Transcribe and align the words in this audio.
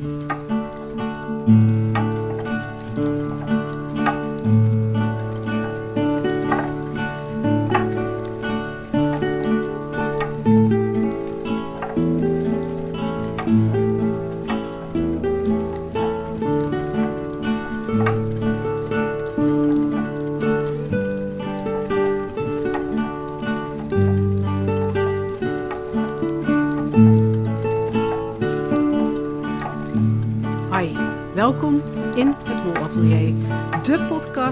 Mm-hmm. 0.00 0.29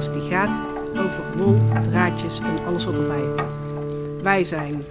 Podcast 0.09 0.13
die 0.13 0.31
gaat 0.31 0.59
over 0.99 1.39
wol, 1.39 1.83
draadjes 1.83 2.39
en 2.39 2.65
alles 2.65 2.85
wat 2.85 2.99
erbij 2.99 3.21
hoort. 3.21 4.23
Wij 4.23 4.45
zijn 4.45 4.83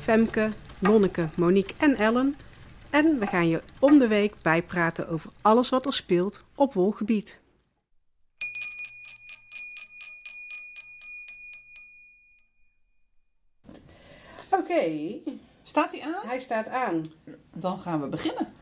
Femke, 0.00 0.50
Nonneke, 0.78 1.28
Monique 1.36 1.74
en 1.78 1.96
Ellen. 1.96 2.36
En 2.90 3.18
we 3.18 3.26
gaan 3.26 3.48
je 3.48 3.62
om 3.78 3.98
de 3.98 4.08
week 4.08 4.34
bijpraten 4.42 5.08
over 5.08 5.30
alles 5.42 5.68
wat 5.68 5.86
er 5.86 5.92
speelt 5.92 6.44
op 6.54 6.74
wolgebied. 6.74 7.40
Oké, 14.50 14.90
Staat 15.62 15.92
hij 15.92 16.02
aan? 16.02 16.26
hij 16.28 16.38
staat 16.38 16.68
aan. 16.68 17.04
Dan 17.52 17.80
gaan 17.80 18.00
we 18.00 18.08
beginnen. 18.08 18.52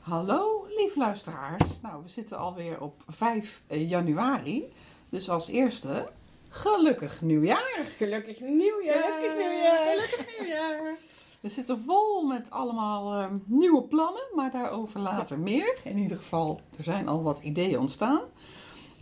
Hallo 0.00 0.66
lieve 0.76 0.98
luisteraars. 0.98 1.80
Nou, 1.80 2.02
we 2.02 2.08
zitten 2.08 2.38
alweer 2.38 2.80
op 2.80 3.02
5 3.08 3.62
januari. 3.68 4.72
Dus 5.14 5.30
als 5.30 5.48
eerste, 5.48 6.08
gelukkig 6.48 7.22
nieuwjaar. 7.22 7.86
Gelukkig 7.96 8.40
nieuwjaar. 8.40 9.02
Gelukkig 9.02 9.36
nieuwjaar. 9.36 9.86
Gelukkig 9.86 10.38
nieuwjaar. 10.38 10.96
We 11.40 11.48
zitten 11.48 11.80
vol 11.80 12.26
met 12.26 12.50
allemaal 12.50 13.14
eh, 13.14 13.26
nieuwe 13.44 13.82
plannen, 13.82 14.22
maar 14.34 14.50
daarover 14.50 15.00
later 15.00 15.38
meer. 15.38 15.78
In 15.84 15.98
ieder 15.98 16.16
geval, 16.16 16.60
er 16.76 16.82
zijn 16.82 17.08
al 17.08 17.22
wat 17.22 17.40
ideeën 17.42 17.78
ontstaan. 17.78 18.20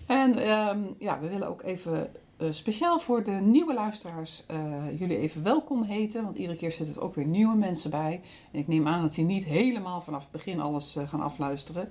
En 0.07 0.39
ehm, 0.39 0.79
ja, 0.99 1.21
we 1.21 1.29
willen 1.29 1.49
ook 1.49 1.63
even 1.63 2.13
eh, 2.37 2.49
speciaal 2.51 3.01
voor 3.01 3.25
de 3.25 3.31
nieuwe 3.31 3.75
luisteraars 3.75 4.43
eh, 4.47 4.99
jullie 4.99 5.19
even 5.19 5.43
welkom 5.43 5.83
heten. 5.83 6.25
Want 6.25 6.39
iedere 6.39 6.59
keer 6.59 6.73
zitten 6.73 6.97
er 6.97 7.03
ook 7.03 7.15
weer 7.15 7.27
nieuwe 7.27 7.57
mensen 7.57 7.91
bij. 7.91 8.21
En 8.51 8.59
ik 8.59 8.69
neem 8.69 8.89
aan 8.89 9.03
dat 9.03 9.15
die 9.15 9.25
niet 9.25 9.45
helemaal 9.45 10.01
vanaf 10.01 10.23
het 10.23 10.31
begin 10.31 10.61
alles 10.61 10.97
gaan 11.07 11.21
afluisteren. 11.21 11.89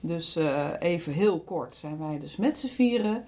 Dus 0.00 0.38
even 0.78 1.12
heel 1.12 1.40
kort 1.40 1.74
zijn 1.74 1.98
wij 1.98 2.18
dus 2.18 2.36
met 2.36 2.58
z'n 2.58 2.66
vieren. 2.66 3.24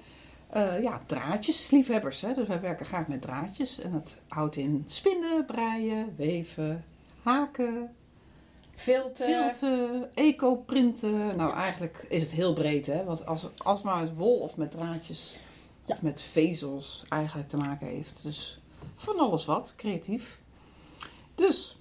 Eh, 0.48 0.82
ja, 0.82 1.00
draadjes, 1.06 1.70
liefhebbers. 1.70 2.20
Hè? 2.20 2.34
Dus 2.34 2.48
wij 2.48 2.60
werken 2.60 2.86
graag 2.86 3.06
met 3.06 3.22
draadjes. 3.22 3.80
En 3.80 3.92
dat 3.92 4.16
houdt 4.28 4.56
in 4.56 4.84
spinnen, 4.86 5.44
breien, 5.44 6.14
weven, 6.16 6.84
haken, 7.22 7.94
Filter. 8.74 9.26
filten, 9.26 10.10
eco-printen. 10.14 11.36
Nou, 11.36 11.54
eigenlijk 11.54 12.06
is 12.08 12.22
het 12.22 12.30
heel 12.30 12.52
breed, 12.52 12.86
hè? 12.86 13.04
Want 13.04 13.26
als, 13.26 13.48
als 13.56 13.82
maar 13.82 14.04
met 14.04 14.16
wol 14.16 14.38
of 14.38 14.56
met 14.56 14.70
draadjes 14.70 15.36
of 15.84 16.02
met 16.02 16.20
vezels 16.20 17.04
eigenlijk 17.08 17.48
te 17.48 17.56
maken 17.56 17.86
heeft. 17.86 18.22
Dus 18.22 18.60
van 18.96 19.18
alles 19.18 19.44
wat, 19.44 19.74
creatief. 19.76 20.40
Dus, 21.34 21.78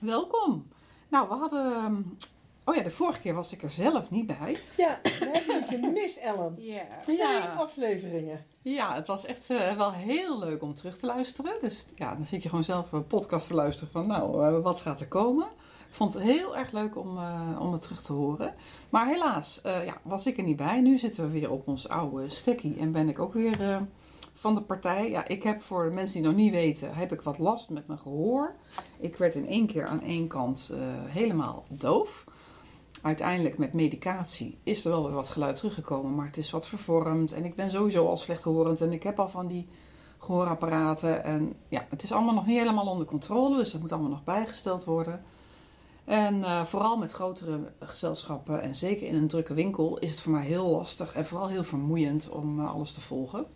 welkom. 0.00 0.68
Nou, 1.08 1.28
we 1.28 1.34
hadden... 1.34 2.16
Oh 2.70 2.76
ja, 2.76 2.82
de 2.82 2.90
vorige 2.90 3.20
keer 3.20 3.34
was 3.34 3.52
ik 3.52 3.62
er 3.62 3.70
zelf 3.70 4.10
niet 4.10 4.26
bij. 4.26 4.56
Ja, 4.76 4.98
we 5.02 5.30
hebben 5.32 5.54
je 5.56 5.64
gemist, 5.66 6.16
Ellen. 6.16 6.54
Ja. 6.58 6.82
Twee 7.02 7.16
Ja. 7.16 7.54
afleveringen. 7.58 8.44
Ja, 8.62 8.94
het 8.94 9.06
was 9.06 9.24
echt 9.26 9.50
eh, 9.50 9.76
wel 9.76 9.92
heel 9.92 10.38
leuk 10.38 10.62
om 10.62 10.74
terug 10.74 10.98
te 10.98 11.06
luisteren. 11.06 11.52
Dus 11.60 11.86
ja, 11.96 12.14
dan 12.14 12.26
zit 12.26 12.42
je 12.42 12.48
gewoon 12.48 12.64
zelf 12.64 12.92
een 12.92 13.06
podcast 13.06 13.48
te 13.48 13.54
luisteren 13.54 13.92
van, 13.92 14.06
nou, 14.06 14.46
eh, 14.46 14.62
wat 14.62 14.80
gaat 14.80 15.00
er 15.00 15.08
komen? 15.08 15.46
Ik 15.88 15.96
vond 15.96 16.14
het 16.14 16.22
heel 16.22 16.56
erg 16.56 16.72
leuk 16.72 16.96
om, 16.96 17.16
eh, 17.18 17.56
om 17.60 17.72
het 17.72 17.82
terug 17.82 18.02
te 18.02 18.12
horen. 18.12 18.54
Maar 18.90 19.06
helaas 19.06 19.60
eh, 19.62 19.84
ja, 19.86 19.96
was 20.02 20.26
ik 20.26 20.36
er 20.38 20.44
niet 20.44 20.56
bij. 20.56 20.80
Nu 20.80 20.98
zitten 20.98 21.24
we 21.24 21.30
weer 21.30 21.50
op 21.50 21.68
ons 21.68 21.88
oude 21.88 22.28
stekkie 22.28 22.76
en 22.78 22.92
ben 22.92 23.08
ik 23.08 23.18
ook 23.18 23.32
weer 23.34 23.60
eh, 23.70 23.76
van 24.34 24.54
de 24.54 24.60
partij. 24.60 25.10
Ja, 25.10 25.26
ik 25.28 25.42
heb 25.42 25.62
voor 25.62 25.84
de 25.84 25.90
mensen 25.90 26.20
die 26.20 26.30
nog 26.30 26.38
niet 26.38 26.52
weten, 26.52 26.94
heb 26.94 27.12
ik 27.12 27.20
wat 27.20 27.38
last 27.38 27.70
met 27.70 27.86
mijn 27.86 27.98
gehoor. 27.98 28.54
Ik 29.00 29.16
werd 29.16 29.34
in 29.34 29.46
één 29.48 29.66
keer 29.66 29.86
aan 29.86 30.02
één 30.02 30.26
kant 30.28 30.70
eh, 30.72 30.78
helemaal 31.12 31.64
doof. 31.68 32.24
Uiteindelijk 33.02 33.58
met 33.58 33.72
medicatie 33.72 34.58
is 34.62 34.84
er 34.84 34.90
wel 34.90 35.04
weer 35.04 35.14
wat 35.14 35.28
geluid 35.28 35.56
teruggekomen, 35.56 36.14
maar 36.14 36.26
het 36.26 36.36
is 36.36 36.50
wat 36.50 36.68
vervormd. 36.68 37.32
En 37.32 37.44
ik 37.44 37.54
ben 37.54 37.70
sowieso 37.70 38.06
al 38.06 38.16
slechthorend 38.16 38.80
en 38.80 38.92
ik 38.92 39.02
heb 39.02 39.20
al 39.20 39.28
van 39.28 39.46
die 39.46 39.68
gehoorapparaten. 40.18 41.24
En 41.24 41.52
ja, 41.68 41.86
het 41.90 42.02
is 42.02 42.12
allemaal 42.12 42.34
nog 42.34 42.46
niet 42.46 42.58
helemaal 42.58 42.86
onder 42.86 43.06
controle, 43.06 43.56
dus 43.56 43.70
dat 43.70 43.80
moet 43.80 43.92
allemaal 43.92 44.10
nog 44.10 44.24
bijgesteld 44.24 44.84
worden. 44.84 45.22
En 46.04 46.44
eh, 46.44 46.64
vooral 46.64 46.96
met 46.96 47.12
grotere 47.12 47.72
gezelschappen 47.78 48.62
en 48.62 48.76
zeker 48.76 49.06
in 49.06 49.14
een 49.14 49.28
drukke 49.28 49.54
winkel 49.54 49.98
is 49.98 50.10
het 50.10 50.20
voor 50.20 50.32
mij 50.32 50.44
heel 50.44 50.68
lastig 50.68 51.14
en 51.14 51.26
vooral 51.26 51.48
heel 51.48 51.64
vermoeiend 51.64 52.28
om 52.28 52.60
eh, 52.60 52.72
alles 52.72 52.92
te 52.92 53.00
volgen. 53.00 53.46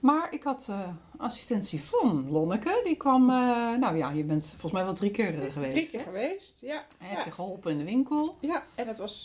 Maar 0.00 0.32
ik 0.32 0.42
had 0.42 0.66
eh, 0.68 0.88
assistentie 1.16 1.82
van 1.82 2.30
Lonneke. 2.30 2.80
Die 2.84 2.96
kwam, 2.96 3.30
eh, 3.30 3.36
nou 3.78 3.96
ja, 3.96 4.10
je 4.10 4.24
bent 4.24 4.46
volgens 4.46 4.72
mij 4.72 4.84
wel 4.84 4.94
drie 4.94 5.10
keer 5.10 5.44
eh, 5.44 5.52
geweest. 5.52 5.72
Drie 5.72 5.88
keer 5.88 5.98
hè? 5.98 6.04
geweest, 6.04 6.60
ja. 6.60 6.84
En 6.98 7.06
heb 7.06 7.18
Ja, 7.18 7.24
je 7.24 7.30
geholpen 7.30 7.70
in 7.70 7.78
de 7.78 7.84
winkel. 7.84 8.36
ja. 8.40 8.64
en 8.74 8.88
het 8.88 8.98
was 8.98 9.22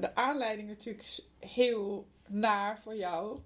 de 0.00 0.10
aanleiding 0.14 0.68
natuurlijk 0.68 1.20
heel 1.38 2.06
naar 2.28 2.78
voor 2.78 2.96
jou. 2.96 3.38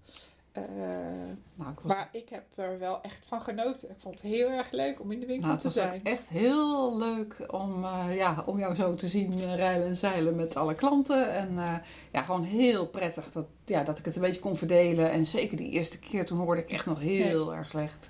Eh, 0.68 1.36
Nou, 1.54 1.70
ik 1.72 1.78
was, 1.80 1.92
maar 1.92 2.08
ik 2.12 2.28
heb 2.28 2.42
er 2.54 2.78
wel 2.78 3.00
echt 3.02 3.26
van 3.26 3.42
genoten. 3.42 3.90
Ik 3.90 3.96
vond 3.98 4.14
het 4.22 4.30
heel 4.32 4.48
erg 4.48 4.70
leuk 4.70 5.00
om 5.00 5.10
in 5.12 5.20
de 5.20 5.26
winkel 5.26 5.46
nou, 5.48 5.52
het 5.62 5.72
te 5.72 5.80
was 5.80 5.84
ook 5.84 5.90
zijn. 5.90 6.04
echt 6.04 6.28
heel 6.28 6.98
leuk 6.98 7.44
om, 7.52 7.84
eh, 7.84 8.16
ja, 8.16 8.42
om 8.46 8.58
jou 8.58 8.74
zo 8.74 8.94
te 8.94 9.08
zien 9.08 9.32
eh, 9.32 9.54
rijlen 9.56 9.86
en 9.86 9.96
zeilen 9.96 10.36
met 10.36 10.56
alle 10.56 10.74
klanten. 10.74 11.32
En 11.32 11.58
eh, 11.58 11.74
ja, 12.12 12.22
gewoon 12.22 12.42
heel 12.42 12.86
prettig 12.86 13.32
dat, 13.32 13.46
ja, 13.64 13.82
dat 13.82 13.98
ik 13.98 14.04
het 14.04 14.14
een 14.16 14.22
beetje 14.22 14.40
kon 14.40 14.56
verdelen. 14.56 15.10
En 15.10 15.26
zeker 15.26 15.56
die 15.56 15.70
eerste 15.70 15.98
keer, 15.98 16.26
toen 16.26 16.38
hoorde 16.38 16.60
ik 16.62 16.70
echt 16.70 16.86
nog 16.86 17.00
heel 17.00 17.54
erg 17.54 17.68
slecht. 17.68 18.08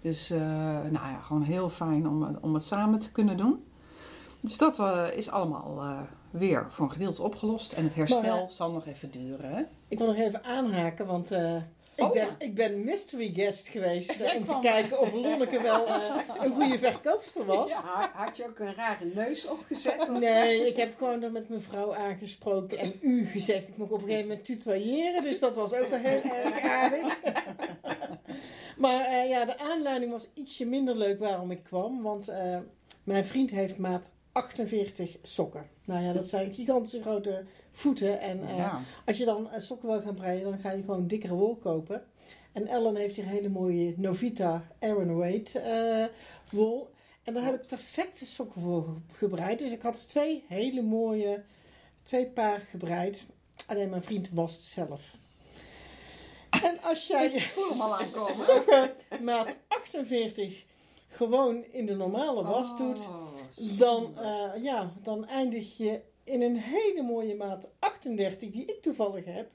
Dus 0.00 0.30
eh, 0.30 0.38
nou 0.80 0.92
ja, 0.92 1.20
gewoon 1.22 1.42
heel 1.42 1.68
fijn 1.70 2.08
om, 2.08 2.22
het- 2.22 2.40
om 2.40 2.54
het 2.54 2.64
samen 2.64 2.98
te 2.98 3.12
kunnen 3.12 3.36
doen. 3.36 3.64
Dus 4.40 4.58
dat 4.58 4.78
is 5.14 5.30
allemaal 5.30 5.80
eh, 5.80 6.00
weer 6.30 6.66
voor 6.68 6.84
een 6.84 6.92
gedeelte 6.92 7.22
opgelost. 7.22 7.72
En 7.72 7.84
het 7.84 7.94
herstel 7.94 8.22
Maar, 8.22 8.46
zal 8.50 8.70
nog 8.72 8.86
even 8.86 9.10
duren. 9.10 9.50
Hè? 9.54 9.62
Ik 9.88 9.98
wil 9.98 10.06
nog 10.06 10.16
even 10.16 10.44
aanhaken, 10.44 11.06
want 11.06 11.30
eh, 11.30 11.56
ik, 11.94 12.04
Oh, 12.04 12.12
ben, 12.12 12.22
ja. 12.22 12.34
ik 12.38 12.54
ben 12.54 12.84
mystery 12.84 13.32
guest 13.34 13.68
geweest 13.68 14.14
Jij 14.18 14.36
om 14.36 14.44
te 14.44 14.58
kijken 14.62 15.00
of 15.00 15.12
Lonneke 15.12 15.60
wel 15.60 15.86
eh, 15.86 16.16
een 16.40 16.52
goede 16.54 16.78
verkoopster 16.78 17.44
was. 17.44 17.68
Ja, 17.70 18.10
had 18.14 18.36
je 18.36 18.44
ook 18.44 18.58
een 18.58 18.74
rare 18.74 19.04
neus 19.14 19.46
opgezet? 19.46 20.08
Nee, 20.08 20.66
ik 20.66 20.76
heb 20.76 20.96
gewoon 20.98 21.20
dan 21.20 21.32
met 21.32 21.48
mijn 21.48 21.62
vrouw 21.62 21.94
aangesproken 21.94 22.78
en 22.78 22.92
u 23.00 23.24
gezegd. 23.26 23.68
Ik 23.68 23.76
mocht 23.76 23.92
op 23.92 23.98
een 24.02 24.04
gegeven 24.08 24.28
moment 24.28 24.44
tutoyeren, 24.44 25.22
dus 25.22 25.38
dat 25.38 25.54
was 25.54 25.72
ook 25.74 25.88
wel 25.88 25.98
heel 25.98 26.22
erg 26.44 26.60
aardig. 26.60 27.16
Maar 28.76 29.04
eh, 29.04 29.28
ja, 29.28 29.44
de 29.44 29.58
aanleiding 29.58 30.12
was 30.12 30.28
ietsje 30.34 30.66
minder 30.66 30.96
leuk 30.96 31.18
waarom 31.18 31.50
ik 31.50 31.62
kwam, 31.62 32.02
want 32.02 32.28
eh, 32.28 32.58
mijn 33.04 33.24
vriend 33.24 33.50
heeft 33.50 33.78
maat 33.78 34.10
48 34.34 35.16
sokken. 35.22 35.68
Nou 35.84 36.02
ja, 36.04 36.12
dat 36.12 36.26
zijn 36.26 36.54
gigantische 36.54 37.02
grote 37.02 37.44
voeten 37.70 38.20
en 38.20 38.48
eh, 38.48 38.56
ja. 38.56 38.80
als 39.06 39.16
je 39.18 39.24
dan 39.24 39.50
eh, 39.50 39.60
sokken 39.60 39.88
wil 39.88 40.00
gaan 40.02 40.14
breien, 40.14 40.42
dan 40.42 40.58
ga 40.58 40.70
je 40.70 40.80
gewoon 40.80 41.06
dikkere 41.06 41.34
wol 41.34 41.56
kopen. 41.56 42.04
En 42.52 42.66
Ellen 42.66 42.96
heeft 42.96 43.16
hier 43.16 43.24
hele 43.26 43.48
mooie 43.48 43.94
Novita 43.96 44.66
Aaron 44.80 45.16
Weight 45.16 45.54
eh, 45.54 46.04
wol. 46.50 46.90
En 47.22 47.34
daar 47.34 47.44
heb 47.44 47.54
ik 47.62 47.68
perfecte 47.68 48.26
sokken 48.26 48.62
voor 48.62 48.82
ge- 48.84 49.16
gebreid. 49.16 49.58
Dus 49.58 49.72
ik 49.72 49.82
had 49.82 50.08
twee 50.08 50.44
hele 50.48 50.82
mooie, 50.82 51.42
twee 52.02 52.26
paar 52.26 52.60
gebreid. 52.70 53.26
Alleen 53.66 53.88
mijn 53.90 54.02
vriend 54.02 54.30
wast 54.32 54.62
zelf. 54.62 55.00
En 56.62 56.82
als 56.82 57.06
jij 57.12 57.42
sokken 58.38 58.92
maat 59.22 59.48
48 59.68 60.64
gewoon 61.08 61.64
in 61.64 61.86
de 61.86 61.94
normale 61.94 62.42
was 62.44 62.76
doet, 62.76 62.98
Oh, 62.98 63.23
dan, 63.78 64.18
eh, 64.18 64.62
ja, 64.62 64.92
dan 65.02 65.26
eindig 65.26 65.76
je 65.76 66.00
in 66.24 66.42
een 66.42 66.56
hele 66.56 67.02
mooie 67.02 67.34
maat 67.36 67.66
38 67.78 68.50
die 68.50 68.64
ik 68.64 68.82
toevallig 68.82 69.24
heb. 69.24 69.50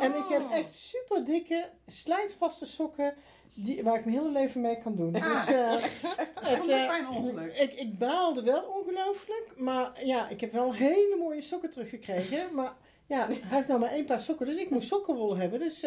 En 0.00 0.16
ik 0.16 0.24
heb 0.28 0.42
Oh. 0.42 0.52
echt 0.54 0.72
super 0.72 1.24
dikke, 1.24 1.68
slijtvaste 1.86 2.66
sokken 2.66 3.14
die, 3.54 3.82
waar 3.82 3.98
ik 3.98 4.04
mijn 4.04 4.16
hele 4.16 4.30
leven 4.32 4.60
mee 4.60 4.78
kan 4.78 4.94
doen. 4.94 5.14
Ah. 5.14 5.46
Dus 5.46 5.54
eh, 5.54 5.70
het, 6.50 6.68
eh, 6.68 7.10
ongeluk. 7.16 7.56
ik, 7.56 7.72
ik 7.72 7.98
baalde 7.98 8.42
wel 8.42 8.62
ongelooflijk, 8.62 9.52
maar 9.56 10.04
ja, 10.04 10.28
ik 10.28 10.40
heb 10.40 10.52
wel 10.52 10.74
hele 10.74 11.16
mooie 11.18 11.42
sokken 11.42 11.70
teruggekregen. 11.70 12.54
Maar 12.54 12.76
Ja, 13.06 13.26
hij 13.26 13.40
heeft 13.42 13.68
nou 13.68 13.80
maar 13.80 13.90
één 13.90 14.04
paar 14.04 14.20
sokken, 14.20 14.46
dus 14.46 14.56
ik 14.56 14.70
moest 14.70 14.88
sokkenwol 14.88 15.36
hebben. 15.36 15.58
Dus 15.58 15.86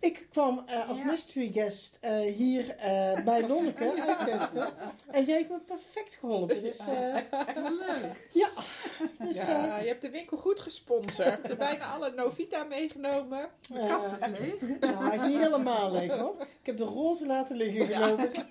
ik 0.00 0.26
kwam 0.30 0.62
eh, 0.66 0.88
als 0.88 0.98
Ja. 0.98 1.04
mystery 1.04 1.50
guest 1.52 1.98
eh, 2.00 2.34
hier 2.34 2.76
eh, 2.76 3.24
bij 3.24 3.48
Lonneke 3.48 4.02
uittesten. 4.06 4.68
En 5.10 5.24
ze 5.24 5.32
heeft 5.32 5.48
me 5.48 5.58
perfect 5.58 6.14
geholpen. 6.20 6.62
Dus, 6.62 6.78
eh, 6.78 7.14
Leuk. 7.54 8.28
ja, 8.32 8.48
dus 9.18 9.36
Ja, 9.46 9.76
eh, 9.76 9.82
je 9.82 9.88
hebt 9.88 10.02
de 10.02 10.10
winkel 10.10 10.36
goed 10.36 10.60
gesponsord. 10.60 11.16
Je 11.42 11.46
hebt 11.48 11.58
bijna 11.58 11.84
alle 11.92 12.12
Novita 12.12 12.64
meegenomen. 12.64 13.48
De 13.72 13.84
kast 13.88 14.12
is 14.12 14.26
leeg. 14.38 14.80
nou, 14.80 15.04
hij 15.06 15.14
is 15.16 15.22
niet 15.22 15.38
helemaal 15.38 15.92
leeg 15.92 16.12
hoor. 16.16 16.34
Ik 16.40 16.66
heb 16.66 16.76
de 16.76 16.84
roze 16.84 17.26
laten 17.26 17.56
liggen, 17.56 17.86
geloof 17.86 18.20
ik. 18.22 18.44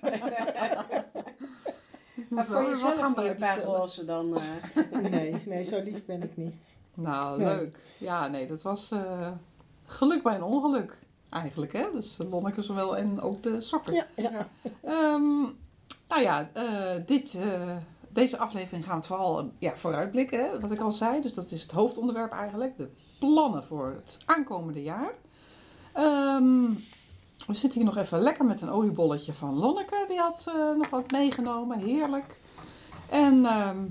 Maar 2.28 2.46
voor 2.46 2.62
jezelf 2.68 2.98
gaan 2.98 3.18
een 3.18 3.36
paar 3.36 3.62
roze 3.62 4.04
dan... 4.04 4.36
eh, 4.36 5.00
Nee, 5.10 5.42
nee, 5.46 5.62
zo 5.62 5.82
lief 5.82 6.04
ben 6.04 6.22
ik 6.22 6.36
niet. 6.36 6.54
Nou, 6.94 7.38
Nee. 7.42 7.46
leuk. 7.56 7.76
Ja, 7.98 8.28
nee, 8.28 8.46
dat 8.46 8.62
was 8.62 8.90
eh, 8.90 9.30
geluk 9.86 10.22
bij 10.22 10.34
een 10.34 10.42
ongeluk. 10.42 10.96
Eigenlijk, 11.30 11.72
hè? 11.72 11.90
Dus 11.92 12.16
Lonneke 12.30 12.62
zowel 12.62 12.96
en 12.96 13.20
ook 13.20 13.42
de 13.42 13.60
sokken. 13.60 13.94
Ja, 13.94 14.06
ja. 14.14 14.48
Ehm, 14.82 15.40
nou 16.08 16.22
ja, 16.22 16.50
eh, 16.52 17.06
dit, 17.06 17.34
eh, 17.34 17.76
deze 18.08 18.38
aflevering 18.38 18.84
gaan 18.84 18.92
we 18.92 18.98
het 18.98 19.06
vooral 19.06 19.38
eh, 19.38 19.44
ja, 19.58 19.76
vooruitblikken, 19.76 20.38
hè, 20.38 20.60
wat 20.60 20.70
ik 20.70 20.80
al 20.80 20.92
zei. 20.92 21.20
Dus 21.20 21.34
dat 21.34 21.50
is 21.50 21.62
het 21.62 21.70
hoofdonderwerp 21.70 22.32
eigenlijk. 22.32 22.76
De 22.76 22.88
plannen 23.18 23.64
voor 23.64 23.86
het 23.86 24.18
aankomende 24.24 24.82
jaar. 24.82 25.12
Ehm, 25.92 26.62
we 27.46 27.54
zitten 27.54 27.80
hier 27.80 27.88
nog 27.88 27.96
even 27.96 28.18
lekker 28.18 28.44
met 28.44 28.60
een 28.60 28.70
oliebolletje 28.70 29.32
van 29.32 29.54
Lonneke. 29.54 30.04
Die 30.08 30.18
had 30.18 30.52
nog 30.76 30.90
wat 30.90 31.10
meegenomen. 31.10 31.78
Heerlijk. 31.78 32.40
En 33.08 33.46
ehm, 33.46 33.84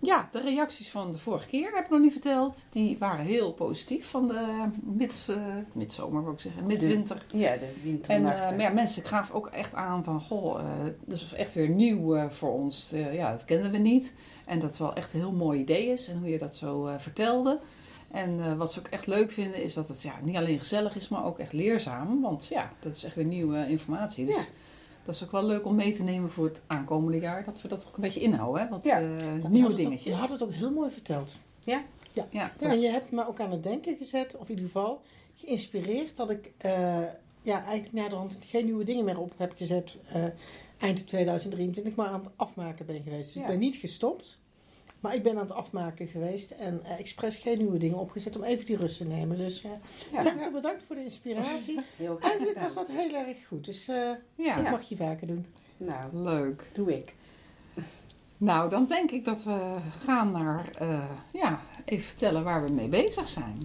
ja, 0.00 0.28
de 0.32 0.40
reacties 0.40 0.90
van 0.90 1.12
de 1.12 1.18
vorige 1.18 1.48
keer 1.48 1.70
heb 1.74 1.84
ik 1.84 1.90
nog 1.90 2.00
niet 2.00 2.12
verteld. 2.12 2.66
Die 2.70 2.98
waren 2.98 3.24
heel 3.24 3.52
positief 3.52 4.06
van 4.10 4.28
de 4.28 4.68
mids, 4.82 5.28
eh, 5.28 5.36
midzomer, 5.72 6.24
wil 6.24 6.32
ik 6.32 6.40
zeggen. 6.40 6.66
Midwinter. 6.66 7.26
ja, 7.32 7.56
de 7.56 7.98
En 8.06 8.16
eh, 8.16 8.50
maar 8.50 8.60
ja, 8.60 8.70
mensen 8.70 9.04
gaven 9.04 9.34
ook 9.34 9.46
echt 9.46 9.74
aan 9.74 10.04
van, 10.04 10.20
goh, 10.20 10.60
eh 10.60 10.66
dat 11.04 11.20
is 11.20 11.32
echt 11.32 11.54
weer 11.54 11.68
nieuw 11.68 12.28
voor 12.28 12.52
ons. 12.52 12.92
Ja, 13.12 13.30
dat 13.30 13.44
kenden 13.44 13.70
we 13.70 13.78
niet. 13.78 14.14
En 14.46 14.58
dat 14.58 14.68
het 14.68 14.78
wel 14.78 14.94
echt 14.94 15.12
een 15.12 15.20
heel 15.20 15.32
mooi 15.32 15.60
idee 15.60 15.86
is 15.86 16.08
en 16.08 16.18
hoe 16.18 16.28
je 16.28 16.38
dat 16.38 16.56
zo 16.56 16.90
vertelde. 16.98 17.60
En 18.10 18.56
wat 18.56 18.72
ze 18.72 18.78
ook 18.78 18.86
echt 18.86 19.06
leuk 19.06 19.32
vinden 19.32 19.62
is 19.62 19.74
dat 19.74 19.88
het 19.88 20.02
ja, 20.02 20.12
niet 20.22 20.36
alleen 20.36 20.58
gezellig 20.58 20.96
is, 20.96 21.08
maar 21.08 21.24
ook 21.24 21.38
echt 21.38 21.52
leerzaam. 21.52 22.20
Want 22.22 22.46
ja, 22.46 22.72
dat 22.80 22.96
is 22.96 23.04
echt 23.04 23.14
weer 23.14 23.26
nieuwe 23.26 23.68
informatie. 23.68 24.26
Dus 24.26 24.34
Ja. 24.34 24.42
Dat 25.06 25.14
is 25.14 25.24
ook 25.24 25.30
wel 25.30 25.44
leuk 25.44 25.64
om 25.66 25.74
mee 25.74 25.92
te 25.92 26.02
nemen 26.02 26.30
voor 26.30 26.44
het 26.44 26.60
aankomende 26.66 27.18
jaar. 27.18 27.44
Dat 27.44 27.62
we 27.62 27.68
dat 27.68 27.84
ook 27.88 27.96
een 27.96 28.02
beetje 28.02 28.20
inhouden, 28.20 28.62
hè? 28.62 28.68
Wat 28.68 28.84
Ja. 28.84 29.00
eh, 29.00 29.08
Je 29.20 29.24
nieuwe 29.26 29.40
had 29.40 29.52
het 29.52 29.70
ook- 29.70 29.76
dingetjes. 29.76 30.04
Je 30.12 30.14
had 30.20 30.28
het 30.28 30.42
ook 30.42 30.52
heel 30.52 30.70
mooi 30.72 30.90
verteld. 30.90 31.38
Ja, 31.64 31.82
Ja, 32.30 32.52
dat- 32.56 32.70
en 32.72 32.80
je 32.80 32.88
hebt 32.90 33.10
me 33.10 33.26
ook 33.28 33.40
aan 33.40 33.50
het 33.50 33.62
denken 33.62 33.96
gezet, 33.96 34.36
of 34.36 34.42
in 34.42 34.48
ieder 34.50 34.64
geval 34.64 35.00
geïnspireerd 35.34 36.16
dat 36.16 36.30
ik 36.30 36.52
eh, 36.56 36.72
ja, 37.42 37.64
eigenlijk 37.64 37.92
naderhand 37.92 38.38
geen 38.46 38.64
nieuwe 38.64 38.84
dingen 38.84 39.04
meer 39.04 39.18
op 39.20 39.32
heb 39.36 39.52
gezet 39.56 39.96
eh, 40.12 40.24
eind 40.78 41.06
2023, 41.06 41.94
maar 41.94 42.06
aan 42.08 42.20
het 42.24 42.32
afmaken 42.36 42.86
ben 42.86 43.02
geweest. 43.02 43.24
Dus 43.26 43.34
Ja. 43.34 43.40
ik 43.40 43.46
ben 43.46 43.58
niet 43.58 43.74
gestopt, 43.76 44.40
maar 45.06 45.14
ik 45.14 45.22
ben 45.22 45.32
aan 45.32 45.46
het 45.46 45.52
afmaken 45.52 46.06
geweest 46.06 46.50
en 46.50 46.80
eh, 46.84 46.98
expres 46.98 47.36
geen 47.36 47.58
nieuwe 47.58 47.78
dingen 47.78 47.98
opgezet 47.98 48.36
om 48.36 48.42
even 48.42 48.64
die 48.64 48.76
rust 48.76 48.96
te 48.96 49.04
nemen. 49.04 49.38
Dus 49.38 49.64
eh 49.64 49.70
Ja. 50.12 50.50
Bedankt 50.52 50.82
voor 50.86 50.96
de 50.96 51.02
inspiratie. 51.02 51.80
Heel 51.96 52.18
Eigenlijk 52.20 52.58
was 52.58 52.74
dat 52.74 52.88
heel 52.88 53.14
erg 53.14 53.46
goed, 53.46 53.64
dus 53.64 53.88
eh 53.88 54.10
ja. 54.34 54.56
dat 54.56 54.70
mag 54.70 54.88
je 54.88 54.96
vaker 54.96 55.26
doen. 55.26 55.46
Nou, 55.76 56.16
leuk. 56.16 56.70
doe 56.72 56.96
ik. 56.96 57.14
Nou, 58.36 58.70
dan 58.70 58.86
denk 58.86 59.10
ik 59.10 59.24
dat 59.24 59.44
we 59.44 59.76
gaan 59.98 60.30
naar, 60.30 60.70
eh, 60.78 61.10
ja, 61.32 61.60
even 61.84 62.04
vertellen 62.08 62.44
waar 62.44 62.64
we 62.64 62.72
mee 62.72 62.88
bezig 62.88 63.28
zijn. 63.28 63.56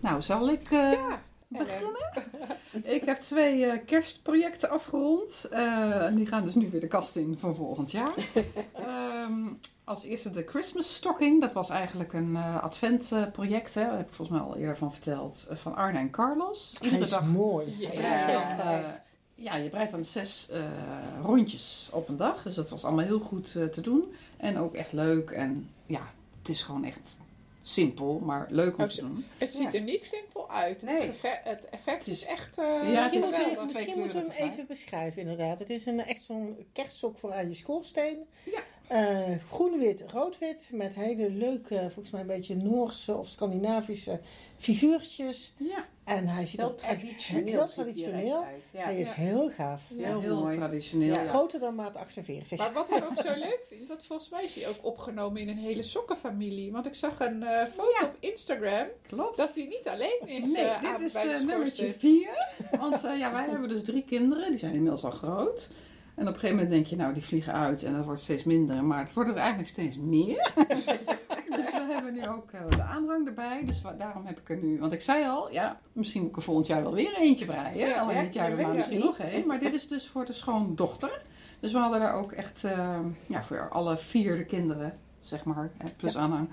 Nou, 0.00 0.22
zal 0.22 0.48
ik 0.50 0.70
eh, 0.70 0.92
Ja. 0.92 1.22
Beginnen? 1.58 2.32
Ik 2.82 3.04
heb 3.04 3.20
twee 3.20 3.66
eh, 3.66 3.84
kerstprojecten 3.86 4.70
afgerond. 4.70 5.46
Eh, 5.50 6.06
en 6.06 6.14
die 6.14 6.26
gaan 6.26 6.44
dus 6.44 6.54
nu 6.54 6.70
weer 6.70 6.80
de 6.80 6.86
kast 6.86 7.16
in 7.16 7.36
voor 7.38 7.54
volgend 7.54 7.90
jaar. 7.90 8.14
Ehm, 8.72 9.42
als 9.84 10.04
eerste 10.04 10.30
de 10.30 10.42
Christmas 10.46 10.94
Stocking. 10.94 11.40
Dat 11.40 11.54
was 11.54 11.70
eigenlijk 11.70 12.12
een 12.12 12.36
eh 12.36 12.62
adventproject. 12.62 13.74
hè. 13.74 13.82
Daar 13.82 13.96
heb 13.96 14.08
ik 14.08 14.14
volgens 14.14 14.38
mij 14.38 14.48
al 14.48 14.56
eerder 14.56 14.76
van 14.76 14.92
verteld. 14.92 15.46
van 15.50 15.74
Arne 15.74 15.98
en 15.98 16.10
Carlos. 16.10 16.72
Hij 16.78 16.84
Iedere 16.84 17.04
is 17.04 17.10
dag 17.10 17.26
mooi. 17.26 17.76
Ja. 17.78 18.98
Ja, 19.34 19.54
je 19.54 19.68
breidt 19.68 19.90
dan 19.90 20.04
zes 20.04 20.48
eh, 20.50 20.60
rondjes 21.22 21.88
op 21.92 22.08
een 22.08 22.16
dag. 22.16 22.42
Dus 22.42 22.54
dat 22.54 22.70
was 22.70 22.84
allemaal 22.84 23.04
heel 23.04 23.20
goed 23.20 23.54
eh, 23.56 23.64
te 23.64 23.80
doen. 23.80 24.14
En 24.36 24.58
ook 24.58 24.74
echt 24.74 24.92
leuk. 24.92 25.30
En 25.30 25.70
ja, 25.86 26.12
het 26.38 26.48
is 26.48 26.62
gewoon 26.62 26.84
echt 26.84 27.18
simpel, 27.66 28.18
maar 28.18 28.46
leuk 28.50 28.76
om 28.78 28.84
Oh, 28.84 28.90
te 28.90 29.00
doen. 29.00 29.24
Het 29.38 29.54
ziet 29.54 29.72
Ja. 29.72 29.78
er 29.78 29.84
niet 29.84 30.02
simpel 30.04 30.50
uit. 30.50 30.82
Nee. 30.82 30.94
Het, 30.94 31.04
effe- 31.04 31.40
het 31.44 31.68
effect 31.68 32.06
is 32.06 32.24
echt. 32.24 32.58
eh, 32.58 32.64
Ja, 32.64 32.72
het 32.80 32.90
misschien 32.92 33.18
is 33.22 33.24
moeten 33.26 33.30
wel 33.44 33.48
we, 33.66 33.72
twee 33.72 33.86
misschien 33.86 34.22
we 34.22 34.32
hem 34.32 34.50
even 34.50 34.66
beschrijven, 34.66 35.20
inderdaad. 35.22 35.58
Het 35.58 35.70
is 35.70 35.86
een, 35.86 36.00
echt 36.04 36.22
zo'n 36.22 36.66
kerstsok 36.72 37.18
voor 37.18 37.32
aan 37.32 37.48
je 37.48 37.54
schoorsteen. 37.54 38.26
Ja. 38.44 38.60
Eh, 38.86 39.18
Groen-wit, 39.52 40.02
rood-wit. 40.12 40.68
Met 40.72 40.94
hele 40.94 41.30
leuke, 41.30 41.76
volgens 41.92 42.10
mij 42.10 42.20
een 42.20 42.26
beetje 42.26 42.56
Noorse 42.56 43.14
of 43.16 43.28
Scandinavische 43.28 44.20
figuurtjes. 44.58 45.52
Ja, 45.56 45.84
En 46.04 46.26
hij 46.26 46.46
ziet 46.46 46.60
Heel 46.60 46.68
er 46.68 46.74
echt 46.74 46.82
traditioneel. 46.84 47.44
heel 47.46 47.66
ziet 47.66 47.74
hij 47.76 47.84
traditioneel. 47.84 48.44
uit. 48.44 48.70
Ja. 48.72 48.84
Hij 48.84 48.98
is 48.98 49.08
Ja. 49.08 49.14
heel 49.14 49.50
gaaf. 49.50 49.80
ja, 49.96 50.06
Heel 50.06 50.20
heel, 50.20 50.40
mooi. 50.40 50.56
traditioneel. 50.56 51.14
Groter 51.14 51.60
dan 51.60 51.74
maat 51.74 51.96
48. 51.96 52.58
Maar 52.58 52.72
wat 52.72 52.88
ik 52.90 53.04
ook 53.10 53.20
zo 53.26 53.34
leuk 53.46 53.60
vind, 53.68 53.88
dat 53.88 54.04
volgens 54.06 54.28
mij 54.28 54.44
is 54.44 54.54
hij 54.54 54.68
ook 54.68 54.76
opgenomen 54.82 55.40
in 55.40 55.48
een 55.48 55.56
hele 55.58 55.82
sokkenfamilie. 55.82 56.72
Want 56.72 56.86
ik 56.86 56.94
zag 56.94 57.20
een 57.20 57.42
eh, 57.42 57.66
foto 57.66 57.90
Ja. 58.00 58.06
op 58.06 58.16
Instagram 58.20 58.86
Klopt. 59.08 59.36
dat 59.36 59.54
hij 59.54 59.64
niet 59.64 59.88
alleen 59.88 60.20
is. 60.24 60.46
nee, 60.52 60.64
eh, 60.64 60.80
dit 60.80 60.88
aan- 60.94 61.02
is 61.02 61.14
eh, 61.14 61.22
nummertje 61.22 61.46
schoorsteen. 61.46 61.94
vier. 61.98 62.78
Want 62.80 63.04
eh, 63.04 63.18
ja, 63.18 63.32
wij 63.32 63.44
hebben 63.50 63.68
dus 63.68 63.82
drie 63.84 64.04
kinderen. 64.04 64.48
Die 64.48 64.58
zijn 64.58 64.74
inmiddels 64.74 65.04
al 65.04 65.10
groot. 65.10 65.70
En 66.14 66.22
op 66.22 66.34
een 66.34 66.40
gegeven 66.40 66.54
moment 66.56 66.70
denk 66.70 66.86
je, 66.86 66.96
nou, 66.96 67.14
die 67.14 67.24
vliegen 67.24 67.52
uit 67.52 67.82
en 67.82 67.92
dat 67.94 68.04
wordt 68.04 68.20
steeds 68.20 68.44
minder. 68.44 68.84
Maar 68.84 68.98
het 68.98 69.12
worden 69.12 69.32
er 69.34 69.38
eigenlijk 69.40 69.68
steeds 69.68 69.98
meer. 69.98 70.52
dus 71.56 71.70
we 71.70 71.86
hebben 71.88 72.12
nu 72.12 72.28
ook 72.28 72.50
eh, 72.50 72.60
de 72.70 72.82
aanhang 72.82 73.26
erbij. 73.26 73.62
Dus 73.64 73.82
daarom 73.98 74.26
heb 74.26 74.38
ik 74.38 74.50
er 74.50 74.56
nu... 74.56 74.78
Want 74.78 74.92
ik 74.92 75.00
zei 75.00 75.24
al, 75.28 75.52
ja, 75.52 75.80
misschien 75.92 76.20
moet 76.20 76.30
ik 76.30 76.36
er 76.36 76.42
volgend 76.42 76.66
jaar 76.66 76.82
wel 76.82 76.94
weer 76.94 77.16
eentje 77.16 77.44
breien. 77.44 77.88
Ja, 77.88 78.00
Alleen 78.00 78.24
dit 78.24 78.34
jaar 78.34 78.58
het 78.58 78.74
misschien 78.74 78.98
nog 78.98 79.18
één. 79.18 79.46
Maar 79.46 79.58
dit 79.58 79.72
is 79.74 79.88
dus 79.88 80.06
voor 80.08 80.24
de 80.24 80.32
schoondochter. 80.32 81.22
Dus 81.60 81.72
we 81.72 81.78
hadden 81.78 82.00
daar 82.00 82.14
ook 82.14 82.32
echt, 82.32 82.64
eh, 82.64 82.98
ja, 83.26 83.42
voor 83.44 83.68
alle 83.68 83.98
vier 83.98 84.36
de 84.36 84.44
kinderen, 84.44 84.92
zeg 85.20 85.44
maar, 85.44 85.70
plus 85.96 86.16
aanhang... 86.16 86.48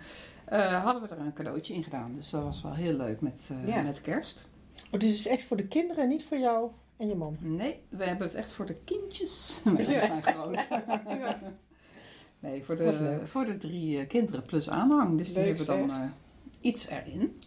eh, 0.45 0.83
hadden 0.83 1.01
we 1.01 1.07
er 1.07 1.19
een 1.19 1.33
cadeautje 1.33 1.73
in 1.73 1.83
gedaan. 1.83 2.13
Dus 2.15 2.29
dat 2.29 2.43
was 2.43 2.61
wel 2.61 2.73
heel 2.73 2.93
leuk 2.93 3.21
met, 3.21 3.49
eh, 3.63 3.67
Ja. 3.75 3.81
met 3.81 4.01
kerst. 4.01 4.47
Oh, 4.91 4.99
dit 4.99 5.13
is 5.13 5.27
echt 5.27 5.43
voor 5.43 5.57
de 5.57 5.67
kinderen, 5.67 6.07
niet 6.09 6.23
voor 6.23 6.37
jou 6.37 6.69
en 7.01 7.07
je 7.07 7.15
man. 7.15 7.37
Nee, 7.39 7.79
we 7.89 8.03
hebben 8.03 8.27
het 8.27 8.35
echt 8.35 8.51
voor 8.51 8.65
de 8.65 8.75
kindjes. 8.75 9.59
Maar 9.65 9.75
die 9.75 9.85
zijn 9.85 10.23
groot. 10.23 10.67
Ja. 11.07 11.39
Nee, 12.39 12.63
voor 12.63 12.77
de, 12.77 13.19
voor 13.25 13.45
de 13.45 13.57
drie 13.57 13.99
eh, 13.99 14.07
kinderen 14.07 14.41
plus 14.41 14.69
aanhang. 14.69 15.17
Dus 15.17 15.33
die 15.33 15.43
hebben 15.43 15.65
dan 15.65 15.89
eh, 15.89 16.01
iets 16.61 16.87
erin. 16.87 17.39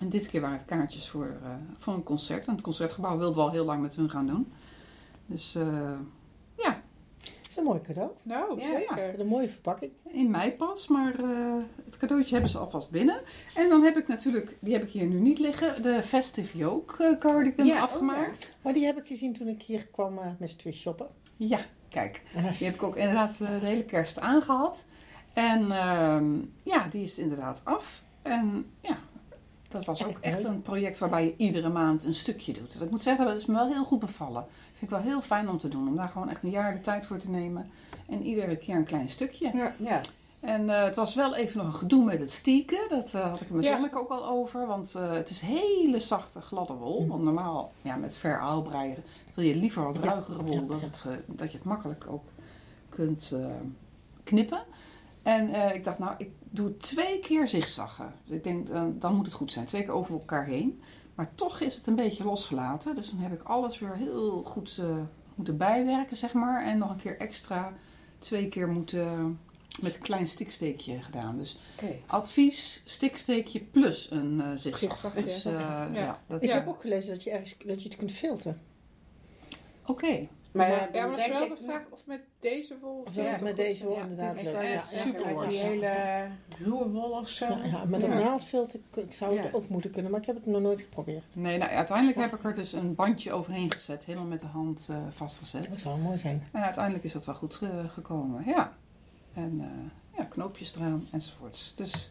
En 0.00 0.08
dit 0.08 0.26
keer 0.26 0.40
waren 0.40 0.56
het 0.56 0.66
kaartjes 0.66 1.08
voor, 1.08 1.36
eh, 1.42 1.50
voor 1.76 1.94
een 1.94 2.02
concert. 2.02 2.46
En 2.46 2.52
het 2.52 2.62
concertgebouw 2.62 3.18
wilden 3.18 3.36
we 3.36 3.42
al 3.42 3.50
heel 3.50 3.64
lang 3.64 3.82
met 3.82 3.94
hun 3.94 4.10
gaan 4.10 4.26
doen. 4.26 4.52
Dus 5.26 5.54
eh, 5.54 5.92
is 7.56 7.62
een 7.62 7.68
mooi 7.68 7.80
cadeau. 7.80 8.10
Nou, 8.22 8.60
Ja, 8.60 8.66
zeker. 8.66 9.20
Een 9.20 9.26
mooie 9.26 9.48
verpakking. 9.48 9.92
in 10.10 10.30
mei 10.30 10.52
pas. 10.52 10.88
Maar 10.88 11.14
eh, 11.18 11.54
het 11.84 11.96
cadeautje 11.96 12.32
hebben 12.32 12.50
ze 12.50 12.58
alvast 12.58 12.90
binnen. 12.90 13.20
En 13.54 13.68
dan 13.68 13.82
heb 13.82 13.96
ik 13.96 14.08
natuurlijk, 14.08 14.56
die 14.60 14.72
heb 14.72 14.82
ik 14.82 14.90
hier 14.90 15.06
nu 15.06 15.18
niet 15.20 15.38
liggen, 15.38 15.82
de 15.82 16.02
Festive 16.02 16.58
Yoke 16.58 17.04
eh, 17.04 17.18
cardigan 17.18 17.66
Ja, 17.66 17.76
oh 17.76 17.82
afgemaakt. 17.82 18.56
Maar 18.62 18.72
die 18.72 18.84
heb 18.84 18.96
ik 18.98 19.06
gezien 19.06 19.32
toen 19.32 19.48
ik 19.48 19.62
hier 19.62 19.86
kwam 19.86 20.18
eh, 20.18 20.26
met 20.38 20.54
Swiss 20.60 20.80
shoppen. 20.80 21.06
ja, 21.36 21.60
kijk. 21.88 22.22
Die 22.58 22.66
heb 22.66 22.74
ik 22.74 22.82
ook 22.82 22.96
inderdaad 22.96 23.38
de 23.38 23.46
hele 23.46 23.84
kerst 23.84 24.20
aangehad. 24.20 24.84
En 25.32 25.70
ehm, 25.72 26.34
ja, 26.62 26.86
die 26.90 27.02
is 27.02 27.18
inderdaad 27.18 27.60
af. 27.64 28.02
En 28.22 28.70
ja, 28.80 28.98
dat 29.68 29.84
was 29.84 30.04
ook 30.04 30.18
echt 30.18 30.44
een 30.44 30.62
project 30.62 30.98
waarbij 30.98 31.24
je 31.24 31.34
iedere 31.36 31.68
maand 31.68 32.04
een 32.04 32.14
stukje 32.14 32.52
doet. 32.52 32.72
Dus 32.72 32.80
ik 32.80 32.90
moet 32.90 33.02
zeggen, 33.02 33.26
dat 33.26 33.36
is 33.36 33.46
me 33.46 33.54
wel 33.54 33.72
heel 33.72 33.84
goed 33.84 34.00
bevallen. 34.00 34.46
Vind 34.68 34.82
ik 34.82 34.90
wel 34.90 35.00
heel 35.00 35.20
fijn 35.20 35.48
om 35.48 35.58
te 35.58 35.68
doen. 35.68 35.88
Om 35.88 35.96
daar 35.96 36.08
gewoon 36.08 36.30
echt 36.30 36.42
een 36.42 36.50
jaar 36.50 36.74
de 36.74 36.80
tijd 36.80 37.06
voor 37.06 37.18
te 37.18 37.30
nemen. 37.30 37.70
En 38.08 38.22
iedere 38.22 38.56
keer 38.56 38.76
een 38.76 38.84
klein 38.84 39.08
stukje. 39.08 39.72
Ja. 39.78 40.00
En 40.40 40.70
eh, 40.70 40.84
het 40.84 40.96
was 40.96 41.14
wel 41.14 41.34
even 41.34 41.58
nog 41.58 41.66
een 41.66 41.78
gedoe 41.78 42.04
met 42.04 42.20
het 42.20 42.30
stieken. 42.30 42.88
Dat 42.88 43.14
eh, 43.14 43.30
had 43.30 43.40
ik 43.40 43.48
er 43.48 43.54
met 43.54 43.64
Ja. 43.64 43.88
Ook 43.94 44.10
al 44.10 44.26
over. 44.26 44.66
Want 44.66 44.94
eh, 44.94 45.12
het 45.12 45.30
is 45.30 45.40
hele 45.40 46.00
zachte, 46.00 46.40
gladde 46.40 46.72
wol. 46.72 47.02
Mm. 47.02 47.08
Want 47.08 47.22
normaal, 47.22 47.72
ja, 47.82 47.96
met 47.96 48.16
ver 48.16 48.40
aalbreien 48.40 48.96
wil 49.34 49.44
je 49.44 49.56
liever 49.56 49.82
wat 49.82 49.96
ruigere 49.96 50.42
wol. 50.42 50.60
Ja. 50.60 50.66
Dat, 50.66 50.80
het, 50.80 51.04
dat 51.26 51.50
je 51.50 51.56
het 51.56 51.66
makkelijk 51.66 52.06
ook 52.08 52.24
kunt 52.88 53.32
knippen. 54.22 54.62
En 55.26 55.52
eh, 55.52 55.74
ik 55.74 55.84
dacht, 55.84 55.98
nou, 55.98 56.14
ik 56.18 56.30
doe 56.50 56.76
twee 56.76 57.18
keer 57.18 57.48
zigzaggen. 57.48 58.12
Dus 58.24 58.36
ik 58.36 58.44
denk, 58.44 58.68
eh, 58.68 58.84
dan 58.92 59.14
moet 59.14 59.26
het 59.26 59.34
goed 59.34 59.52
zijn. 59.52 59.66
Twee 59.66 59.82
keer 59.82 59.92
over 59.92 60.12
elkaar 60.12 60.44
heen. 60.44 60.80
Maar 61.14 61.34
toch 61.34 61.60
is 61.60 61.74
het 61.74 61.86
een 61.86 61.94
beetje 61.94 62.24
losgelaten. 62.24 62.94
Dus 62.94 63.10
dan 63.10 63.18
heb 63.18 63.32
ik 63.32 63.42
alles 63.42 63.78
weer 63.78 63.96
heel 63.96 64.42
goed 64.46 64.78
eh, 64.80 64.96
moeten 65.34 65.56
bijwerken, 65.56 66.16
zeg 66.16 66.32
maar. 66.32 66.64
En 66.64 66.78
nog 66.78 66.90
een 66.90 66.96
keer 66.96 67.18
extra 67.18 67.72
twee 68.18 68.48
keer 68.48 68.68
moeten 68.68 69.38
met 69.80 69.94
een 69.94 70.00
klein 70.02 70.28
stiksteekje 70.28 71.02
gedaan. 71.02 71.38
Dus 71.38 71.58
advies, 72.06 72.82
stiksteekje 72.84 73.60
plus 73.60 74.10
een 74.10 74.40
eh 74.40 74.50
zigzag. 74.56 74.90
Zigzag, 74.98 75.12
Dus, 75.14 75.42
ja. 75.42 75.50
eh, 75.50 75.94
Ja. 75.94 76.00
ja. 76.00 76.20
dat, 76.26 76.42
Ik 76.42 76.48
Ja. 76.48 76.54
heb 76.54 76.68
ook 76.68 76.80
gelezen 76.80 77.10
dat 77.10 77.22
je, 77.22 77.30
ergens, 77.30 77.56
dat 77.66 77.82
je 77.82 77.88
het 77.88 77.98
kunt 77.98 78.12
filteren. 78.12 78.60
Oké, 79.86 80.26
Maar, 80.56 80.68
Maar- 80.68 80.78
ja, 80.78 80.88
Ja, 80.92 81.06
maar 81.06 81.16
dat 81.16 81.26
is 81.26 81.32
wel 81.38 81.48
de 81.48 81.56
vraag 81.64 81.82
of 81.90 82.00
met 82.06 82.20
deze 82.40 82.78
wol 82.80 83.02
Of 83.06 83.14
ja, 83.14 83.36
met 83.42 83.56
deze 83.56 83.86
wol 83.86 83.96
inderdaad 83.96 84.42
Ja, 84.42 84.62
ja, 84.62 84.80
super 84.80 85.48
die 85.48 85.58
hele 85.58 86.26
ruwe 86.58 86.88
wol 86.88 87.10
of 87.10 87.28
zo. 87.28 87.46
Ja, 87.46 87.64
ja, 87.64 87.84
met 87.84 88.02
een 88.02 88.10
Ja. 88.10 88.18
naaldfilter 88.18 88.80
ik 88.94 89.12
zou 89.12 89.36
het 89.36 89.44
Ja. 89.44 89.50
ook 89.52 89.68
moeten 89.68 89.90
kunnen, 89.90 90.10
maar 90.10 90.20
ik 90.20 90.26
heb 90.26 90.36
het 90.36 90.46
nog 90.46 90.60
nooit 90.60 90.80
geprobeerd. 90.80 91.36
nee, 91.36 91.58
nou, 91.58 91.70
uiteindelijk 91.70 92.18
heb 92.18 92.34
ik 92.34 92.44
er 92.44 92.54
dus 92.54 92.72
een 92.72 92.94
bandje 92.94 93.32
overheen 93.32 93.72
gezet, 93.72 94.04
helemaal 94.04 94.28
met 94.28 94.40
de 94.40 94.46
hand 94.46 94.86
eh, 94.90 94.96
vastgezet. 95.10 95.70
Dat 95.70 95.80
zou 95.80 95.98
mooi 95.98 96.18
zijn. 96.18 96.48
En 96.52 96.62
uiteindelijk 96.62 97.04
is 97.04 97.12
dat 97.12 97.24
wel 97.26 97.34
goed 97.34 97.58
eh, 97.62 97.68
gekomen, 97.88 98.42
ja. 98.46 98.72
En 99.34 99.60
eh, 99.60 100.18
ja, 100.18 100.24
knoopjes 100.24 100.74
eraan 100.76 101.06
enzovoorts. 101.12 101.74
Dus 101.76 102.10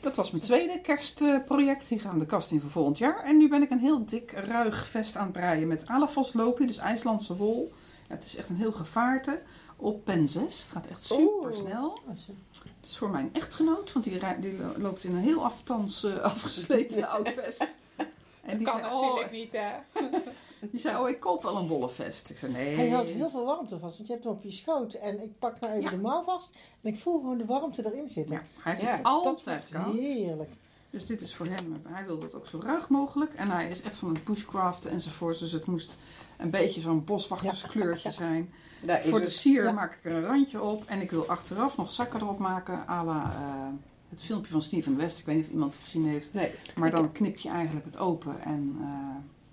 dat 0.00 0.14
was 0.16 0.30
mijn 0.30 0.42
tweede 0.42 0.80
kerstproject. 0.80 1.88
Die 1.88 1.98
gaan 1.98 2.18
de 2.18 2.26
kast 2.26 2.50
in 2.50 2.60
voor 2.60 2.70
volgend 2.70 2.98
jaar. 2.98 3.24
En 3.24 3.36
nu 3.36 3.48
ben 3.48 3.62
ik 3.62 3.70
een 3.70 3.78
heel 3.78 4.04
dik 4.04 4.30
ruig 4.32 4.86
vest 4.86 5.16
aan 5.16 5.24
het 5.24 5.32
breien 5.32 5.68
met 5.68 5.86
Alafos 5.86 6.32
loopje, 6.32 6.66
dus 6.66 6.76
IJslandse 6.78 7.36
wol. 7.36 7.72
Ja, 8.08 8.14
het 8.14 8.24
is 8.24 8.36
echt 8.36 8.48
een 8.48 8.56
heel 8.56 8.72
gevaarte 8.72 9.40
op 9.76 10.04
pen 10.04 10.28
6. 10.28 10.42
Het 10.42 10.70
gaat 10.72 10.86
echt 10.86 11.02
super 11.02 11.54
snel. 11.54 11.98
Het 12.08 12.30
is 12.82 12.96
voor 12.96 13.10
mijn 13.10 13.30
echtgenoot, 13.32 13.92
want 13.92 14.04
die, 14.04 14.18
die 14.40 14.56
lo- 14.56 14.74
loopt 14.76 15.04
in 15.04 15.14
een 15.16 15.22
heel 15.22 15.44
aftans 15.44 16.04
eh, 16.04 16.18
afgesleten 16.18 17.08
oud 17.14 17.28
vest. 17.28 17.74
En 18.42 18.56
die 18.58 18.66
kan 18.66 18.78
zei, 18.80 18.94
natuurlijk 18.94 19.26
oh, 19.26 19.32
niet, 19.32 19.52
hè? 19.52 19.70
die 20.60 20.80
zei, 20.80 20.96
oh, 21.02 21.08
ik 21.08 21.20
koop 21.20 21.42
wel 21.42 21.56
een 21.56 21.68
wollen 21.68 21.90
vest. 21.92 22.30
Ik 22.30 22.36
zei, 22.36 22.52
nee. 22.52 22.76
Hij 22.76 22.88
houdt 22.90 23.10
heel 23.10 23.30
veel 23.30 23.44
warmte 23.44 23.78
vast, 23.78 23.96
want 23.96 24.06
je 24.08 24.12
hebt 24.14 24.24
hem 24.24 24.34
op 24.34 24.42
je 24.42 24.50
schoot. 24.52 24.94
En 24.94 25.22
ik 25.22 25.38
pak 25.38 25.60
nou 25.60 25.72
even 25.72 25.84
Ja. 25.84 25.90
de 25.90 25.96
mouw 26.02 26.22
vast 26.22 26.50
en 26.82 26.92
ik 26.92 27.00
voel 27.00 27.20
gewoon 27.20 27.38
de 27.38 27.44
warmte 27.44 27.86
erin 27.86 28.08
zitten. 28.08 28.34
Ja, 28.34 28.42
hij 28.62 28.76
vindt 28.76 28.90
Ja, 28.90 28.96
het 28.96 29.06
altijd 29.06 29.68
koud. 29.70 29.94
heerlijk. 29.96 30.50
Dus 30.90 31.06
dit 31.06 31.20
is 31.20 31.34
voor 31.34 31.46
hem, 31.46 31.82
hij 31.88 32.06
wil 32.06 32.20
het 32.22 32.34
ook 32.34 32.46
zo 32.46 32.60
ruig 32.62 32.88
mogelijk. 32.88 33.34
En 33.34 33.50
hij 33.50 33.68
is 33.68 33.82
echt 33.82 33.96
van 33.96 34.14
het 34.14 34.24
bushcraften 34.24 34.90
enzovoort. 34.90 35.38
Dus 35.38 35.52
het 35.52 35.66
moest 35.66 35.98
een 36.38 36.50
beetje 36.50 36.80
zo'n 36.80 37.04
boswachterskleurtje 37.04 38.10
zijn. 38.22 38.52
Daar 38.82 39.04
is 39.04 39.10
voor 39.10 39.18
de 39.18 39.24
het. 39.24 39.34
sier 39.34 39.64
Ja. 39.64 39.72
maak 39.72 39.92
ik 39.94 40.04
er 40.04 40.12
een 40.12 40.24
randje 40.24 40.62
op. 40.62 40.84
En 40.86 41.00
ik 41.00 41.10
wil 41.10 41.26
achteraf 41.26 41.76
nog 41.76 41.90
zakken 41.90 42.20
erop 42.20 42.38
maken. 42.38 42.88
à 42.88 43.04
la 43.04 43.32
eh, 43.34 43.74
het 44.08 44.22
filmpje 44.22 44.52
van 44.52 44.62
Steven 44.62 44.96
West. 44.96 45.18
Ik 45.18 45.24
weet 45.26 45.36
niet 45.36 45.44
of 45.46 45.50
iemand 45.52 45.74
het 45.74 45.82
gezien 45.84 46.06
heeft. 46.06 46.32
Nee. 46.34 46.50
Maar 46.76 46.90
dan 46.90 47.12
knip 47.12 47.36
je 47.36 47.48
eigenlijk 47.48 47.86
het 47.86 47.98
open. 47.98 48.40
En 48.42 48.76
eh, 48.80 48.88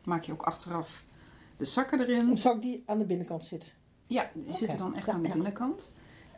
maak 0.05 0.23
je 0.23 0.31
ook 0.31 0.41
achteraf 0.41 1.03
de 1.57 1.65
zakken 1.65 1.99
erin. 1.99 2.37
Zou 2.37 2.55
ik 2.55 2.61
die 2.61 2.83
aan 2.85 2.99
de 2.99 3.05
binnenkant 3.05 3.43
zitten? 3.43 3.69
Ja, 4.07 4.29
die 4.33 4.47
Oké. 4.47 4.57
zitten 4.57 4.77
dan 4.77 4.95
echt 4.95 5.05
Ja, 5.05 5.13
aan 5.13 5.21
de 5.21 5.29
binnenkant. 5.29 5.91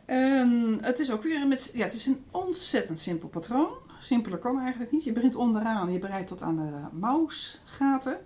En 0.04 0.78
het 0.80 0.98
is 0.98 1.10
ook 1.10 1.22
weer 1.22 1.46
met, 1.46 1.70
ja, 1.74 1.84
het 1.84 1.94
is 1.94 2.06
een 2.06 2.24
ontzettend 2.30 2.98
simpel 2.98 3.28
patroon. 3.28 3.68
Simpeler 4.00 4.38
kan 4.38 4.60
eigenlijk 4.60 4.92
niet. 4.92 5.04
Je 5.04 5.12
begint 5.12 5.34
onderaan, 5.36 5.92
je 5.92 5.98
bereidt 5.98 6.28
tot 6.28 6.42
aan 6.42 6.56
de 6.56 6.98
mouwsgaten. 6.98 8.18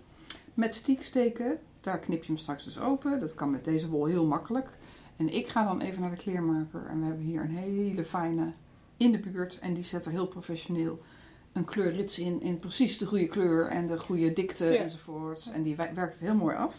Met 0.54 0.75
stieksteken, 0.75 1.58
daar 1.80 1.99
knip 1.99 2.20
je 2.20 2.32
hem 2.32 2.40
straks 2.40 2.64
dus 2.64 2.78
open. 2.78 3.20
Dat 3.20 3.34
kan 3.34 3.50
met 3.50 3.64
deze 3.64 3.88
wol 3.88 4.06
heel 4.06 4.26
makkelijk. 4.26 4.70
En 5.16 5.34
ik 5.34 5.49
ga 5.49 5.64
dan 5.64 5.80
even 5.80 6.00
naar 6.00 6.11
de 6.11 6.16
kleermaker 6.16 6.87
en 6.87 7.00
we 7.00 7.06
hebben 7.06 7.25
hier 7.25 7.40
een 7.40 7.56
hele 7.56 8.04
fijne 8.04 8.50
in 8.96 9.12
de 9.12 9.18
buurt. 9.18 9.58
En 9.58 9.75
die 9.75 9.84
zet 9.84 10.04
er 10.04 10.11
heel 10.11 10.26
professioneel 10.26 11.02
een 11.52 11.64
kleurrits 11.64 12.18
in, 12.18 12.40
in 12.42 12.59
precies 12.59 12.99
de 12.99 13.06
goede 13.06 13.26
kleur 13.26 13.66
en 13.66 13.87
de 13.87 14.00
goede 14.00 14.32
dikte 14.32 14.64
Ja. 14.64 14.82
enzovoorts. 14.82 15.50
En 15.50 15.62
die 15.62 15.76
wer- 15.76 15.94
werkt 15.94 16.12
het 16.12 16.23
heel 16.23 16.35
mooi 16.35 16.56
af. 16.56 16.75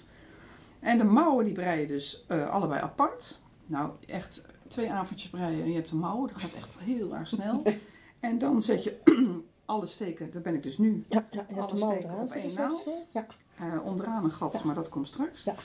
En 0.79 0.97
de 0.97 1.03
mouwen 1.03 1.45
die 1.45 1.53
brei 1.53 1.81
je 1.81 1.87
dus 1.87 2.23
eh, 2.27 2.49
allebei 2.49 2.81
apart. 2.81 3.39
Nou, 3.65 3.91
echt 4.07 4.45
twee 4.67 4.91
avondjes 4.91 5.29
breien 5.29 5.61
en 5.63 5.67
je 5.69 5.75
hebt 5.75 5.89
de 5.89 5.95
mouwen. 5.95 6.27
Dat 6.27 6.41
gaat 6.41 6.53
echt 6.53 6.75
heel 6.79 7.15
erg 7.15 7.27
snel. 7.27 7.63
en 8.19 8.37
dan 8.37 8.61
zet 8.61 8.83
je 8.83 8.99
alle 9.65 9.85
steken, 9.85 10.31
daar 10.31 10.41
ben 10.41 10.53
ik 10.55 10.63
dus 10.63 10.77
nu, 10.77 11.03
Ja, 11.09 11.25
ja 11.31 11.45
je 11.49 11.61
Alle 11.61 11.77
steken 11.77 12.03
eraan 12.09 12.21
op 12.25 12.31
één 12.31 12.53
naald. 12.55 13.05
Ja. 13.11 13.25
eh, 13.57 13.85
onderaan 13.85 14.23
een 14.23 14.31
gat, 14.31 14.53
Ja. 14.57 14.65
maar 14.65 14.75
dat 14.75 14.89
komt 14.89 15.07
straks. 15.07 15.43
Ja. 15.43 15.55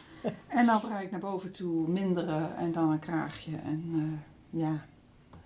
en 0.47 0.67
dan 0.67 0.81
brei 0.81 1.05
ik 1.05 1.11
naar 1.11 1.21
boven 1.21 1.53
toe 1.53 1.88
minderen 1.88 2.57
en 2.57 2.73
dan 2.73 2.91
een 2.91 2.99
kraagje. 2.99 3.57
En 3.57 3.85
eh, 3.95 4.61
ja, 4.61 4.85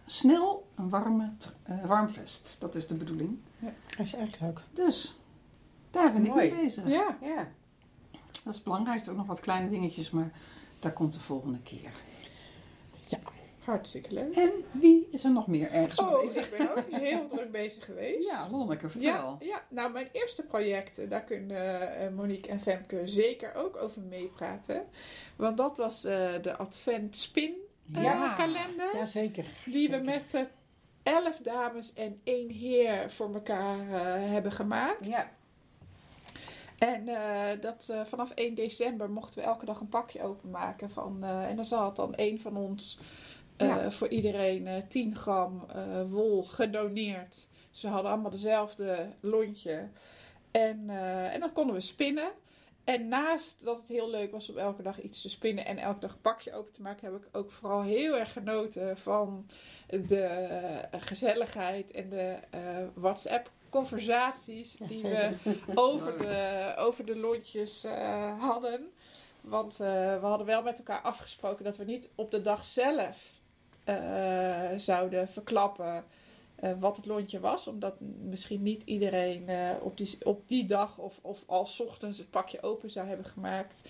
snel 0.06 0.66
een 0.76 0.88
warme, 0.88 1.32
eh, 1.62 1.84
warm 1.86 2.10
vest. 2.10 2.56
Dat 2.60 2.74
is 2.74 2.86
de 2.86 2.94
bedoeling. 2.94 3.38
Dat 3.58 4.06
is 4.06 4.14
erg 4.14 4.40
leuk. 4.40 4.60
Dus 4.72 5.16
daar 5.90 6.12
ben 6.12 6.24
ik 6.26 6.34
Mooi. 6.34 6.50
mee 6.52 6.62
bezig. 6.64 6.88
Ja. 6.88 7.16
Ja. 7.22 7.48
Dat 8.12 8.46
is 8.52 8.54
het 8.54 8.64
belangrijkste. 8.64 9.10
Ook 9.10 9.16
nog 9.16 9.26
wat 9.26 9.40
kleine 9.40 9.68
dingetjes, 9.68 10.10
maar 10.10 10.32
daar 10.80 10.92
komt 10.92 11.12
de 11.12 11.20
volgende 11.20 11.60
keer. 11.62 11.90
Hartstikke 13.64 14.14
leuk. 14.14 14.34
En 14.34 14.50
wie 14.70 15.08
is 15.10 15.24
er 15.24 15.30
nog 15.30 15.46
meer 15.46 15.70
ergens 15.70 16.00
mee 16.00 16.08
Oh, 16.10 16.20
bezig? 16.20 16.50
ik 16.50 16.58
ben 16.58 16.70
ook 16.76 16.84
heel 16.90 17.28
druk 17.32 17.50
bezig 17.50 17.84
geweest. 17.84 18.30
Ja, 18.30 18.48
Lonneke, 18.50 18.84
Ja, 18.86 18.90
vertel. 18.90 19.36
ja, 19.40 19.62
nou 19.68 19.92
mijn 19.92 20.08
eerste 20.12 20.42
project, 20.42 21.10
daar 21.10 21.22
kunnen 21.24 21.96
eh, 21.96 22.10
Monique 22.12 22.50
en 22.50 22.60
Femke 22.60 23.06
zeker 23.06 23.54
ook 23.54 23.76
over 23.76 24.00
meepraten. 24.00 24.84
Want 25.36 25.56
dat 25.56 25.76
was 25.76 26.04
eh, 26.04 26.32
de 26.42 26.56
Advent 26.56 27.16
Spin 27.16 27.54
Ja. 28.00 28.34
kalender. 28.34 28.96
Jazeker. 28.96 29.44
Die 29.64 29.88
we 29.88 29.94
Zeker. 29.94 30.04
met 30.04 30.34
eh, 30.34 30.42
elf 31.02 31.36
dames 31.36 31.92
en 31.92 32.20
één 32.24 32.50
heer 32.50 33.10
voor 33.10 33.34
elkaar 33.34 33.78
eh, 33.80 34.30
hebben 34.30 34.52
gemaakt. 34.52 35.06
Ja. 35.06 35.30
En 36.78 37.08
eh, 37.08 37.60
dat, 37.60 37.92
vanaf 38.04 38.30
1 38.30 38.54
december 38.54 39.10
mochten 39.10 39.40
we 39.40 39.46
elke 39.46 39.64
dag 39.64 39.80
een 39.80 39.88
pakje 39.88 40.22
openmaken. 40.22 40.90
Van, 40.90 41.24
en 41.24 41.56
dan 41.56 41.64
zat 41.64 41.96
dan 41.96 42.14
één 42.14 42.40
van 42.40 42.56
ons 42.56 42.98
Ja. 43.56 43.90
voor 43.90 44.08
iedereen 44.08 44.66
eh 44.66 44.82
10 44.88 45.16
gram 45.16 45.66
wol 46.08 46.42
gedoneerd. 46.42 47.48
Ze 47.70 47.88
hadden 47.88 48.10
allemaal 48.10 48.30
dezelfde 48.30 49.08
lontje. 49.20 49.88
En, 50.50 50.90
en 51.30 51.40
dan 51.40 51.52
konden 51.52 51.74
we 51.74 51.80
spinnen. 51.80 52.30
En 52.84 53.08
naast 53.08 53.56
dat 53.60 53.76
het 53.76 53.88
heel 53.88 54.10
leuk 54.10 54.32
was 54.32 54.50
om 54.50 54.58
elke 54.58 54.82
dag 54.82 55.00
iets 55.00 55.22
te 55.22 55.28
spinnen 55.28 55.66
en 55.66 55.78
elke 55.78 56.00
dag 56.00 56.12
een 56.12 56.20
pakje 56.20 56.54
open 56.54 56.72
te 56.72 56.82
maken, 56.82 57.12
heb 57.12 57.22
ik 57.22 57.28
ook 57.32 57.50
vooral 57.50 57.82
heel 57.82 58.18
erg 58.18 58.32
genoten 58.32 58.98
van 58.98 59.46
de 59.86 60.22
eh, 60.22 61.00
gezelligheid 61.00 61.90
en 61.90 62.08
de 62.08 62.36
eh, 62.50 62.60
WhatsApp-conversaties 62.94 64.76
Ja, 64.78 64.86
die 64.86 64.96
zeker. 64.96 65.38
we 65.44 65.58
over 65.74 66.18
de, 66.18 66.74
over 66.76 67.04
de 67.04 67.16
lontjes 67.16 67.84
eh, 67.84 68.40
hadden. 68.40 68.92
Want 69.40 69.76
we 69.76 70.18
hadden 70.20 70.46
wel 70.46 70.62
met 70.62 70.78
elkaar 70.78 71.00
afgesproken 71.00 71.64
dat 71.64 71.76
we 71.76 71.84
niet 71.84 72.10
op 72.14 72.30
de 72.30 72.40
dag 72.40 72.64
zelf 72.64 73.40
zouden 74.76 75.28
verklappen 75.28 76.04
eh, 76.62 76.70
wat 76.78 76.96
het 76.96 77.06
lontje 77.06 77.40
was. 77.40 77.66
Omdat 77.66 77.94
misschien 78.00 78.62
niet 78.62 78.82
iedereen 78.84 79.48
eh, 79.48 79.70
op, 79.80 79.96
die, 79.96 80.18
op 80.22 80.48
die 80.48 80.66
dag 80.66 80.98
of, 80.98 81.18
of 81.22 81.42
al 81.46 81.66
's 81.66 81.80
ochtends 81.80 82.18
het 82.18 82.30
pakje 82.30 82.62
open 82.62 82.90
zou 82.90 83.08
hebben 83.08 83.26
gemaakt. 83.26 83.80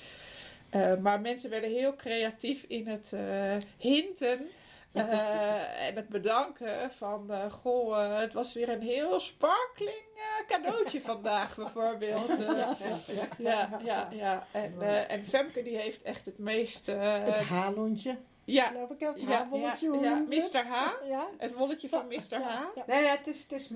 Eh, 0.70 0.96
maar 0.96 1.20
mensen 1.20 1.50
werden 1.50 1.70
heel 1.70 1.96
creatief 1.96 2.64
in 2.68 2.86
het 2.86 3.12
eh, 3.12 3.56
hinten 3.78 4.46
eh, 4.92 5.86
en 5.88 5.94
het 5.96 6.08
bedanken 6.08 6.90
van, 6.90 7.30
eh, 7.32 7.52
goh, 7.52 8.18
het 8.20 8.32
was 8.32 8.54
weer 8.54 8.68
een 8.68 8.82
heel 8.82 9.20
sparkling 9.20 10.04
eh, 10.16 10.46
cadeautje 10.48 11.00
vandaag 11.12 11.56
bijvoorbeeld. 11.56 12.26
Ja, 12.38 12.76
ja, 13.38 13.80
ja, 13.84 14.08
ja. 14.12 14.46
En, 14.52 14.74
eh, 14.82 15.10
en 15.10 15.24
Femke 15.24 15.62
die 15.62 15.76
heeft 15.76 16.02
echt 16.02 16.24
het 16.24 16.38
meest... 16.38 16.88
eh, 16.88 17.24
Het 17.24 17.38
haarlontje. 17.38 18.16
Ja, 18.52 18.66
Geloof 18.66 18.90
ik, 18.90 19.00
het 19.00 19.12
ja, 19.20 19.26
haarbolletje. 19.26 19.98
ja? 20.00 20.14
Mr. 20.28 20.64
H. 20.66 20.90
Ja. 21.08 21.26
Het 21.38 21.54
wolletje 21.54 21.88
van 21.88 22.06
Mr. 22.06 22.14
H. 22.14 22.28
Ja, 22.30 22.70
ja. 22.74 22.84
Nee, 22.86 23.02
ja, 23.04 23.10
het 23.16 23.26
is, 23.26 23.42
het 23.42 23.52
is 23.52 23.68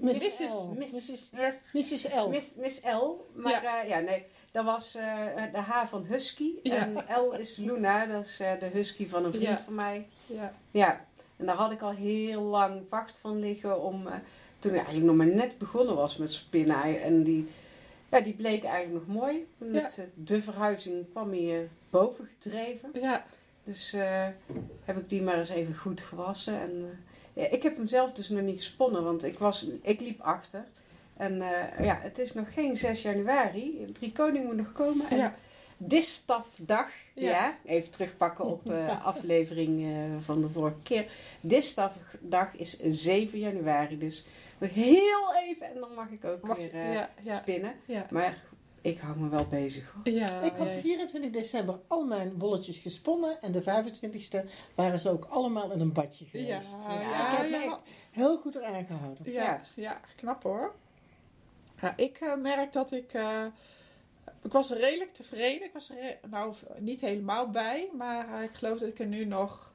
Mrs. 0.00 0.18
Mrs. 0.18 0.38
L. 0.38 0.72
Miss, 0.76 0.92
Mrs. 0.92 1.30
Miss, 1.72 1.90
Mrs. 1.92 2.14
L. 2.14 2.28
Miss, 2.28 2.54
Miss 2.54 2.80
L. 2.84 3.26
Maar 3.34 3.62
ja, 3.62 3.82
ja 3.82 3.98
nee, 3.98 4.24
dat 4.50 4.64
was 4.64 4.94
eh, 4.94 5.26
de 5.52 5.58
H 5.58 5.86
van 5.86 6.04
Husky. 6.04 6.52
Ja. 6.62 6.74
En 6.76 6.94
L 7.20 7.32
is 7.38 7.56
Luna, 7.56 8.06
dat 8.06 8.24
is 8.24 8.40
eh, 8.40 8.50
de 8.58 8.66
Husky 8.66 9.06
van 9.06 9.24
een 9.24 9.32
vriend 9.32 9.48
Ja. 9.48 9.58
van 9.58 9.74
mij. 9.74 10.08
Ja. 10.26 10.52
Ja, 10.70 11.04
en 11.36 11.46
daar 11.46 11.56
had 11.56 11.72
ik 11.72 11.82
al 11.82 11.90
heel 11.92 12.42
lang 12.42 12.82
vacht 12.88 13.18
van 13.18 13.38
liggen 13.40 13.82
om... 13.82 14.06
eh, 14.06 14.14
toen 14.58 14.70
ik 14.70 14.76
eigenlijk 14.76 15.06
nog 15.06 15.16
maar 15.16 15.34
net 15.34 15.58
begonnen 15.58 15.96
was 15.96 16.16
met 16.16 16.32
spinnen. 16.32 17.02
En 17.02 17.22
die, 17.22 17.48
ja, 18.10 18.20
die 18.20 18.34
bleek 18.34 18.64
eigenlijk 18.64 19.06
nog 19.06 19.16
mooi. 19.16 19.46
Met 19.58 19.98
eh, 19.98 20.04
de 20.14 20.42
verhuizing 20.42 21.06
kwam 21.10 21.30
hij 21.30 21.60
eh, 21.60 21.68
boven 21.90 22.28
gedreven. 22.38 22.90
Ja. 22.92 23.24
Dus 23.68 23.92
eh, 23.92 24.26
heb 24.84 24.96
ik 24.98 25.08
die 25.08 25.22
maar 25.22 25.38
eens 25.38 25.48
even 25.48 25.76
goed 25.76 26.00
gewassen. 26.00 26.60
En, 26.60 27.00
eh, 27.34 27.42
ja, 27.42 27.50
ik 27.50 27.62
heb 27.62 27.76
hem 27.76 27.86
zelf 27.86 28.12
dus 28.12 28.28
nog 28.28 28.42
niet 28.42 28.56
gesponnen, 28.56 29.04
want 29.04 29.24
ik, 29.24 29.38
was, 29.38 29.66
ik 29.82 30.00
liep 30.00 30.20
achter. 30.20 30.64
En 31.16 31.42
eh, 31.42 31.84
ja, 31.84 31.98
het 32.02 32.18
is 32.18 32.32
nog 32.34 32.52
geen 32.54 32.76
6 32.76 33.02
januari. 33.02 33.90
Drie 33.98 34.12
Koning 34.12 34.44
moet 34.44 34.56
nog 34.56 34.72
komen. 34.72 35.06
En 35.10 35.16
Ja. 35.16 35.34
Distafdag, 35.76 36.88
ja. 37.14 37.30
Ja. 37.30 37.56
even 37.64 37.90
terugpakken 37.90 38.44
op 38.44 38.70
aflevering 39.04 39.86
van 40.18 40.40
de 40.40 40.48
vorige 40.48 40.82
keer. 40.82 41.06
Distafdag 41.40 42.56
is 42.56 42.78
7 42.80 43.38
januari, 43.38 43.98
dus 43.98 44.26
nog 44.58 44.70
heel 44.70 45.34
even 45.48 45.66
en 45.66 45.80
dan 45.80 45.94
mag 45.94 46.10
ik 46.10 46.24
ook 46.24 46.42
Mag- 46.42 46.56
weer 46.56 47.08
spinnen. 47.24 47.72
Ja. 47.84 48.06
Maar 48.10 48.42
Ik 48.80 48.98
hou 48.98 49.18
me 49.18 49.28
wel 49.28 49.46
bezig 49.46 49.92
hoor. 49.92 50.14
Ja, 50.14 50.40
Ik 50.40 50.52
had 50.56 50.68
ja. 50.70 50.78
24 50.78 51.30
december 51.30 51.78
al 51.86 52.04
mijn 52.04 52.36
bolletjes 52.36 52.78
gesponnen 52.78 53.40
en 53.42 53.52
de 53.52 53.62
25e 53.62 54.48
waren 54.74 54.98
ze 54.98 55.10
ook 55.10 55.24
allemaal 55.24 55.72
in 55.72 55.80
een 55.80 55.92
badje 55.92 56.24
Ja, 56.24 56.30
geweest. 56.30 56.72
Dus 56.86 56.94
ja, 57.10 57.30
ik 57.32 57.38
heb 57.38 57.50
me 57.50 57.56
echt 57.56 57.82
heel 58.10 58.38
goed 58.38 58.54
eraan 58.56 58.84
gehouden. 58.84 59.32
Ja, 59.32 59.42
Ja. 59.42 59.60
ja. 59.74 60.00
knap 60.16 60.42
hoor. 60.42 60.74
Ja, 61.80 61.96
ik 61.96 62.20
eh, 62.20 62.36
merk 62.36 62.72
dat 62.72 62.92
ik. 62.92 63.12
eh, 63.12 63.44
ik 64.42 64.52
was 64.52 64.70
redelijk 64.70 65.14
tevreden. 65.14 65.66
Ik 65.66 65.72
was 65.72 65.90
er 65.90 65.96
re- 65.96 66.18
nou 66.28 66.54
niet 66.78 67.00
helemaal 67.00 67.50
bij, 67.50 67.88
maar 67.96 68.34
eh, 68.34 68.42
ik 68.42 68.54
geloof 68.54 68.78
dat 68.78 68.88
ik 68.88 68.98
er 68.98 69.06
nu 69.06 69.24
nog 69.24 69.72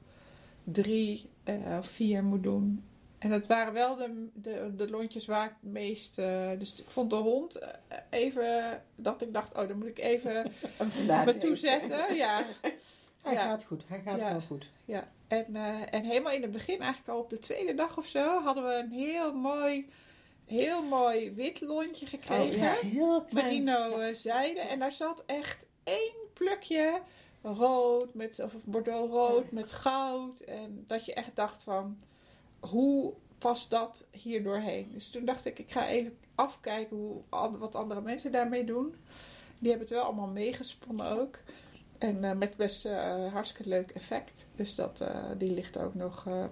drie 0.64 1.30
of 1.78 1.86
vier 1.86 2.24
moet 2.24 2.42
doen. 2.42 2.84
En 3.24 3.30
het 3.30 3.46
waren 3.46 3.72
wel 3.72 3.96
de, 3.96 4.28
de, 4.34 4.72
de 4.76 4.90
lontjes 4.90 5.26
waar 5.26 5.44
ik 5.46 5.52
het 5.62 5.72
meest. 5.72 6.18
eh, 6.18 6.50
dus 6.58 6.74
ik 6.80 6.90
vond 6.90 7.10
de 7.10 7.16
hond 7.16 7.54
eh, 7.58 7.68
even. 8.10 8.82
dat 8.94 9.22
ik 9.22 9.32
dacht, 9.32 9.56
oh, 9.56 9.68
dan 9.68 9.78
moet 9.78 9.86
ik 9.88 9.98
even 9.98 10.52
me 11.24 11.36
toezetten. 11.38 12.14
Ja, 12.14 12.44
Hij 13.22 13.32
Ja. 13.32 13.40
gaat 13.44 13.64
goed, 13.64 13.82
hij 13.86 14.00
gaat 14.04 14.20
Ja. 14.20 14.28
heel 14.28 14.40
goed. 14.40 14.70
Ja, 14.84 15.08
en, 15.28 15.56
eh, 15.56 15.80
en 15.94 16.04
helemaal 16.04 16.32
in 16.32 16.42
het 16.42 16.50
begin, 16.50 16.78
eigenlijk 16.80 17.08
al 17.08 17.18
op 17.18 17.30
de 17.30 17.38
tweede 17.38 17.74
dag 17.74 17.98
of 17.98 18.06
zo, 18.06 18.40
hadden 18.42 18.64
we 18.66 18.72
een 18.74 18.90
heel 18.92 19.34
mooi, 19.34 19.88
heel 20.46 20.82
mooi 20.82 21.32
wit 21.34 21.60
lontje 21.60 22.06
gekregen. 22.06 22.54
Oh, 22.56 22.62
ja. 22.62 22.74
Heel. 22.74 23.24
Merino 23.30 24.12
zijde. 24.14 24.60
En 24.60 24.78
daar 24.78 24.92
zat 24.92 25.22
echt 25.26 25.66
één 25.84 26.14
plukje 26.32 27.00
rood, 27.42 28.14
met, 28.14 28.40
of 28.40 28.52
bordeaux 28.64 29.12
rood 29.12 29.50
met 29.50 29.72
goud. 29.72 30.40
En 30.40 30.84
dat 30.86 31.04
je 31.04 31.14
echt 31.14 31.30
dacht 31.36 31.62
van, 31.62 31.98
hoe 32.70 33.12
past 33.38 33.70
dat 33.70 34.04
hier 34.10 34.42
doorheen? 34.42 34.90
Dus 34.92 35.10
toen 35.10 35.24
dacht 35.24 35.44
ik, 35.44 35.58
ik 35.58 35.70
ga 35.72 35.88
even 35.88 36.16
afkijken 36.34 36.96
hoe, 36.96 37.20
wat 37.58 37.74
andere 37.74 38.00
mensen 38.00 38.32
daarmee 38.32 38.64
doen. 38.64 38.94
Die 39.58 39.70
hebben 39.70 39.88
het 39.88 39.96
wel 39.96 40.04
allemaal 40.06 40.26
meegesponnen 40.26 41.06
ook. 41.20 41.38
En 41.98 42.24
eh, 42.24 42.36
met 42.36 42.56
best 42.56 42.84
eh, 42.86 43.32
hartstikke 43.32 43.68
leuk 43.68 43.90
effect. 43.90 44.46
Dus 44.56 44.74
dat, 44.74 45.00
eh, 45.00 45.16
die 45.38 45.50
ligt 45.50 45.78
ook 45.78 45.94
nog. 45.94 46.26
eh, 46.26 46.44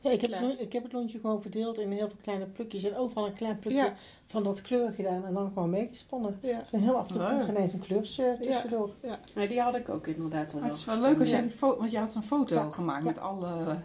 Ja, 0.00 0.10
ik, 0.10 0.20
heb, 0.20 0.30
het 0.30 0.40
lo- 0.40 0.54
ik 0.58 0.72
heb 0.72 0.82
het 0.82 0.92
lontje 0.92 1.18
gewoon 1.18 1.42
verdeeld 1.42 1.78
in 1.78 1.90
heel 1.90 2.08
veel 2.08 2.18
kleine 2.22 2.46
plukjes 2.46 2.84
en 2.84 2.96
overal 2.96 3.26
een 3.26 3.32
klein 3.34 3.58
plukje 3.58 3.78
Ja. 3.78 3.94
van 4.26 4.42
dat 4.42 4.62
kleur 4.62 4.90
gedaan 4.92 5.24
en 5.24 5.34
dan 5.34 5.46
gewoon 5.52 5.70
meegesponnen. 5.70 6.38
ja. 6.42 6.62
Heel 6.70 6.96
af 6.96 7.06
en 7.06 7.12
toe 7.12 7.18
Leuk. 7.22 7.30
komt 7.30 7.42
er 7.42 7.48
ineens 7.48 7.72
een 7.72 7.78
kleur 7.80 8.02
tussendoor. 8.02 8.90
Nee, 9.34 9.48
die 9.48 9.60
had 9.60 9.74
ik 9.74 9.88
ook 9.88 10.06
inderdaad 10.06 10.54
al 10.54 10.62
het 10.62 10.72
is 10.72 10.84
wel 10.84 11.00
leuk 11.00 11.20
als 11.20 11.28
jij 11.30 11.38
Ja. 11.42 11.46
die 11.46 11.56
foto, 11.56 11.78
want 11.78 11.90
je 11.90 11.98
had 11.98 12.14
een 12.14 12.22
foto 12.22 12.54
Ja. 12.54 12.70
gemaakt 12.70 13.02
Ja. 13.04 13.08
met 13.10 13.18
alle 13.18 13.76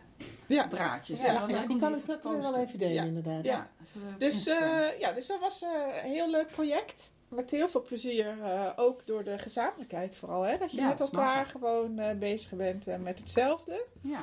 Ja. 0.54 0.68
draadjes. 0.68 1.20
Ja, 1.22 1.26
En 1.28 1.34
Ja, 1.34 1.40
dan 1.40 1.50
ja, 1.50 1.58
leuk 1.60 1.68
die 1.68 1.78
kan 1.80 1.96
ik 1.96 2.06
te 2.06 2.20
wel 2.40 2.58
even 2.58 2.78
delen 2.80 2.94
Ja. 2.94 3.04
inderdaad. 3.04 3.46
Ja, 3.46 3.70
dat 4.10 4.20
Dus, 4.20 4.48
eh, 4.48 5.00
ja, 5.00 5.12
dus 5.14 5.28
dat 5.28 5.40
was 5.40 5.62
eh, 5.62 5.70
een 6.04 6.10
heel 6.12 6.30
leuk 6.30 6.48
project. 6.48 7.12
Met 7.28 7.52
heel 7.52 7.70
veel 7.70 7.82
plezier, 7.84 8.28
eh, 8.44 8.70
ook 8.76 9.06
door 9.08 9.24
de 9.24 9.38
gezamenlijkheid 9.38 10.16
vooral. 10.16 10.42
Hè? 10.42 10.58
Dat 10.58 10.72
je 10.72 10.78
Ja, 10.82 10.88
met 10.88 10.98
dat 10.98 11.14
elkaar 11.14 11.46
gewoon 11.46 12.00
eh, 12.00 12.18
bezig 12.18 12.52
bent 12.52 12.86
met 13.04 13.20
hetzelfde. 13.20 13.86
ja. 14.02 14.20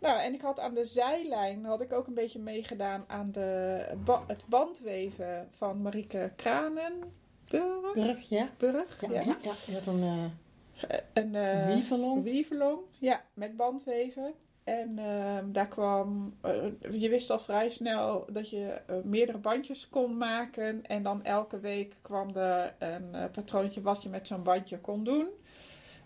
Nou, 0.00 0.20
en 0.20 0.34
ik 0.34 0.40
had 0.40 0.60
aan 0.60 0.74
de 0.74 0.84
zijlijn 0.84 1.64
had 1.64 1.80
ik 1.80 1.92
ook 1.92 2.06
een 2.06 2.14
beetje 2.14 2.38
meegedaan 2.38 3.04
aan 3.06 3.30
de, 3.32 3.84
ba- 4.04 4.24
het 4.26 4.42
bandweven 4.46 5.48
van 5.56 5.82
Marieke 5.82 6.32
Kranenburg. 6.36 7.92
Burg, 7.94 8.28
ja. 8.28 8.48
Burg, 8.56 9.00
Ja, 9.00 9.08
ja. 9.12 9.20
ja. 9.20 9.36
ja. 9.42 9.52
Je 9.66 9.72
had 9.72 9.86
een 9.86 10.02
eh 10.02 11.00
Een 11.12 11.34
eh, 11.34 11.66
wieverlong. 11.74 12.22
Wieverlong, 12.22 12.78
ja, 12.98 13.22
met 13.34 13.56
bandweven. 13.56 14.34
En 14.68 14.98
ehm, 14.98 15.52
daar 15.52 15.68
kwam, 15.68 16.36
eh, 16.40 17.00
je 17.00 17.08
wist 17.08 17.30
al 17.30 17.38
vrij 17.38 17.68
snel 17.68 18.26
dat 18.30 18.50
je 18.50 18.66
eh, 18.66 18.96
meerdere 19.04 19.38
bandjes 19.38 19.88
kon 19.88 20.16
maken. 20.16 20.86
En 20.86 21.02
dan 21.02 21.24
elke 21.24 21.60
week 21.60 21.94
kwam 22.02 22.36
er 22.36 22.74
een 22.78 23.14
eh, 23.14 23.24
patroontje 23.32 23.80
wat 23.80 24.02
je 24.02 24.08
met 24.08 24.26
zo'n 24.26 24.42
bandje 24.42 24.78
kon 24.78 25.04
doen. 25.04 25.28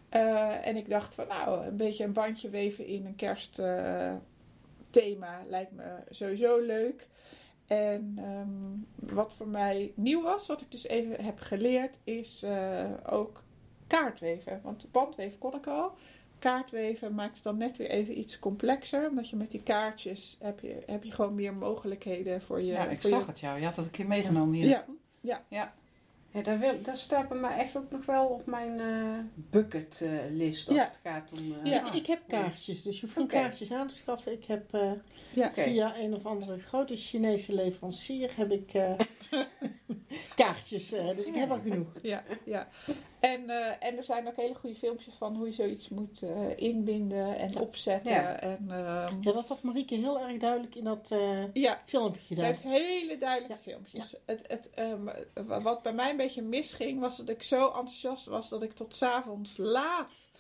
En 0.09 0.77
ik 0.77 0.89
dacht 0.89 1.15
van 1.15 1.27
nou, 1.29 1.67
een 1.67 1.77
beetje 1.77 2.05
een 2.05 2.13
bandje 2.13 2.51
weven 2.51 2.87
in 2.87 3.07
een 3.07 3.17
kerstthema 3.17 4.23
lijkt 5.49 5.73
me 5.73 5.85
sowieso 6.11 6.59
leuk. 6.59 7.09
En 7.67 8.15
ehm, 8.17 9.15
wat 9.15 9.35
voor 9.35 9.49
mij 9.49 9.93
nieuw 9.95 10.23
was, 10.23 10.47
wat 10.47 10.61
ik 10.61 10.71
dus 10.71 10.87
even 10.87 11.25
heb 11.25 11.41
geleerd, 11.41 11.99
is 12.05 12.45
ook 13.07 13.43
kaartweven. 13.87 14.61
Want 14.63 14.87
bandweven 14.91 15.39
kon 15.39 15.55
ik 15.55 15.67
al. 15.67 15.95
Kaartweven 16.43 17.15
maakt 17.15 17.35
het 17.35 17.43
dan 17.43 17.57
net 17.57 17.77
weer 17.77 17.91
even 17.91 18.19
iets 18.19 18.39
complexer. 18.39 19.09
Omdat 19.09 19.31
je 19.31 19.37
met 19.37 19.51
die 19.51 19.63
kaartjes 19.63 20.37
heb 20.41 20.61
je, 20.61 20.83
heb 20.87 21.05
je 21.05 21.11
gewoon 21.13 21.35
meer 21.35 21.55
mogelijkheden 21.55 22.43
voor 22.43 22.61
je. 22.61 22.67
ja, 22.67 22.85
ik 22.89 23.01
voor 23.01 23.11
zag 23.11 23.21
je, 23.21 23.27
het 23.27 23.41
jou. 23.41 23.59
Je 23.59 23.65
had 23.65 23.77
het 23.77 23.85
een 23.85 23.91
keer 23.91 24.07
meegenomen 24.07 24.55
hier. 24.55 24.67
Ja. 24.67 24.75
naartoe. 24.77 24.95
Ja, 26.35 26.43
daar, 26.43 26.59
wil, 26.59 26.83
daar 26.83 26.97
staat 26.97 27.29
bij 27.29 27.39
mij 27.39 27.59
echt 27.59 27.77
ook 27.77 27.91
nog 27.91 28.07
wel 28.07 28.27
op 28.27 28.47
mijn 28.47 28.81
eh 28.81 29.19
bucketlist 29.35 30.69
als 30.69 30.77
Ja. 30.77 30.85
het 30.85 31.01
gaat 31.03 31.33
om... 31.33 31.39
eh, 31.65 31.71
Ja. 31.71 31.87
Ik, 31.87 31.95
ik 31.95 32.07
heb 32.07 32.21
kaartjes, 32.29 32.83
dus 32.83 32.95
je 33.01 33.01
hoeft 33.07 33.13
geen 33.19 33.27
kaartjes 33.27 33.73
aan 33.73 33.87
te 33.89 33.95
schaffen. 33.95 34.33
Ik 34.33 34.45
heb 34.45 34.75
eh, 34.75 34.91
Ja. 35.35 35.53
Via 35.53 35.97
een 35.99 36.15
of 36.15 36.27
andere 36.27 36.59
grote 36.59 36.97
Chinese 36.97 37.55
leverancier 37.55 38.31
heb 38.37 38.51
ik 38.51 38.75
eh, 38.75 38.93
kaartjes. 40.35 40.93
eh, 40.93 41.17
dus 41.17 41.27
ik 41.27 41.35
heb 41.35 41.51
er 41.51 41.61
genoeg. 41.61 41.87
Ja, 42.03 42.25
ja. 42.45 42.69
En, 43.21 43.51
eh, 43.51 43.89
en 43.89 43.97
er 43.97 44.05
zijn 44.05 44.29
ook 44.29 44.37
hele 44.37 44.55
goede 44.55 44.77
filmpjes 44.77 45.15
van 45.15 45.37
hoe 45.37 45.47
je 45.47 45.53
zoiets 45.53 45.89
moet 45.89 46.23
eh, 46.23 46.57
inbinden 46.57 47.37
en 47.37 47.53
Ja. 47.53 47.61
opzetten. 47.61 48.13
Ja. 48.13 48.41
En, 48.41 48.59
ehm, 48.71 49.17
Ja, 49.21 49.33
dat 49.33 49.49
had 49.49 49.63
Marieke 49.63 49.95
heel 49.95 50.21
erg 50.21 50.37
duidelijk 50.39 50.75
in 50.75 50.85
dat 50.85 51.11
eh, 51.11 51.45
ja, 51.53 51.81
filmpje 51.85 52.21
Ze 52.21 52.27
gedaan. 52.27 52.45
heeft 52.45 52.63
hele 52.63 53.19
duidelijke 53.19 53.55
Ja, 53.55 53.61
filmpjes. 53.73 54.15
Het, 54.27 54.45
het, 54.47 54.71
ehm, 54.71 55.05
wa- 55.47 55.61
wat 55.61 55.83
bij 55.83 55.93
mij 55.93 56.11
een 56.11 56.17
beetje 56.17 56.43
misging, 56.43 57.01
was 57.01 57.17
dat 57.17 57.29
ik 57.29 57.43
zo 57.43 57.67
enthousiast 57.67 58.27
was 58.27 58.49
dat 58.49 58.63
ik 58.63 58.73
tot 58.75 58.95
's 58.95 59.03
avonds 59.03 59.57
laat 59.57 60.31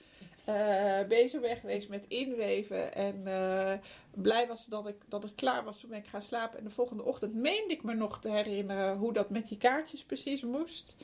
eh, 0.44 1.06
bezig 1.08 1.40
ben 1.40 1.56
geweest 1.56 1.88
met 1.88 2.06
inweven. 2.08 2.94
En 2.94 3.26
eh, 3.26 3.78
blij 4.10 4.46
was 4.46 4.66
dat, 4.66 4.88
ik, 4.88 4.96
dat 5.08 5.22
het 5.22 5.34
klaar 5.34 5.64
was 5.64 5.80
toen 5.80 5.90
ben 5.90 5.98
ik 5.98 6.06
gaan 6.06 6.22
slapen. 6.22 6.58
En 6.58 6.64
de 6.64 6.70
volgende 6.70 7.02
ochtend 7.02 7.34
meende 7.34 7.74
ik 7.74 7.82
me 7.82 7.94
nog 7.94 8.20
te 8.20 8.30
herinneren 8.30 8.96
hoe 8.96 9.12
dat 9.12 9.30
met 9.30 9.48
die 9.48 9.58
kaartjes 9.58 10.04
precies 10.04 10.42
moest. 10.42 10.96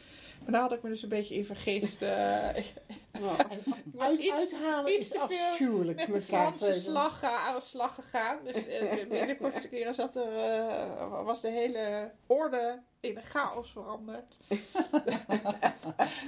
Maar 0.42 0.53
daar 0.53 0.61
had 0.61 0.72
ik 0.72 0.83
me 0.83 0.88
dus 0.88 1.03
een 1.03 1.09
beetje 1.09 1.35
in 1.35 1.44
vergist. 1.44 2.03
eh, 2.03 2.48
Oh. 3.22 3.38
was 3.94 4.09
Uit, 4.09 4.18
iets- 4.20 4.33
uithalen 4.33 4.92
iets 4.92 4.98
is 4.98 5.09
te 5.09 5.14
veel 5.29 5.46
afschuwelijk 5.46 5.98
met 5.98 6.12
de 6.12 6.20
Franse 6.20 6.74
slag 6.81 7.22
eh, 7.22 7.46
aan 7.46 7.55
de 7.55 7.61
slag 7.61 7.94
gegaan. 7.94 8.38
Dus 8.44 8.66
eh, 8.66 8.90
binnen 9.09 9.27
de 9.27 9.37
kortste 9.37 9.68
keren 9.68 9.94
zat 9.94 10.16
er, 10.16 10.38
eh, 10.38 11.24
was 11.24 11.40
de 11.40 11.48
hele 11.51 12.11
orde 12.27 12.83
in 13.01 13.16
een 13.16 13.22
chaos 13.22 13.70
veranderd. 13.72 14.38
dus 14.48 14.59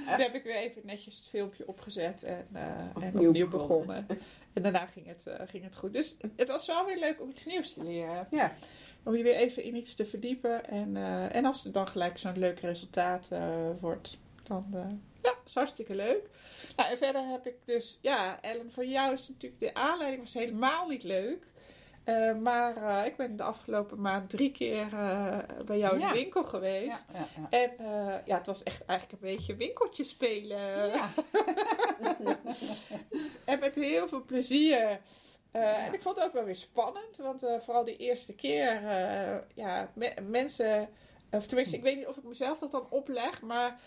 toen 0.05 0.19
heb 0.19 0.35
ik 0.35 0.43
weer 0.43 0.55
even 0.55 0.81
netjes 0.85 1.15
het 1.15 1.27
filmpje 1.27 1.67
opgezet 1.67 2.23
en, 2.23 2.47
eh, 2.53 3.03
en 3.03 3.17
Opnieuw 3.19 3.49
begonnen. 3.49 4.07
En 4.53 4.61
daarna 4.63 4.85
ging 4.85 5.07
het, 5.07 5.27
eh, 5.27 5.47
ging 5.47 5.63
het 5.63 5.75
goed. 5.75 5.93
Dus 5.93 6.17
het 6.35 6.47
was 6.47 6.67
wel 6.67 6.85
weer 6.85 6.99
leuk 6.99 7.21
om 7.21 7.29
iets 7.29 7.45
nieuws 7.45 7.73
te 7.73 7.83
leren. 7.83 8.27
Ja. 8.31 8.53
Om 9.03 9.15
je 9.15 9.23
weer 9.23 9.35
even 9.35 9.63
in 9.63 9.75
iets 9.75 9.95
te 9.95 10.05
verdiepen. 10.05 10.65
En, 10.65 10.97
eh, 10.97 11.35
en 11.35 11.45
als 11.45 11.63
het 11.63 11.73
dan 11.73 11.87
gelijk 11.87 12.17
zo'n 12.17 12.37
leuk 12.37 12.59
resultaat 12.59 13.27
eh, 13.29 13.69
wordt, 13.79 14.17
dan 14.43 14.65
eh, 14.73 14.85
ja, 15.21 15.33
is 15.45 15.55
hartstikke 15.55 15.95
leuk. 15.95 16.29
Nou, 16.75 16.89
en 16.89 16.97
verder 16.97 17.27
heb 17.27 17.47
ik 17.47 17.55
dus, 17.65 17.99
ja, 18.01 18.41
Ellen, 18.41 18.71
voor 18.71 18.85
jou 18.85 19.13
is 19.13 19.27
natuurlijk 19.27 19.61
de 19.61 19.73
aanleiding 19.73 20.21
was 20.21 20.33
helemaal 20.33 20.87
niet 20.87 21.03
leuk. 21.03 21.49
Maar 22.41 23.05
ik 23.05 23.15
ben 23.15 23.35
de 23.35 23.43
afgelopen 23.43 24.01
maand 24.01 24.29
drie 24.29 24.51
keer 24.51 24.87
bij 25.65 25.77
jou 25.77 25.99
in 25.99 26.07
de 26.07 26.13
winkel 26.13 26.43
geweest. 26.43 27.05
Ja. 27.13 27.49
En 27.49 27.71
ja, 28.25 28.37
het 28.37 28.45
was 28.45 28.63
echt 28.63 28.85
eigenlijk 28.85 29.21
een 29.21 29.29
beetje 29.29 29.55
winkeltje 29.55 30.03
spelen. 30.03 30.87
Ja. 30.87 31.09
En 33.45 33.59
met 33.59 33.75
heel 33.75 34.07
veel 34.07 34.23
plezier. 34.23 34.99
Eh, 35.51 35.85
En 35.85 35.93
ik 35.93 36.01
vond 36.01 36.15
het 36.15 36.25
ook 36.25 36.33
wel 36.33 36.43
weer 36.43 36.55
spannend, 36.55 37.17
want 37.17 37.43
eh, 37.43 37.59
vooral 37.59 37.83
die 37.83 37.97
eerste 37.97 38.33
keer, 38.35 38.87
eh, 38.87 39.37
ja, 39.53 39.91
me- 39.93 40.13
mensen, 40.29 40.89
of 41.31 41.45
tenminste, 41.45 41.75
ik 41.75 41.83
weet 41.83 41.97
niet 41.97 42.07
of 42.07 42.17
ik 42.17 42.23
mezelf 42.23 42.59
dat 42.59 42.71
dan 42.71 42.87
opleg, 42.89 43.41
maar 43.41 43.79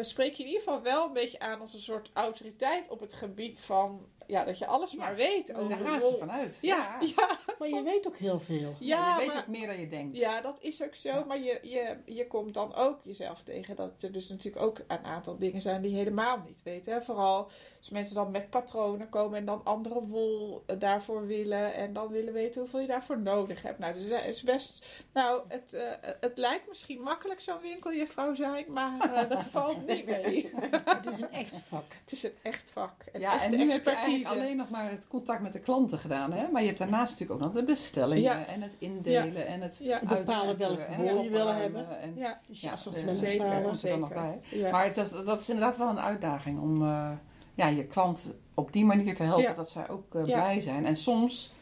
spreek 0.00 0.32
je 0.34 0.42
in 0.42 0.48
ieder 0.48 0.62
geval 0.62 0.82
wel 0.82 1.06
een 1.06 1.12
beetje 1.12 1.38
aan 1.38 1.60
als 1.60 1.74
een 1.74 1.80
soort 1.80 2.10
autoriteit 2.12 2.88
op 2.88 3.00
het 3.00 3.14
gebied 3.14 3.60
van, 3.60 4.06
ja, 4.28 4.44
dat 4.44 4.58
je 4.58 4.66
alles 4.66 4.90
Ja. 4.92 4.98
maar 4.98 5.14
weet 5.14 5.46
Daar 5.46 5.56
over 5.60 5.76
gaan 5.76 5.98
wol. 6.00 6.10
ze 6.10 6.16
vanuit. 6.18 6.58
Ja, 6.60 6.96
ja, 7.16 7.36
Maar 7.58 7.68
je 7.68 7.82
weet 7.82 8.06
ook 8.06 8.16
heel 8.16 8.40
veel. 8.40 8.74
Ja, 8.78 8.96
ja, 8.96 9.12
je 9.12 9.18
weet 9.18 9.28
maar- 9.28 9.38
ook 9.38 9.46
meer 9.46 9.66
dan 9.66 9.80
je 9.80 9.88
denkt. 9.88 10.16
ja, 10.16 10.40
dat 10.40 10.56
is 10.60 10.82
ook 10.82 10.94
zo. 10.94 11.08
Ja. 11.08 11.24
Maar 11.24 11.38
je, 11.38 11.58
je, 11.62 11.96
je 12.14 12.26
komt 12.26 12.54
dan 12.54 12.74
ook 12.74 13.00
jezelf 13.02 13.42
tegen 13.42 13.76
dat 13.76 14.02
er 14.02 14.12
dus 14.12 14.28
natuurlijk 14.28 14.64
ook 14.64 14.78
een 14.86 15.04
aantal 15.04 15.38
dingen 15.38 15.62
zijn 15.62 15.82
die 15.82 15.90
je 15.90 15.96
helemaal 15.96 16.42
niet 16.46 16.62
weet. 16.62 16.86
Hè? 16.86 17.00
Vooral 17.02 17.50
als 17.78 17.90
mensen 17.90 18.14
dan 18.14 18.30
met 18.30 18.50
patronen 18.50 19.08
komen 19.08 19.38
en 19.38 19.44
dan 19.44 19.60
andere 19.64 20.06
wol 20.06 20.62
eh, 20.66 20.78
daarvoor 20.78 21.26
willen. 21.26 21.74
En 21.74 21.92
dan 21.92 22.08
willen 22.08 22.32
weten 22.32 22.60
hoeveel 22.60 22.80
je 22.80 22.86
daarvoor 22.86 23.18
nodig 23.18 23.62
hebt. 23.62 23.78
Nou, 23.78 23.94
dus 23.94 24.04
het 24.08 24.24
is 24.24 24.42
best. 24.42 24.86
Nou, 25.12 25.42
het, 25.48 25.72
eh, 25.72 25.82
het 26.20 26.36
lijkt 26.38 26.68
misschien 26.68 27.00
makkelijk 27.00 27.40
zo'n 27.40 27.60
winkeljuffrouw 27.62 28.34
zijn. 28.34 28.64
Maar 28.72 29.14
eh, 29.14 29.28
dat 29.28 29.44
valt 29.44 29.86
niet 29.86 30.06
mee. 30.06 30.50
Het 30.98 31.06
is 31.06 31.20
een 31.20 31.30
echt 31.32 31.60
vak. 31.68 31.84
Het 32.04 32.12
is 32.12 32.22
een 32.22 32.34
echt 32.42 32.70
vak. 32.70 32.92
Een 33.12 33.20
Ja, 33.20 33.42
en 33.42 33.50
nu 33.50 33.56
heb 33.58 33.68
je 33.68 33.74
expertise. 33.74 34.17
Eigenlijk 34.24 34.44
alleen 34.44 34.56
nog 34.56 34.70
maar 34.70 34.90
het 34.90 35.06
contact 35.08 35.42
met 35.42 35.52
de 35.52 35.58
klanten 35.60 35.98
gedaan. 35.98 36.32
Hè? 36.32 36.48
Maar 36.50 36.60
je 36.60 36.66
hebt 36.66 36.78
daarnaast 36.78 37.12
natuurlijk 37.12 37.40
ook 37.40 37.46
nog 37.46 37.56
de 37.60 37.64
bestellingen 37.66 38.22
Ja. 38.22 38.46
en 38.46 38.62
het 38.62 38.74
indelen 38.78 39.46
en 39.46 39.60
het 39.60 39.78
Ja, 39.82 40.00
Bepalen 40.08 40.58
welke 40.58 40.82
en 40.82 41.02
wol 41.02 41.22
je 41.22 41.30
wil 41.30 41.46
hebben. 41.46 42.00
En, 42.00 42.12
ja, 42.16 42.40
Dus 42.46 42.60
Ja, 42.60 42.72
assortiment 42.72 43.16
zeker. 43.16 43.38
bepalen. 43.38 43.56
er 43.56 43.62
dan 43.62 43.70
nog 44.00 44.08
zeker. 44.08 44.22
bij. 44.22 44.40
ja. 44.58 44.70
Maar 44.70 44.94
dat 44.94 45.06
is, 45.06 45.24
dat 45.24 45.40
is 45.40 45.48
inderdaad 45.48 45.76
wel 45.76 45.88
een 45.88 46.00
uitdaging 46.00 46.60
om 46.60 46.82
eh, 46.82 47.10
ja, 47.54 47.66
je 47.66 47.84
klant 47.84 48.34
op 48.54 48.72
die 48.72 48.84
manier 48.84 49.14
te 49.14 49.22
helpen 49.22 49.42
Ja. 49.42 49.52
dat 49.54 49.70
zij 49.70 49.88
ook 49.88 50.14
eh, 50.14 50.26
Ja. 50.26 50.38
blij 50.40 50.60
zijn. 50.60 50.86
En 50.86 50.96
soms 50.96 51.52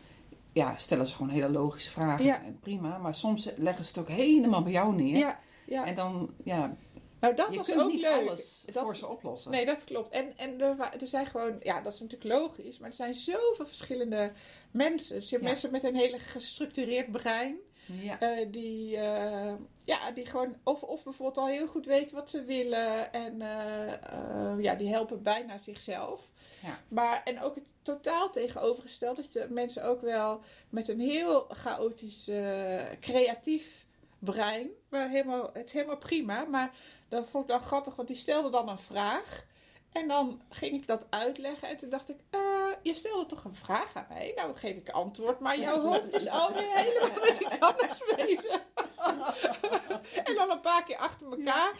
ja, 0.53 0.75
stellen 0.77 1.07
ze 1.07 1.15
gewoon 1.15 1.31
hele 1.33 1.49
logische 1.51 1.91
vragen. 1.91 2.25
Ja. 2.25 2.43
En 2.45 2.59
prima, 2.61 2.99
maar 2.99 3.15
soms 3.15 3.51
leggen 3.57 3.85
ze 3.85 3.91
het 3.91 3.99
ook 3.99 4.17
helemaal 4.17 4.63
bij 4.63 4.73
jou 4.73 4.95
neer. 4.95 5.17
ja, 5.17 5.39
ja. 5.67 5.85
En 5.87 5.95
dan, 5.95 6.31
ja, 6.45 6.77
nou 7.21 7.35
dat 7.35 7.51
je 7.51 7.57
was 7.57 7.67
kunt 7.69 7.81
ook 7.83 7.91
niet 7.93 8.01
leuk. 8.01 8.29
alles 8.29 8.65
Dat- 8.73 8.83
voor 8.83 8.97
ze 8.97 9.07
oplossen. 9.07 9.51
Nee, 9.51 9.67
dat 9.67 9.85
klopt. 9.85 10.11
En, 10.13 10.33
en 10.37 10.61
er, 10.61 10.81
er 11.01 11.07
zijn 11.07 11.27
gewoon, 11.27 11.57
ja, 11.63 11.81
dat 11.81 11.93
is 11.93 12.01
natuurlijk 12.01 12.31
logisch, 12.41 12.79
maar 12.79 12.89
er 12.89 12.95
zijn 12.95 13.15
zoveel 13.15 13.67
verschillende 13.67 14.33
mensen. 14.71 15.15
Dus 15.15 15.25
je 15.25 15.31
hebt 15.31 15.43
Ja. 15.43 15.51
mensen 15.51 15.71
met 15.71 15.85
een 15.85 15.97
hele 15.97 16.19
gestructureerd 16.19 17.13
brein, 17.13 17.57
Ja. 18.03 18.21
eh, 18.21 18.47
die, 18.51 18.97
eh, 18.97 19.55
ja, 19.85 20.11
die 20.11 20.27
gewoon, 20.27 20.57
of, 20.65 20.83
of 20.83 21.05
bijvoorbeeld 21.05 21.39
al 21.39 21.47
heel 21.53 21.67
goed 21.67 21.87
weten 21.87 22.17
wat 22.17 22.31
ze 22.31 22.45
willen 22.45 23.13
en 23.13 23.43
eh, 23.43 24.55
ja, 24.63 24.75
die 24.75 24.89
helpen 24.89 25.23
bijna 25.23 25.59
zichzelf. 25.59 26.31
Ja. 26.63 26.79
Maar, 26.89 27.23
en 27.25 27.41
ook 27.41 27.55
het 27.55 27.73
totaal 27.83 28.31
tegenovergesteld, 28.31 29.17
dat 29.17 29.33
je 29.33 29.47
mensen 29.51 29.85
ook 29.85 30.01
wel 30.01 30.41
met 30.69 30.89
een 30.89 31.01
heel 31.01 31.41
chaotisch, 31.49 32.31
creatief 33.01 33.86
brein, 34.19 34.69
maar 34.89 35.09
helemaal, 35.09 35.51
het 35.53 35.71
helemaal 35.71 35.99
prima, 35.99 36.45
maar 36.45 36.75
dat 37.09 37.29
vond 37.29 37.45
ik 37.45 37.51
dan 37.51 37.61
grappig, 37.61 37.97
want 37.97 38.09
die 38.09 38.17
stelde 38.17 38.51
dan 38.51 38.69
een 38.69 38.79
vraag. 38.79 39.45
En 39.93 40.09
dan 40.09 40.43
ging 40.51 40.73
ik 40.73 40.87
dat 40.87 41.07
uitleggen. 41.11 41.69
En 41.69 41.77
toen 41.77 41.91
dacht 41.91 42.09
ik, 42.09 42.19
eh, 42.31 42.66
je 42.83 42.95
stelde 42.95 43.27
toch 43.27 43.45
een 43.45 43.55
vraag 43.55 43.91
aan 43.95 44.07
mij? 44.09 44.33
Nou, 44.37 44.57
geef 44.57 44.77
ik 44.77 44.89
antwoord. 44.91 45.41
Maar 45.41 45.59
jouw 45.59 45.81
hoofd 45.81 46.13
is 46.15 46.29
alweer 46.29 46.77
helemaal 46.85 47.25
met 47.25 47.39
iets 47.41 47.61
anders 47.61 48.03
bezig. 48.17 48.61
en 50.25 50.35
dan 50.35 50.51
een 50.51 50.61
paar 50.61 50.85
keer 50.85 50.97
achter 50.97 51.27
elkaar. 51.31 51.73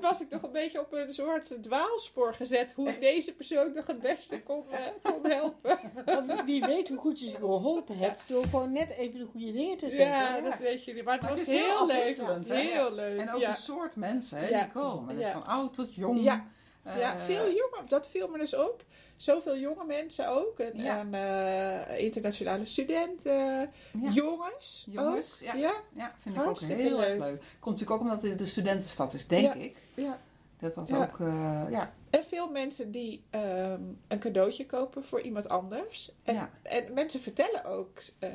Was 0.00 0.20
ik 0.20 0.30
toch 0.30 0.42
een 0.42 0.52
beetje 0.52 0.80
op 0.80 0.92
een 0.92 1.14
soort 1.14 1.62
dwaalspoor 1.62 2.34
gezet. 2.34 2.72
Hoe 2.72 2.88
ik 2.88 3.00
deze 3.10 3.32
persoon 3.34 3.72
toch 3.72 3.86
het 3.86 4.00
beste 4.00 4.42
kon, 4.42 4.64
eh, 4.70 4.80
kon 5.02 5.26
helpen. 5.30 5.78
Want 6.04 6.44
wie 6.44 6.64
weet 6.64 6.88
hoe 6.88 6.98
goed 6.98 7.20
je 7.20 7.28
ze 7.30 7.36
geholpen 7.36 7.98
hebt 7.98 8.24
door 8.26 8.44
gewoon 8.44 8.72
net 8.72 8.90
even 8.90 9.18
de 9.18 9.26
goede 9.26 9.52
dingen 9.52 9.76
te 9.76 9.88
zeggen. 9.88 10.34
Ja, 10.34 10.50
dat 10.50 10.58
weet 10.58 10.84
je 10.84 10.94
niet. 10.94 11.04
Maar 11.04 11.12
het 11.12 11.22
Maar 11.22 11.30
was 11.30 11.40
het 11.40 11.48
heel 11.48 11.88
heel 11.88 12.26
leuk. 12.26 12.46
Heel 12.46 12.92
leuk. 12.92 13.20
En 13.20 13.32
ook 13.32 13.40
ja. 13.40 13.50
de 13.50 13.56
soort 13.56 13.96
mensen 13.96 14.38
hè, 14.38 14.48
Ja. 14.48 14.62
die 14.62 14.72
komen. 14.72 15.14
Dus 15.14 15.24
Ja. 15.24 15.32
van 15.32 15.46
oud 15.46 15.74
tot 15.74 15.94
jong. 15.94 16.42
Ja. 16.84 17.14
Eh, 17.14 17.20
veel 17.20 17.44
jongen, 17.44 17.88
dat 17.88 18.08
viel 18.08 18.28
me 18.28 18.38
dus 18.38 18.54
op. 18.54 18.84
Zoveel 19.16 19.56
jonge 19.56 19.84
mensen 19.84 20.28
ook. 20.28 20.58
En, 20.58 20.78
Ja. 20.82 20.98
en, 20.98 21.14
eh, 21.14 22.04
internationale 22.04 22.64
studenten, 22.64 23.32
ja. 23.32 24.10
jongens. 24.10 24.86
Jongens, 24.90 25.42
ook. 25.46 25.54
ja. 25.54 25.72
Ja, 25.94 26.14
vind 26.18 26.36
ik 26.36 26.46
ook 26.46 26.60
heel 26.60 27.02
erg 27.02 27.18
leuk. 27.18 27.18
leuk. 27.18 27.42
Komt 27.58 27.78
natuurlijk 27.78 27.90
ook 27.90 28.00
omdat 28.00 28.22
het 28.22 28.38
de 28.38 28.46
studentenstad 28.46 29.14
is, 29.14 29.26
denk 29.26 29.54
ik. 29.54 29.76
ja. 29.94 30.18
Dat 30.58 30.74
dat 30.74 30.92
ook, 30.92 31.20
eh, 31.20 31.62
ja. 31.70 31.92
En 32.14 32.24
veel 32.24 32.50
mensen 32.50 32.90
die 32.90 33.24
ehm, 33.30 33.80
een 34.08 34.18
cadeautje 34.18 34.66
kopen 34.66 35.04
voor 35.04 35.20
iemand 35.20 35.48
anders. 35.48 36.12
En, 36.24 36.34
Ja. 36.34 36.50
en 36.62 36.92
mensen 36.94 37.20
vertellen 37.20 37.64
ook 37.64 38.02
eh, 38.18 38.30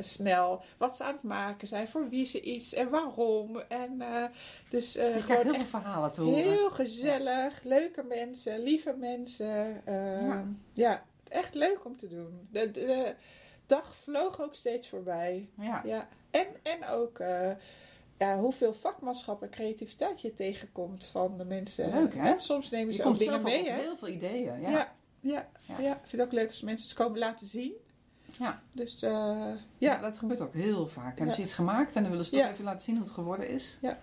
snel 0.00 0.62
wat 0.78 0.96
ze 0.96 1.04
aan 1.04 1.12
het 1.12 1.22
maken 1.22 1.68
zijn, 1.68 1.88
voor 1.88 2.08
wie 2.08 2.24
ze 2.26 2.40
iets 2.40 2.74
en 2.74 2.88
waarom. 2.90 3.58
En 3.58 4.00
eh, 4.00 4.24
dus 4.70 4.96
eh, 4.96 5.16
Je 5.16 5.22
krijgt 5.22 5.42
heel 5.42 5.54
veel 5.54 5.64
verhalen 5.64 6.12
te 6.12 6.22
horen. 6.22 6.42
heel 6.42 6.70
gezellig, 6.70 7.62
leuke 7.62 8.02
mensen, 8.02 8.58
lieve 8.62 8.92
mensen. 8.92 9.82
ehm, 9.86 10.26
Ja. 10.26 10.44
ja. 10.72 11.02
echt 11.28 11.54
leuk 11.54 11.84
om 11.84 11.96
te 11.96 12.08
doen. 12.08 12.48
De, 12.50 12.70
de, 12.70 12.80
de 12.86 13.14
dag 13.66 13.94
vloog 13.94 14.40
ook 14.40 14.54
steeds 14.54 14.88
voorbij. 14.88 15.48
Ja. 15.60 15.82
Ja, 15.84 16.08
en, 16.30 16.46
en 16.62 16.86
ook 16.86 17.18
ja, 18.18 18.38
hoeveel 18.38 18.74
vakmanschap 18.74 19.42
en 19.42 19.50
creativiteit 19.50 20.20
je 20.20 20.34
tegenkomt 20.34 21.06
van 21.06 21.38
de 21.38 21.44
mensen. 21.44 21.90
Leuk, 21.90 22.14
hè? 22.14 22.28
En 22.32 22.40
soms 22.40 22.70
nemen 22.70 22.88
Je 22.88 22.94
ze 22.94 23.04
ook 23.04 23.18
dingen 23.18 23.42
mee, 23.42 23.70
hè? 23.70 23.80
heel 23.80 23.96
veel 23.96 24.08
ideeën. 24.08 24.60
Ja. 24.60 24.70
Ja, 24.70 24.92
ja, 25.20 25.48
Ja. 25.66 25.78
ja. 25.78 25.92
Ik 25.92 26.00
vind 26.06 26.12
het 26.12 26.20
ook 26.20 26.32
leuk 26.32 26.48
als 26.48 26.60
mensen 26.62 26.88
het 26.88 26.98
komen 26.98 27.18
laten 27.18 27.46
zien. 27.46 27.72
Ja. 28.38 28.62
Dus 28.74 29.02
eh, 29.02 29.10
Ja, 29.10 29.56
ja, 29.78 29.98
dat 29.98 30.18
gebeurt 30.18 30.40
ook 30.40 30.54
heel 30.54 30.88
vaak. 30.88 31.16
Hebben 31.16 31.34
ze 31.34 31.42
iets 31.42 31.54
gemaakt 31.54 31.94
en 31.96 32.02
dan 32.02 32.10
willen 32.10 32.26
ze 32.26 32.36
toch 32.36 32.50
even 32.50 32.64
laten 32.64 32.80
zien 32.80 32.94
hoe 32.96 33.04
het 33.04 33.14
geworden 33.14 33.48
is. 33.48 33.78
ja. 33.80 33.98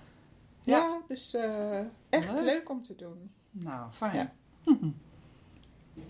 Ja. 0.62 1.02
dus 1.08 1.34
eh, 1.34 1.80
echt 2.10 2.32
Leuk. 2.32 2.44
leuk. 2.44 2.70
om 2.70 2.84
te 2.84 2.96
doen. 2.96 3.32
Nou, 3.52 3.92
fijn. 3.92 4.32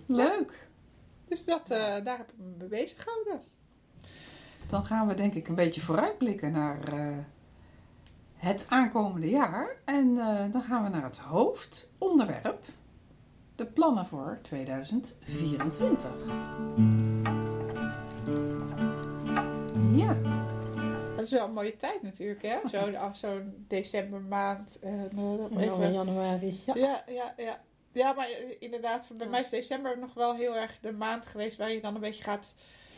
Leuk. 0.05 0.67
Dus 1.27 1.45
dat, 1.45 1.69
eh, 1.69 2.03
daar 2.03 2.17
heb 2.17 2.29
ik 2.31 2.37
me 2.37 2.45
mee 2.57 2.67
bezig 2.67 3.03
gehouden. 3.03 3.41
Dan 4.69 4.85
gaan 4.85 5.07
we 5.07 5.13
denk 5.13 5.33
ik 5.33 5.47
een 5.47 5.55
beetje 5.55 5.81
vooruitblikken 5.81 6.51
naar 6.51 6.93
het 8.35 8.65
aankomende 8.69 9.29
jaar. 9.29 9.75
En 9.85 10.17
eh, 10.17 10.51
dan 10.51 10.63
gaan 10.63 10.83
we 10.83 10.89
naar 10.89 11.03
het 11.03 11.17
hoofdonderwerp. 11.17 12.65
De 13.55 13.65
plannen 13.65 14.05
voor 14.05 14.39
2024. 14.41 16.11
Ja, 19.95 20.13
Dat 21.15 21.25
is 21.25 21.31
wel 21.31 21.47
een 21.47 21.53
mooie 21.53 21.75
tijd 21.75 22.01
natuurlijk, 22.01 22.41
hè? 22.41 22.57
Zo'n 22.65 22.95
ach, 23.05 23.17
zo'n 23.17 23.65
decembermaand. 23.67 24.79
En, 24.79 25.09
eh, 25.11 25.15
nog 25.17 25.49
Ja, 25.51 25.59
even 25.59 25.93
januari. 25.93 26.61
Ja. 26.65 26.75
Ja, 26.75 27.03
ja, 27.07 27.33
ja. 27.37 27.61
Ja, 27.91 28.13
maar 28.13 28.27
eh, 28.29 28.55
inderdaad, 28.59 29.09
bij 29.17 29.27
mij 29.27 29.41
is 29.41 29.49
december 29.49 29.99
nog 29.99 30.13
wel 30.13 30.35
heel 30.35 30.55
erg 30.55 30.77
de 30.81 30.91
maand 30.91 31.25
geweest 31.25 31.57
waar 31.57 31.71
je 31.71 31.81
dan 31.81 31.95
een 31.95 32.01
beetje 32.01 32.23
gaat 32.23 32.55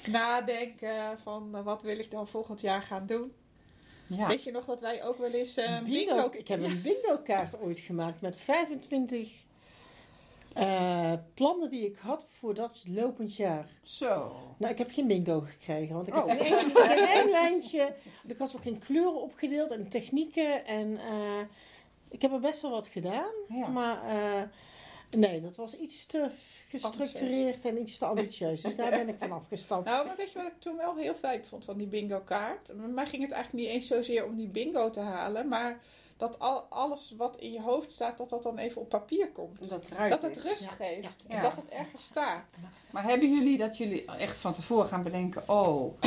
nadenken 0.07 1.19
van 1.23 1.63
wat 1.63 1.81
wil 1.81 1.99
ik 1.99 2.11
dan 2.11 2.27
volgend 2.27 2.61
jaar 2.61 2.81
gaan 2.81 3.05
doen. 3.05 3.33
Ja. 4.07 4.27
Weet 4.27 4.43
je 4.43 4.51
nog 4.51 4.65
dat 4.65 4.81
wij 4.81 5.03
ook 5.03 5.17
wel 5.17 5.31
eens 5.31 5.57
een 5.57 5.83
bingo. 5.83 6.13
bingo... 6.13 6.29
Ik 6.31 6.47
heb 6.47 6.63
een 6.63 6.81
bingo 6.81 7.17
kaart 7.23 7.59
ooit 7.61 7.79
gemaakt 7.79 8.21
met 8.21 8.37
25 8.37 9.45
eh, 10.53 11.13
plannen 11.33 11.69
die 11.69 11.85
ik 11.85 11.97
had 11.97 12.27
voor 12.39 12.53
dat 12.53 12.81
lopend 12.89 13.35
jaar. 13.35 13.67
Zo. 13.83 14.35
Nou, 14.57 14.71
ik 14.71 14.77
heb 14.77 14.91
geen 14.91 15.07
bingo 15.07 15.39
gekregen, 15.39 15.95
want 15.95 16.07
ik 16.07 16.15
Oh. 16.15 16.27
heb 16.27 16.39
één 17.15 17.29
lijntje. 17.29 17.93
Ik 18.27 18.37
was 18.37 18.55
ook 18.55 18.65
in 18.65 18.79
kleuren 18.79 19.21
opgedeeld 19.21 19.71
en 19.71 19.89
technieken 19.89 20.65
en 20.65 20.97
eh, 20.97 21.39
ik 22.09 22.21
heb 22.21 22.31
er 22.31 22.39
best 22.39 22.61
wel 22.61 22.71
wat 22.71 22.87
gedaan. 22.87 23.31
Ja. 23.47 23.67
Maar 23.67 24.03
eh, 24.03 24.41
nee, 25.09 25.41
dat 25.41 25.55
was 25.55 25.73
iets 25.77 26.05
te 26.05 26.29
gestructureerd 26.69 27.61
en 27.65 27.81
iets 27.81 27.97
te 27.97 28.05
ambitieus. 28.05 28.61
Dus 28.61 28.75
daar 28.75 28.89
ben 28.89 29.09
ik 29.09 29.15
van 29.19 29.31
afgestapt. 29.31 29.85
Nou, 29.85 30.05
maar 30.07 30.15
weet 30.15 30.31
je 30.31 30.37
wat 30.37 30.47
ik 30.47 30.59
toen 30.59 30.77
wel 30.77 30.95
heel 30.95 31.15
fijn 31.15 31.45
vond 31.45 31.65
van 31.65 31.77
die 31.77 31.87
bingo 31.87 32.19
kaart? 32.19 32.67
Bij 32.77 32.87
mij 32.87 33.05
ging 33.05 33.21
het 33.23 33.31
eigenlijk 33.31 33.63
niet 33.65 33.73
eens 33.73 33.87
zozeer 33.87 34.25
om 34.25 34.35
die 34.35 34.47
bingo 34.47 34.89
te 34.89 34.99
halen, 34.99 35.47
maar 35.47 35.79
dat 36.17 36.39
al, 36.39 36.59
alles 36.69 37.13
wat 37.17 37.35
in 37.37 37.51
je 37.51 37.61
hoofd 37.61 37.91
staat, 37.91 38.17
dat 38.17 38.29
dat 38.29 38.43
dan 38.43 38.57
even 38.57 38.81
op 38.81 38.89
papier 38.89 39.31
komt. 39.31 39.69
Dat, 39.69 39.89
Dat 40.09 40.21
het 40.21 40.37
is. 40.37 40.43
rust 40.43 40.63
Ja. 40.63 40.69
geeft. 40.69 41.23
Ja. 41.27 41.35
En 41.35 41.41
dat 41.41 41.55
het 41.55 41.69
ergens 41.69 42.03
staat. 42.03 42.43
Maar 42.91 43.03
hebben 43.03 43.31
jullie 43.33 43.57
dat 43.57 43.77
jullie 43.77 44.05
echt 44.05 44.37
van 44.37 44.53
tevoren 44.53 44.87
gaan 44.87 45.01
bedenken: 45.03 45.43
oh, 45.49 46.01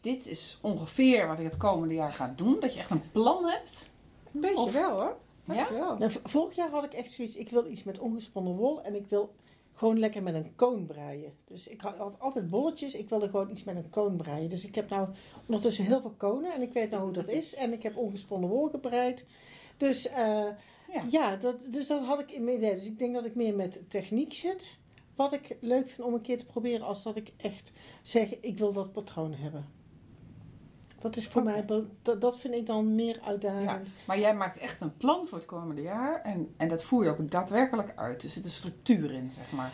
dit 0.00 0.26
is 0.26 0.58
ongeveer 0.62 1.26
wat 1.26 1.38
ik 1.38 1.44
het 1.44 1.56
komende 1.56 1.94
jaar 1.94 2.12
ga 2.12 2.32
doen? 2.36 2.60
Dat 2.60 2.74
je 2.74 2.80
echt 2.80 2.90
een 2.90 3.10
plan 3.10 3.48
hebt? 3.48 3.90
Een 4.34 4.40
beetje 4.40 4.56
Of- 4.56 4.72
wel 4.72 4.90
hoor. 4.90 5.16
Ja? 5.54 5.96
Nou, 5.98 6.12
vorig 6.24 6.56
jaar 6.56 6.70
had 6.70 6.84
ik 6.84 6.92
echt 6.92 7.10
zoiets, 7.10 7.36
ik 7.36 7.50
wil 7.50 7.66
iets 7.66 7.82
met 7.82 7.98
ongesponnen 7.98 8.54
wol 8.54 8.82
en 8.82 8.94
ik 8.94 9.06
wil 9.06 9.34
gewoon 9.74 9.98
lekker 9.98 10.22
met 10.22 10.34
een 10.34 10.54
koon 10.54 10.86
breien. 10.86 11.32
Dus 11.44 11.68
ik 11.68 11.80
had, 11.80 12.20
altijd 12.20 12.50
bolletjes, 12.50 12.94
ik 12.94 13.08
wilde 13.08 13.28
gewoon 13.28 13.50
iets 13.50 13.64
met 13.64 13.76
een 13.76 13.90
koon 13.90 14.16
breien. 14.16 14.48
Dus 14.48 14.64
ik 14.64 14.74
heb 14.74 14.88
nou 14.88 15.08
ondertussen 15.46 15.84
heel 15.84 16.00
veel 16.00 16.14
konen 16.16 16.54
en 16.54 16.62
ik 16.62 16.72
weet 16.72 16.90
nou 16.90 17.02
hoe 17.02 17.12
dat 17.12 17.28
is. 17.28 17.54
En 17.54 17.72
ik 17.72 17.82
heb 17.82 17.96
ongesponnen 17.96 18.48
wol 18.48 18.68
gebreid. 18.68 19.24
Dus 19.76 20.08
eh, 20.08 20.46
Ja. 20.92 21.04
ja, 21.10 21.36
dat, 21.36 21.56
dus 21.72 21.86
dat 21.86 22.04
had 22.04 22.20
ik 22.20 22.30
in 22.30 22.44
mijn 22.44 22.56
idee. 22.56 22.74
Dus 22.74 22.86
ik 22.86 22.98
denk 22.98 23.14
dat 23.14 23.24
ik 23.24 23.34
meer 23.34 23.54
met 23.54 23.80
techniek 23.88 24.32
zit. 24.34 24.76
Wat 25.14 25.32
ik 25.32 25.56
leuk 25.60 25.88
vind 25.88 26.06
om 26.06 26.14
een 26.14 26.20
keer 26.20 26.38
te 26.38 26.46
proberen, 26.46 26.86
als 26.86 27.02
dat 27.02 27.16
ik 27.16 27.32
echt 27.36 27.72
zeg, 28.02 28.40
ik 28.40 28.58
wil 28.58 28.72
dat 28.72 28.92
patroon 28.92 29.34
hebben. 29.34 29.77
Dat 31.00 31.16
is 31.16 31.28
voor 31.28 31.42
mij, 31.42 31.64
dat, 32.02 32.20
dat 32.20 32.38
vind 32.38 32.54
ik 32.54 32.66
dan 32.66 32.94
meer 32.94 33.20
uitdagend. 33.24 33.88
Maar 34.06 34.18
jij 34.18 34.34
maakt 34.34 34.58
echt 34.58 34.80
een 34.80 34.96
plan 34.96 35.26
voor 35.26 35.38
het 35.38 35.46
komende 35.46 35.82
jaar 35.82 36.22
en, 36.22 36.54
en 36.56 36.68
dat 36.68 36.84
voer 36.84 37.04
je 37.04 37.10
ook 37.10 37.30
daadwerkelijk 37.30 37.92
uit. 37.96 38.22
Er 38.22 38.30
zit 38.30 38.44
een 38.44 38.50
structuur 38.50 39.12
in, 39.12 39.30
zeg 39.30 39.50
maar. 39.50 39.72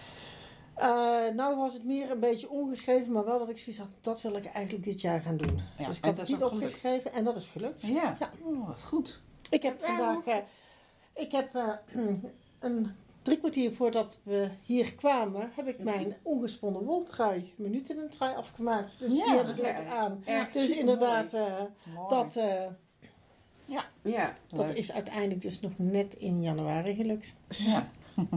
Eh, 0.75 0.87
nou 1.35 1.57
was 1.57 1.73
het 1.73 1.85
meer 1.85 2.11
een 2.11 2.21
beetje 2.21 2.51
ongeschreven, 2.51 3.13
maar 3.13 3.25
wel 3.25 3.39
dat 3.39 3.49
ik 3.49 3.59
zoiets 3.59 3.79
had, 3.83 3.91
dat 4.01 4.21
wil 4.23 4.37
ik 4.37 4.45
eigenlijk 4.45 4.85
dit 4.85 5.01
jaar 5.01 5.21
gaan 5.21 5.37
doen. 5.37 5.61
Ja, 5.79 5.87
dus 5.87 5.97
ik 5.97 6.05
had 6.05 6.17
dat 6.17 6.29
het 6.29 6.39
niet 6.39 6.47
gelukt. 6.47 6.65
opgeschreven 6.65 7.13
en 7.13 7.25
dat 7.25 7.37
is 7.37 7.47
gelukt. 7.49 7.83
Ja, 7.83 8.17
Ja. 8.19 8.31
Oh, 8.43 8.67
dat 8.67 8.77
is 8.77 8.83
goed. 8.83 9.21
Ik 9.51 9.63
heb 9.63 9.81
Ja, 9.81 9.87
vandaag, 9.87 10.25
eh, 10.25 10.37
ik 11.15 11.33
heb 11.33 11.55
eh, 11.55 11.69
een 12.59 12.97
drie 13.25 13.39
kwartier 13.39 13.73
voordat 13.73 14.21
we 14.25 14.49
hier 14.63 14.95
kwamen, 14.95 15.51
heb 15.57 15.67
ik 15.69 15.79
mijn 15.79 16.17
ongesponnen 16.23 16.83
woltrui, 16.83 17.53
minuten 17.57 17.99
een 17.99 18.09
trui 18.11 18.35
afgemaakt. 18.37 18.99
Dus 18.99 19.11
die 19.11 19.25
heb 19.31 19.49
ik 19.49 19.59
lekker 19.59 19.87
aan. 19.89 20.23
Erg 20.25 20.53
Dus 20.53 20.71
inderdaad, 20.71 21.33
eh, 21.33 21.43
dat, 22.09 22.37
eh, 22.37 22.63
Ja, 24.03 24.35
Dat 24.49 24.67
Leuk. 24.67 24.77
is 24.77 24.93
uiteindelijk 24.93 25.41
dus 25.43 25.61
nog 25.61 25.73
net 25.77 26.15
in 26.15 26.43
januari 26.43 26.95
gelukt. 26.95 27.37
Ja. 27.49 27.89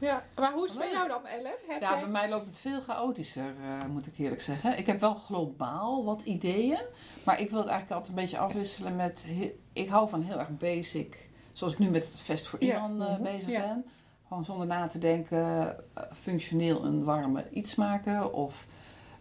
Ja, 0.00 0.22
maar 0.34 0.52
hoe 0.52 0.64
is 0.64 0.70
het 0.70 0.80
bij 0.80 0.90
jou 0.90 1.08
dan, 1.08 1.26
Ellen? 1.26 1.54
Heb 1.68 1.80
Ja, 1.80 1.90
jij... 1.90 2.00
bij 2.00 2.08
mij 2.10 2.28
loopt 2.28 2.46
het 2.46 2.58
veel 2.58 2.80
chaotischer, 2.80 3.54
eh, 3.62 3.86
moet 3.86 4.06
ik 4.06 4.18
eerlijk 4.18 4.40
zeggen. 4.40 4.78
Ik 4.78 4.86
heb 4.86 5.00
wel 5.00 5.14
globaal 5.14 6.04
wat 6.04 6.22
ideeën, 6.22 6.78
maar 7.24 7.40
ik 7.40 7.50
wil 7.50 7.58
het 7.58 7.68
eigenlijk 7.68 7.98
altijd 8.00 8.08
een 8.16 8.22
beetje 8.24 8.38
afwisselen 8.38 8.96
met... 8.96 9.26
Ik 9.72 9.88
hou 9.88 10.08
van 10.08 10.22
heel 10.22 10.38
erg 10.38 10.48
basic, 10.58 11.28
zoals 11.52 11.72
ik 11.72 11.78
nu 11.78 11.90
met 11.90 12.04
het 12.04 12.20
Vest 12.20 12.46
voor 12.46 12.64
Ja. 12.64 12.74
Iran 12.74 13.02
eh, 13.02 13.12
Mhm. 13.12 13.22
bezig 13.22 13.50
Ja. 13.50 13.60
ben. 13.60 13.84
Gewoon 14.28 14.44
zonder 14.44 14.66
na 14.66 14.86
te 14.86 14.98
denken, 14.98 15.76
eh, 15.94 16.02
functioneel 16.14 16.84
een 16.84 17.04
warme 17.04 17.44
iets 17.50 17.74
maken 17.74 18.32
of... 18.32 18.66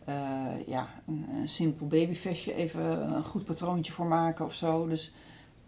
eh, 0.05 0.67
ja, 0.67 0.87
een, 1.07 1.25
een 1.41 1.49
simpel 1.49 1.87
babyvestje, 1.87 2.53
even 2.53 3.13
een 3.15 3.23
goed 3.23 3.43
patroontje 3.43 3.93
voor 3.93 4.05
maken 4.05 4.45
of 4.45 4.53
zo. 4.53 4.87
Dus 4.87 5.13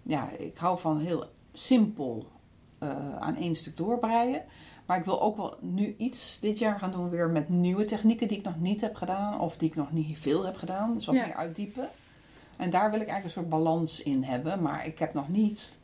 ja, 0.04 0.30
ik 0.30 0.58
hou 0.58 0.80
van 0.80 1.00
heel 1.00 1.26
simpel 1.54 2.28
eh, 2.78 3.18
aan 3.20 3.36
één 3.36 3.56
stuk 3.56 3.78
doorbreien. 3.78 4.42
Maar 4.86 4.98
ik 4.98 5.06
wil 5.06 5.22
ook 5.22 5.38
wel 5.38 5.58
nu 5.62 5.96
iets 5.98 6.40
dit 6.40 6.60
jaar 6.60 6.80
gaan 6.80 6.92
doen 6.92 7.10
weer 7.10 7.30
met 7.30 7.50
nieuwe 7.50 7.86
technieken 7.86 8.28
die 8.28 8.38
ik 8.38 8.44
nog 8.44 8.60
niet 8.60 8.82
heb 8.82 8.96
gedaan. 8.96 9.40
Of 9.40 9.58
die 9.58 9.70
ik 9.70 9.76
nog 9.76 9.92
niet 9.92 10.20
veel 10.20 10.46
heb 10.46 10.56
gedaan. 10.58 10.94
Dus 10.94 11.06
wat 11.06 11.16
Ja. 11.16 11.26
meer 11.26 11.36
uitdiepen. 11.36 11.90
En 12.58 12.70
daar 12.70 12.92
wil 12.92 13.00
ik 13.02 13.08
eigenlijk 13.08 13.24
een 13.26 13.42
soort 13.44 13.64
balans 13.64 14.04
in 14.04 14.24
hebben. 14.24 14.62
Maar 14.62 14.86
ik 14.86 15.00
heb 15.00 15.14
nog 15.14 15.30
niet 15.30 15.78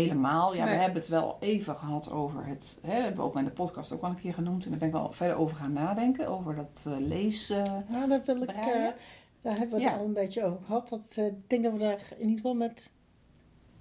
helemaal... 0.00 0.54
Ja, 0.54 0.64
Nee. 0.64 0.74
we 0.74 0.80
hebben 0.80 1.00
het 1.00 1.08
wel 1.10 1.36
even 1.40 1.76
gehad 1.76 2.10
over 2.10 2.44
het... 2.46 2.76
Hè, 2.82 2.88
dat 2.94 3.02
hebben 3.02 3.16
we 3.16 3.22
ook 3.22 3.36
in 3.36 3.44
de 3.44 3.50
podcast 3.50 3.92
ook 3.92 4.00
wel 4.00 4.10
een 4.10 4.20
keer 4.20 4.34
genoemd. 4.34 4.64
En 4.64 4.70
daar 4.70 4.78
ben 4.78 4.88
ik 4.88 4.94
wel 4.94 5.12
verder 5.12 5.36
over 5.36 5.56
gaan 5.56 5.72
nadenken. 5.72 6.28
Over 6.28 6.54
dat 6.54 6.84
eh, 6.86 6.92
lees... 7.06 7.50
eh, 7.50 7.62
Nou, 7.88 8.08
dat 8.08 8.26
wil 8.26 8.42
ik, 8.42 8.50
eh, 8.50 8.56
daar 9.42 9.58
hebben 9.58 9.68
we 9.78 9.84
het 9.84 9.92
Ja. 9.92 9.96
al 9.98 10.04
een 10.04 10.12
beetje 10.12 10.44
over 10.44 10.64
gehad. 10.66 10.88
Dat 10.88 11.12
eh, 11.14 11.26
ik 11.26 11.32
denk 11.46 11.62
dat 11.62 11.72
we 11.72 11.78
daar 11.78 12.00
in 12.16 12.20
ieder 12.20 12.36
geval 12.36 12.54
met 12.54 12.90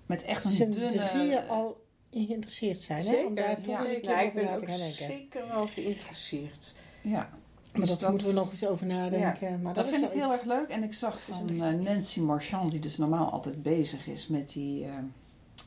met 0.05 0.23
echt 0.23 0.59
een 0.59 0.71
dunne... 0.71 1.43
al 1.47 1.83
in 2.09 2.25
geïnteresseerd 2.25 2.81
zijn. 2.81 3.05
Hè? 3.05 3.09
Om 3.09 3.15
Zeker, 3.15 3.35
daar 3.35 3.61
toch 3.61 3.65
ja. 3.73 3.79
eens 3.81 3.89
een 3.89 3.95
ja, 3.95 4.01
keer 4.01 4.19
ik 4.21 4.27
over 4.27 4.33
ben 4.41 4.45
na 4.45 4.55
ook 4.55 4.61
te 4.61 4.67
gaan 4.67 4.77
denken. 4.77 5.05
zeker 5.05 5.47
wel 5.47 5.67
geïnteresseerd. 5.67 6.73
Ja. 7.01 7.29
Maar 7.71 7.81
Dus 7.85 7.97
dat, 7.97 8.09
moeten 8.09 8.27
we 8.27 8.33
nog 8.33 8.49
eens 8.49 8.65
over 8.67 8.85
nadenken. 8.85 9.61
Maar 9.61 9.73
Dat 9.73 9.85
is 9.85 9.91
vind 9.91 10.03
ik 10.03 10.11
heel 10.11 10.23
iets- 10.23 10.33
erg 10.33 10.43
leuk. 10.43 10.69
En 10.69 10.83
ik 10.83 10.93
zag 10.93 11.21
van 11.21 11.55
Nancy 11.83 12.19
Marchand, 12.19 12.71
die 12.71 12.79
dus 12.79 12.97
normaal 12.97 13.31
altijd 13.31 13.61
bezig 13.63 14.07
is 14.07 14.27
met 14.27 14.49
die 14.53 14.85
eh, 14.85 14.91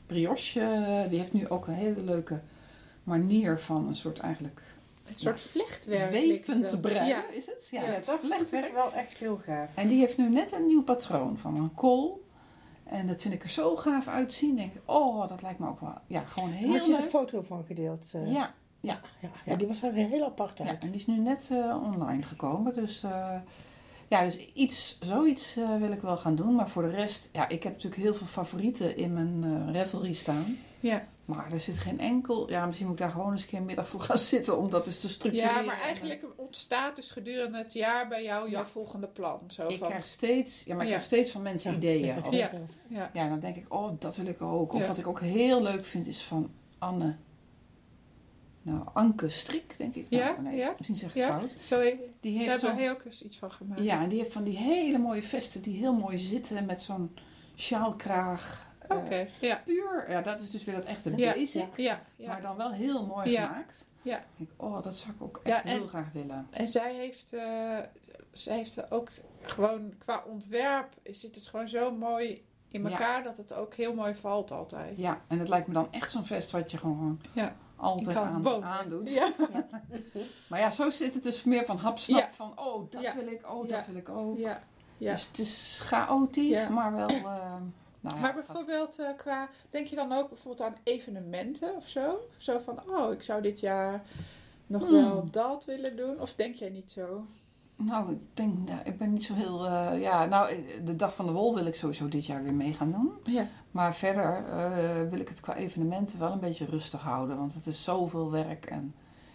brioche. 0.06 0.60
eh, 0.60 1.08
die 1.08 1.18
heeft 1.18 1.32
nu 1.32 1.48
ook 1.48 1.66
een 1.66 1.74
hele 1.74 2.00
leuke 2.00 2.40
manier 3.04 3.60
van 3.60 3.88
een 3.88 3.94
soort 3.96 4.18
eigenlijk 4.18 4.62
Een 5.06 5.12
soort 5.18 5.40
vlechtwerk. 5.40 6.10
wevend 6.10 6.70
wel. 6.70 6.80
breien, 6.80 7.06
Ja. 7.06 7.30
is 7.30 7.46
het? 7.46 7.68
Ja, 7.70 7.82
Ja, 7.82 7.90
dat 7.90 8.06
het 8.06 8.20
vlechtwerk. 8.24 8.72
wel 8.72 8.92
echt 8.92 9.18
heel 9.18 9.40
gaaf. 9.46 9.70
En 9.74 9.88
die 9.88 9.98
heeft 9.98 10.16
nu 10.16 10.28
net 10.28 10.52
een 10.52 10.66
nieuw 10.66 10.82
patroon 10.82 11.38
van 11.38 11.56
een 11.56 11.74
kool. 11.74 12.22
En 12.84 13.06
dat 13.06 13.20
vind 13.22 13.34
ik 13.34 13.42
er 13.42 13.48
zo 13.48 13.76
gaaf 13.76 14.08
uitzien. 14.08 14.56
Denk 14.56 14.74
ik, 14.74 14.80
oh, 14.84 15.28
dat 15.28 15.42
lijkt 15.42 15.58
me 15.58 15.68
ook 15.68 15.80
wel, 15.80 15.94
ja, 16.06 16.20
gewoon 16.20 16.50
Daar 16.50 16.58
heel 16.58 16.72
had 16.72 16.84
je 16.86 16.92
de 16.92 16.98
leuk. 16.98 17.08
foto 17.10 17.42
van 17.42 17.64
gedeeld. 17.64 18.10
eh. 18.14 18.32
Ja, 18.32 18.54
ja, 18.80 19.00
ja, 19.44 19.56
die 19.56 19.66
was 19.66 19.82
er 19.82 19.92
heel 19.92 20.24
apart 20.24 20.60
uit. 20.60 20.68
en 20.84 20.90
die 20.90 21.00
is 21.00 21.06
nu 21.06 21.16
net 21.18 21.48
eh, 21.52 21.82
online 21.92 22.22
gekomen. 22.22 22.74
Dus, 22.74 23.04
ja, 24.18 24.24
dus 24.24 24.36
iets, 24.52 24.98
zoiets 25.00 25.56
eh, 25.56 25.76
wil 25.76 25.92
ik 25.92 26.00
wel 26.00 26.16
gaan 26.16 26.34
doen. 26.34 26.54
Maar 26.54 26.68
voor 26.70 26.82
de 26.82 26.90
rest, 26.90 27.28
ja, 27.32 27.48
ik 27.48 27.62
heb 27.62 27.72
natuurlijk 27.72 28.02
heel 28.02 28.14
veel 28.14 28.26
favorieten 28.26 28.96
in 28.96 29.12
mijn 29.12 29.44
eh 29.66 29.72
Revelry 29.72 30.12
staan. 30.12 30.58
Ja. 30.80 31.06
Maar 31.24 31.52
er 31.52 31.60
zit 31.60 31.78
geen 31.78 32.00
enkel... 32.00 32.50
Ja, 32.50 32.66
misschien 32.66 32.86
moet 32.88 32.96
ik 32.98 33.02
daar 33.02 33.12
gewoon 33.12 33.32
eens 33.32 33.42
een 33.42 33.48
keer 33.48 33.58
een 33.58 33.64
middag 33.64 33.88
voor 33.88 34.00
gaan 34.00 34.18
zitten. 34.34 34.58
Om 34.58 34.70
dat 34.70 34.86
eens 34.86 35.00
te 35.00 35.08
structureren. 35.08 35.54
ja, 35.54 35.62
maar 35.62 35.80
eigenlijk 35.80 36.24
ontstaat 36.36 36.96
dus 36.96 37.10
gedurende 37.10 37.58
het 37.58 37.72
jaar 37.72 38.08
bij 38.08 38.22
jou 38.22 38.50
jouw 38.50 38.60
Ja. 38.62 38.66
volgende 38.68 39.06
plan. 39.06 39.40
Zo 39.46 39.66
Ik 39.68 39.78
van, 39.78 39.88
krijg 39.88 40.06
steeds, 40.06 40.64
ja, 40.64 40.74
maar 40.74 40.84
ik 40.84 40.90
Ja. 40.90 40.96
krijg 40.96 41.06
steeds 41.12 41.30
van 41.30 41.42
mensen 41.42 41.70
Ja, 41.70 41.76
ideeën. 41.76 42.18
Of- 42.18 42.30
Ja. 42.34 42.50
ja. 42.88 43.10
ja, 43.12 43.28
dan 43.28 43.40
denk 43.40 43.56
ik, 43.56 43.72
oh, 43.74 43.90
dat 43.98 44.16
wil 44.16 44.26
ik 44.26 44.42
ook. 44.42 44.72
Of 44.72 44.80
Ja. 44.80 44.86
wat 44.86 44.98
ik 44.98 45.06
ook 45.06 45.20
heel 45.20 45.62
leuk 45.62 45.84
vind 45.84 46.06
is 46.06 46.22
van 46.22 46.50
Anne... 46.78 47.16
Nou, 48.64 48.86
Anke 48.92 49.28
Strik, 49.28 49.74
denk 49.78 49.94
ik. 49.94 50.10
Nou, 50.10 50.22
Ja, 50.22 50.40
nee, 50.40 50.56
ja, 50.56 50.74
misschien 50.78 50.96
zeg 50.96 51.08
ik 51.10 51.16
ja. 51.16 51.30
fout. 51.30 51.56
Zo, 51.60 51.78
he- 51.78 51.84
Die 52.20 52.32
daar 52.38 52.42
heeft 52.42 52.60
hebben 52.62 52.78
zo'n 52.78 52.86
we 52.88 52.90
ook 52.90 53.04
eens 53.04 53.22
iets 53.22 53.36
van 53.38 53.50
gemaakt. 53.52 53.82
Ja, 53.82 54.02
en 54.02 54.08
die 54.08 54.18
heeft 54.18 54.32
van 54.32 54.44
die 54.44 54.56
hele 54.56 54.98
mooie 54.98 55.22
vesten 55.22 55.62
die 55.62 55.76
heel 55.76 55.92
mooi 55.94 56.18
zitten 56.18 56.64
met 56.66 56.82
zo'n 56.82 57.16
sjaalkraag. 57.56 58.66
eh, 58.88 58.96
Oké, 58.96 59.26
ja. 59.40 59.62
puur, 59.64 60.06
ja, 60.10 60.20
dat 60.22 60.40
is 60.40 60.50
dus 60.50 60.64
weer 60.64 60.74
dat 60.74 60.84
echte 60.84 61.16
Ja, 61.16 61.32
basic, 61.34 61.76
Ja, 61.76 62.02
ja. 62.16 62.28
maar 62.28 62.42
dan 62.42 62.56
wel 62.56 62.72
heel 62.72 63.06
mooi 63.06 63.34
gemaakt. 63.34 63.84
Ja. 64.02 64.16
Ik 64.18 64.24
denk, 64.36 64.50
oh, 64.56 64.82
dat 64.82 64.96
zou 64.96 65.12
ik 65.14 65.22
ook 65.22 65.40
echt 65.42 65.62
heel 65.62 65.86
graag 65.86 66.12
willen. 66.12 66.46
En 66.50 66.68
zij 66.68 66.94
heeft, 66.94 67.32
eh, 67.32 67.78
zij 68.32 68.56
heeft 68.56 68.90
ook 68.90 69.08
gewoon 69.40 69.92
qua 69.98 70.22
ontwerp 70.26 70.88
zit 71.02 71.34
het 71.34 71.46
gewoon 71.46 71.68
zo 71.68 71.90
mooi 71.90 72.44
in 72.68 72.86
elkaar 72.86 73.22
dat 73.22 73.36
het 73.36 73.52
ook 73.52 73.74
heel 73.74 73.94
mooi 73.94 74.14
valt 74.14 74.50
altijd. 74.50 74.96
Ja, 74.96 75.20
en 75.28 75.38
het 75.38 75.48
lijkt 75.48 75.66
me 75.66 75.74
dan 75.74 75.88
echt 75.90 76.10
zo'n 76.10 76.24
vest 76.24 76.50
wat 76.50 76.70
je 76.70 76.78
gewoon 76.78 77.20
Ja. 77.32 77.56
Altijd 77.84 78.16
aan, 78.16 78.64
aandoet. 78.64 79.14
Ja. 79.14 79.32
Maar 80.48 80.58
ja, 80.60 80.70
zo 80.70 80.90
zit 80.90 81.14
het 81.14 81.22
dus 81.22 81.44
meer 81.44 81.64
van 81.64 81.76
hapsnap 81.76 82.20
Ja. 82.20 82.30
van, 82.34 82.52
oh, 82.58 82.90
dat 82.90 83.02
Ja. 83.02 83.14
wil 83.14 83.26
ik, 83.26 83.50
oh, 83.52 83.68
Ja. 83.68 83.76
dat 83.76 83.86
wil 83.86 83.96
ik 83.96 84.08
ook. 84.08 84.38
Ja. 84.38 84.62
Ja. 84.98 85.12
Dus 85.12 85.26
het 85.26 85.38
is 85.38 85.78
chaotisch, 85.82 86.62
Ja. 86.62 86.68
maar 86.68 86.94
wel... 86.94 87.08
eh, 87.08 87.24
nou 88.00 88.14
ja, 88.16 88.20
maar 88.20 88.34
bijvoorbeeld 88.34 88.98
eh, 88.98 89.08
qua, 89.16 89.48
denk 89.70 89.86
je 89.86 89.96
dan 89.96 90.12
ook 90.12 90.28
bijvoorbeeld 90.28 90.68
aan 90.68 90.76
evenementen 90.82 91.76
of 91.76 91.88
zo? 91.88 92.18
Zo 92.36 92.58
van, 92.58 92.80
oh, 92.88 93.12
ik 93.12 93.22
zou 93.22 93.42
dit 93.42 93.60
jaar 93.60 94.02
nog 94.66 94.82
Hmm. 94.82 94.92
wel 94.92 95.28
dat 95.30 95.64
willen 95.64 95.96
doen. 95.96 96.20
Of 96.20 96.34
denk 96.34 96.54
jij 96.54 96.68
niet 96.70 96.90
zo? 96.90 97.26
Nou, 97.84 98.10
ik 98.12 98.18
denk, 98.34 98.68
nou, 98.68 98.80
ik 98.84 98.98
ben 98.98 99.12
niet 99.12 99.24
zo 99.24 99.34
heel. 99.34 99.66
eh, 99.66 100.00
ja, 100.00 100.24
nou, 100.24 100.48
eh, 100.50 100.56
de 100.84 100.96
dag 100.96 101.14
van 101.14 101.26
de 101.26 101.32
wol 101.32 101.54
wil 101.54 101.66
ik 101.66 101.74
sowieso 101.74 102.08
dit 102.08 102.26
jaar 102.26 102.42
weer 102.42 102.54
mee 102.54 102.74
gaan 102.74 102.90
doen. 102.90 103.10
Ja. 103.24 103.46
Maar 103.70 103.94
verder 103.94 104.44
eh, 104.48 105.08
wil 105.10 105.20
ik 105.20 105.28
het 105.28 105.40
qua 105.40 105.54
evenementen 105.54 106.18
wel 106.18 106.32
een 106.32 106.40
beetje 106.40 106.64
rustig 106.64 107.00
houden. 107.00 107.36
Want 107.36 107.54
het 107.54 107.66
is 107.66 107.84
zoveel 107.84 108.30
werk. 108.30 108.66
En 108.66 108.94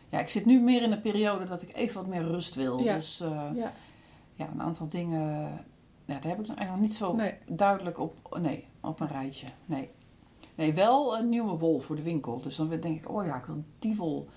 ja, 0.09 0.19
ik 0.19 0.29
zit 0.29 0.45
nu 0.45 0.59
meer 0.61 0.81
in 0.81 0.91
een 0.91 1.01
periode 1.01 1.45
dat 1.45 1.61
ik 1.61 1.75
even 1.75 1.95
wat 1.95 2.07
meer 2.09 2.23
rust 2.23 2.55
wil. 2.55 2.79
Ja. 2.79 2.95
Dus 2.95 3.17
Ja. 3.53 3.73
ja, 4.33 4.47
een 4.53 4.61
aantal 4.61 4.87
dingen. 4.89 5.21
Ja, 6.05 6.13
daar 6.19 6.29
heb 6.31 6.39
ik 6.39 6.47
nog 6.47 6.57
eigenlijk 6.57 6.69
nog 6.71 6.79
niet 6.79 6.95
zo 6.95 7.13
Nee. 7.15 7.33
duidelijk 7.47 7.99
op, 7.99 8.37
nee, 8.41 8.67
op 8.81 8.99
een 8.99 9.07
rijtje. 9.07 9.47
Nee. 9.65 9.89
nee, 10.55 10.73
wel 10.73 11.17
een 11.17 11.29
nieuwe 11.29 11.57
wol 11.57 11.79
voor 11.79 11.95
de 11.95 12.01
winkel. 12.01 12.41
Dus 12.41 12.55
dan 12.55 12.69
denk 12.69 12.83
ik, 12.97 13.09
oh 13.11 13.25
ja, 13.25 13.35
ik 13.35 13.45
wil 13.45 13.63
die 13.79 13.95
wol. 13.95 14.29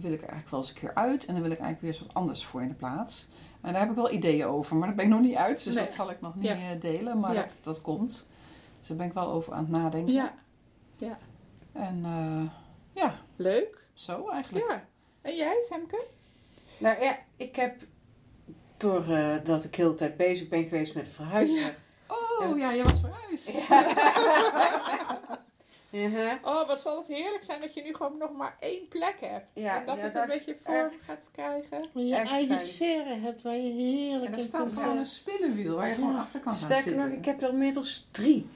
Wil 0.00 0.12
ik 0.12 0.22
er 0.22 0.28
eigenlijk 0.28 0.50
wel 0.50 0.60
eens 0.60 0.68
een 0.68 0.74
keer 0.74 0.94
uit. 0.94 1.24
En 1.26 1.32
dan 1.32 1.42
wil 1.42 1.50
ik 1.52 1.58
eigenlijk 1.58 1.80
weer 1.80 1.90
eens 1.90 2.00
wat 2.00 2.14
anders 2.14 2.44
voor 2.44 2.62
in 2.62 2.68
de 2.68 2.74
plaats. 2.74 3.28
En 3.60 3.72
daar 3.72 3.80
heb 3.80 3.90
ik 3.90 3.96
wel 3.96 4.12
ideeën 4.12 4.46
over. 4.46 4.76
Maar 4.76 4.86
daar 4.86 4.96
ben 4.96 5.04
ik 5.04 5.10
nog 5.10 5.20
niet 5.20 5.34
uit. 5.36 5.64
Dus 5.64 5.74
Nee. 5.74 5.84
dat 5.84 5.94
zal 5.94 6.10
ik 6.10 6.20
nog 6.20 6.34
niet 6.34 6.44
Ja. 6.44 6.54
eh, 6.54 6.80
delen. 6.80 7.20
Maar 7.20 7.34
Ja. 7.34 7.40
dat, 7.42 7.50
dat 7.62 7.80
komt. 7.80 8.26
Dus 8.78 8.88
daar 8.88 8.96
ben 8.96 9.06
ik 9.06 9.12
wel 9.12 9.28
over 9.32 9.52
aan 9.52 9.58
het 9.62 9.68
nadenken. 9.70 10.12
Ja. 10.12 11.18
En 11.72 12.00
eh, 12.04 12.42
ja, 13.02 13.14
Leuk. 13.36 13.86
zo 13.94 14.28
eigenlijk. 14.28 14.70
Ja. 14.70 14.84
En 15.22 15.36
jij, 15.36 15.64
Femke? 15.70 16.04
Nou 16.78 17.02
ja, 17.02 17.18
ik 17.36 17.56
heb, 17.56 17.82
doordat 18.76 19.46
dat 19.46 19.64
ik 19.64 19.74
heel 19.74 19.88
de 19.88 19.94
tijd 19.94 20.16
bezig 20.16 20.48
ben 20.48 20.62
geweest 20.64 20.94
met 20.94 21.08
verhuizen. 21.08 21.74
Oh 22.08 22.58
ja, 22.58 22.70
je 22.72 22.82
was 22.82 23.00
verhuisd. 23.00 23.68
Ja. 23.68 23.86
Oh, 26.42 26.66
wat 26.66 26.80
zal 26.80 26.98
het 26.98 27.06
heerlijk 27.08 27.44
zijn 27.44 27.60
dat 27.60 27.74
je 27.74 27.82
nu 27.82 27.94
gewoon 27.94 28.18
nog 28.18 28.32
maar 28.32 28.56
één 28.60 28.88
plek 28.88 29.16
hebt. 29.20 29.46
Ja, 29.54 29.80
en 29.80 29.86
dat 29.86 29.96
ja, 29.96 30.02
het 30.02 30.12
dat 30.12 30.22
een 30.22 30.28
beetje 30.28 30.56
voor 30.64 30.74
echt- 30.74 31.04
gaat 31.04 31.28
krijgen. 31.32 31.84
Maar 31.92 32.02
je 32.02 32.14
Echt 32.16 32.30
eigen 32.32 32.56
fijn. 32.56 32.68
serre 32.68 33.14
hebt 33.14 33.42
waar 33.42 33.56
je 33.56 33.72
heerlijk 33.72 34.24
En 34.26 34.32
er 34.32 34.38
in 34.38 34.44
staat 34.44 34.72
gewoon 34.72 34.96
een 34.98 35.06
spinnenwiel 35.06 35.76
waar 35.76 35.88
je 35.88 35.94
gewoon 35.94 36.16
achter 36.16 36.40
kan 36.40 36.52
gaan 36.52 36.60
Sterker 36.62 36.82
zitten. 36.90 37.08
nog, 37.08 37.18
ik 37.18 37.24
heb 37.24 37.42
er 37.42 37.48
inmiddels 37.48 38.08
drie. 38.10 38.48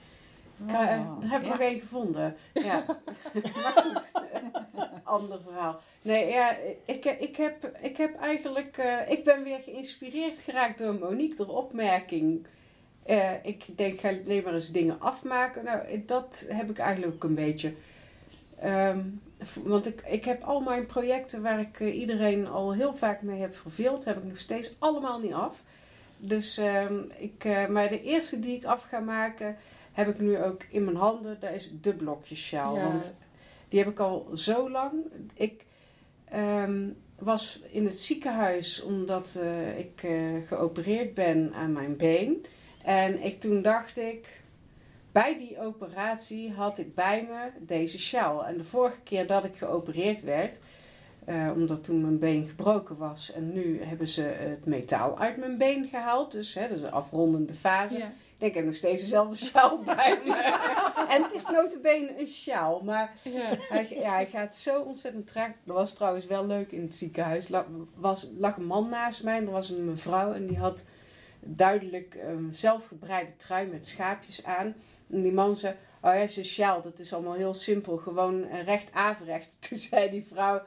Ik, 0.67 0.73
eh, 0.73 0.79
Oh, 0.79 1.21
daar 1.21 1.31
heb 1.31 1.41
ik 1.41 1.47
ja. 1.47 1.53
nog 1.53 1.61
één 1.61 1.81
gevonden. 1.81 2.37
Ja. 2.53 2.85
maar 3.33 3.85
goed, 3.85 4.11
ander 5.05 5.41
verhaal. 5.43 5.81
Nee, 6.03 6.29
ja, 6.29 6.57
ik, 6.85 7.05
ik, 7.05 7.37
heb, 7.37 7.77
ik 7.81 7.97
heb 7.97 8.21
eigenlijk... 8.21 8.77
eh, 8.79 9.11
ik 9.11 9.25
ben 9.25 9.43
weer 9.43 9.59
geïnspireerd 9.65 10.39
geraakt 10.39 10.79
door 10.79 10.95
Monique, 10.95 11.37
door 11.37 11.57
opmerking. 11.57 12.47
Eh, 13.03 13.31
ik 13.43 13.65
denk, 13.77 14.01
ga 14.01 14.09
alleen 14.09 14.43
maar 14.43 14.55
eens 14.55 14.73
dingen 14.73 15.01
afmaken. 15.01 15.65
Nou, 15.65 16.03
dat 16.07 16.45
heb 16.49 16.71
ik 16.71 16.79
eigenlijk 16.79 17.15
ook 17.15 17.25
een 17.25 17.35
beetje. 17.35 17.73
Ehm, 18.59 19.01
want 19.63 19.87
ik, 19.87 20.03
ik 20.07 20.25
heb 20.25 20.43
al 20.43 20.61
mijn 20.61 20.87
projecten 20.87 21.43
waar 21.43 21.61
ik 21.61 21.81
eh, 21.81 21.99
iedereen 21.99 22.49
al 22.49 22.75
heel 22.75 22.95
vaak 22.95 23.23
mee 23.23 23.41
heb 23.41 23.57
verveeld, 23.57 24.05
heb 24.05 24.17
ik 24.17 24.25
nog 24.25 24.39
steeds 24.39 24.77
allemaal 24.79 25.21
niet 25.21 25.33
af. 25.33 25.63
Dus, 26.17 26.59
ehm, 26.59 26.99
ik, 27.19 27.45
eh, 27.45 27.67
maar 27.67 27.89
de 27.89 28.03
eerste 28.03 28.39
die 28.39 28.57
ik 28.57 28.65
af 28.65 28.83
ga 28.83 28.99
maken, 28.99 29.57
heb 29.93 30.09
ik 30.09 30.21
nu 30.21 30.43
ook 30.43 30.63
in 30.71 30.85
mijn 30.85 30.97
handen. 30.97 31.37
Dat 31.41 31.53
is 31.53 31.73
de 31.81 31.95
blokjessjaal. 31.95 32.77
Ja. 32.77 32.87
Want 32.87 33.17
die 33.69 33.79
heb 33.79 33.89
ik 33.89 33.99
al 33.99 34.31
zo 34.35 34.71
lang. 34.71 34.93
Ik 35.35 35.65
ehm, 36.25 36.89
was 37.19 37.61
in 37.71 37.85
het 37.85 38.01
ziekenhuis 38.01 38.83
omdat 38.83 39.41
ik 39.77 40.07
geopereerd 40.47 41.15
ben 41.15 41.53
aan 41.55 41.73
mijn 41.73 41.97
been. 41.97 42.47
En 42.85 43.23
ik, 43.23 43.41
toen 43.41 43.63
dacht 43.63 43.99
ik, 43.99 44.41
bij 45.13 45.39
die 45.39 45.61
operatie 45.61 46.53
had 46.53 46.79
ik 46.79 46.95
bij 46.95 47.27
me 47.31 47.67
deze 47.67 47.99
sjaal. 47.99 48.45
En 48.47 48.57
de 48.57 48.65
vorige 48.65 49.01
keer 49.03 49.27
dat 49.27 49.45
ik 49.45 49.57
geopereerd 49.57 50.23
werd, 50.23 50.59
eh, 51.25 51.51
omdat 51.55 51.85
toen 51.85 52.01
mijn 52.01 52.19
been 52.19 52.47
gebroken 52.49 52.97
was. 52.97 53.33
En 53.33 53.53
nu 53.53 53.83
hebben 53.83 54.09
ze 54.09 54.23
het 54.23 54.65
metaal 54.67 55.19
uit 55.19 55.37
mijn 55.37 55.59
been 55.59 55.89
gehaald. 55.91 56.31
Dus 56.33 56.55
hè, 56.55 56.69
dat 56.69 56.77
is 56.77 56.83
een 56.83 56.91
afrondende 56.93 57.55
fase. 57.55 57.99
Ja. 57.99 58.13
denk, 58.39 58.51
ik 58.51 58.57
heb 58.57 58.65
nog 58.65 58.75
steeds 58.75 59.03
dezelfde 59.03 59.37
sjaal 59.37 59.79
bij 59.97 60.21
me. 60.25 60.59
en 61.09 61.23
het 61.23 61.33
is 61.33 61.47
notabene 61.47 62.21
een 62.21 62.27
sjaal, 62.29 62.81
maar 62.85 63.13
Ja. 63.23 63.57
hij, 63.59 63.87
ja, 63.91 64.13
hij 64.13 64.27
gaat 64.27 64.57
zo 64.57 64.81
ontzettend 64.81 65.27
traag. 65.27 65.51
Dat 65.65 65.77
was 65.77 65.93
trouwens 65.93 66.27
wel 66.27 66.47
leuk 66.47 66.73
in 66.73 66.83
het 66.83 66.95
ziekenhuis. 66.95 67.51
Er 67.51 67.65
was, 67.97 68.29
lag 68.39 68.57
een 68.57 68.67
man 68.67 68.89
naast 68.89 69.23
mij 69.23 69.37
en 69.37 69.45
er 69.47 69.53
was 69.53 69.69
een 69.71 69.85
mevrouw 69.85 70.33
en 70.33 70.47
die 70.47 70.59
had 70.59 70.85
duidelijk 71.45 72.15
een 72.15 72.55
zelfgebreide 72.55 73.37
trui 73.37 73.67
met 73.67 73.87
schaapjes 73.87 74.45
aan. 74.45 74.75
En 75.11 75.23
die 75.23 75.33
man 75.33 75.57
zei, 75.57 75.75
oh 76.03 76.15
ja, 76.15 76.27
zijn 76.27 76.45
sjaal, 76.45 76.83
dat 76.83 76.99
is 76.99 77.13
allemaal 77.13 77.35
heel 77.35 77.55
simpel, 77.55 77.97
gewoon 77.97 78.45
eh, 78.45 78.65
recht 78.65 78.93
averecht. 78.93 79.57
Toen 79.69 79.79
zei 79.79 80.11
die 80.11 80.27
vrouw, 80.29 80.63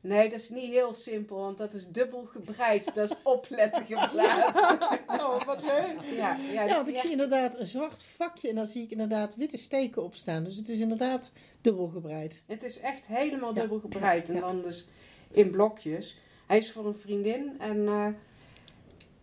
nee, 0.00 0.28
dat 0.28 0.38
is 0.40 0.48
niet 0.48 0.72
heel 0.72 0.94
simpel, 0.94 1.36
want 1.36 1.58
dat 1.58 1.72
is 1.72 1.88
dubbel 1.88 2.24
gebreid. 2.24 2.94
Dat 2.94 3.10
is 3.10 3.16
opletten 3.22 3.86
geblazen. 3.86 4.78
Oh, 5.20 5.42
wat 5.42 5.62
leuk. 5.62 5.96
Ja, 6.16 6.36
ja, 6.52 6.64
Ja, 6.64 6.74
want 6.74 6.88
ik 6.88 6.98
zie 6.98 7.10
inderdaad 7.10 7.58
een 7.58 7.66
zwart 7.66 8.02
vakje 8.02 8.48
en 8.48 8.54
dan 8.54 8.66
zie 8.66 8.82
ik 8.82 8.90
inderdaad 8.90 9.36
witte 9.36 9.56
steken 9.56 10.02
op 10.02 10.14
staan. 10.14 10.44
Dus 10.44 10.56
het 10.56 10.68
is 10.68 10.78
inderdaad 10.78 11.32
dubbel 11.60 11.86
gebreid. 11.86 12.42
Het 12.46 12.62
is 12.62 12.80
echt 12.80 13.06
helemaal 13.06 13.54
Ja, 13.54 13.60
dubbel 13.60 13.78
gebreid. 13.78 14.28
En 14.28 14.40
dan 14.40 14.62
dus 14.62 14.86
in 15.30 15.50
blokjes. 15.50 16.18
Hij 16.46 16.56
is 16.56 16.72
voor 16.72 16.86
een 16.86 16.98
vriendin. 16.98 17.56
En 17.58 17.86
eh, 17.86 18.06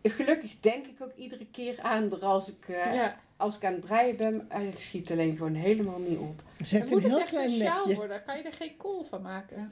gelukkig 0.09 0.59
denk 0.59 0.85
ik 0.87 1.01
ook 1.01 1.13
iedere 1.15 1.45
keer 1.51 1.79
aan 1.81 2.11
er 2.11 2.25
als 2.25 2.49
ik, 2.49 2.67
eh, 2.67 2.93
Ja. 2.95 3.17
als 3.37 3.55
ik 3.55 3.65
aan 3.65 3.71
het 3.73 3.85
breien 3.85 4.17
ben. 4.17 4.45
Eh, 4.49 4.65
Het 4.65 4.79
schiet 4.79 5.11
alleen 5.11 5.35
gewoon 5.35 5.53
helemaal 5.53 5.99
niet 5.99 6.17
op. 6.19 6.41
Ze 6.65 6.75
heeft 6.75 6.91
een 6.91 6.93
moet 6.93 7.01
het 7.03 7.11
heel 7.11 7.19
echt 7.21 7.29
klein 7.29 7.49
een 7.49 7.55
sjaal 7.55 7.77
nekje. 7.77 7.95
worden. 7.95 8.23
Kan 8.25 8.37
je 8.37 8.43
er 8.43 8.53
geen 8.53 8.77
kool 8.77 9.03
van 9.03 9.21
maken? 9.21 9.71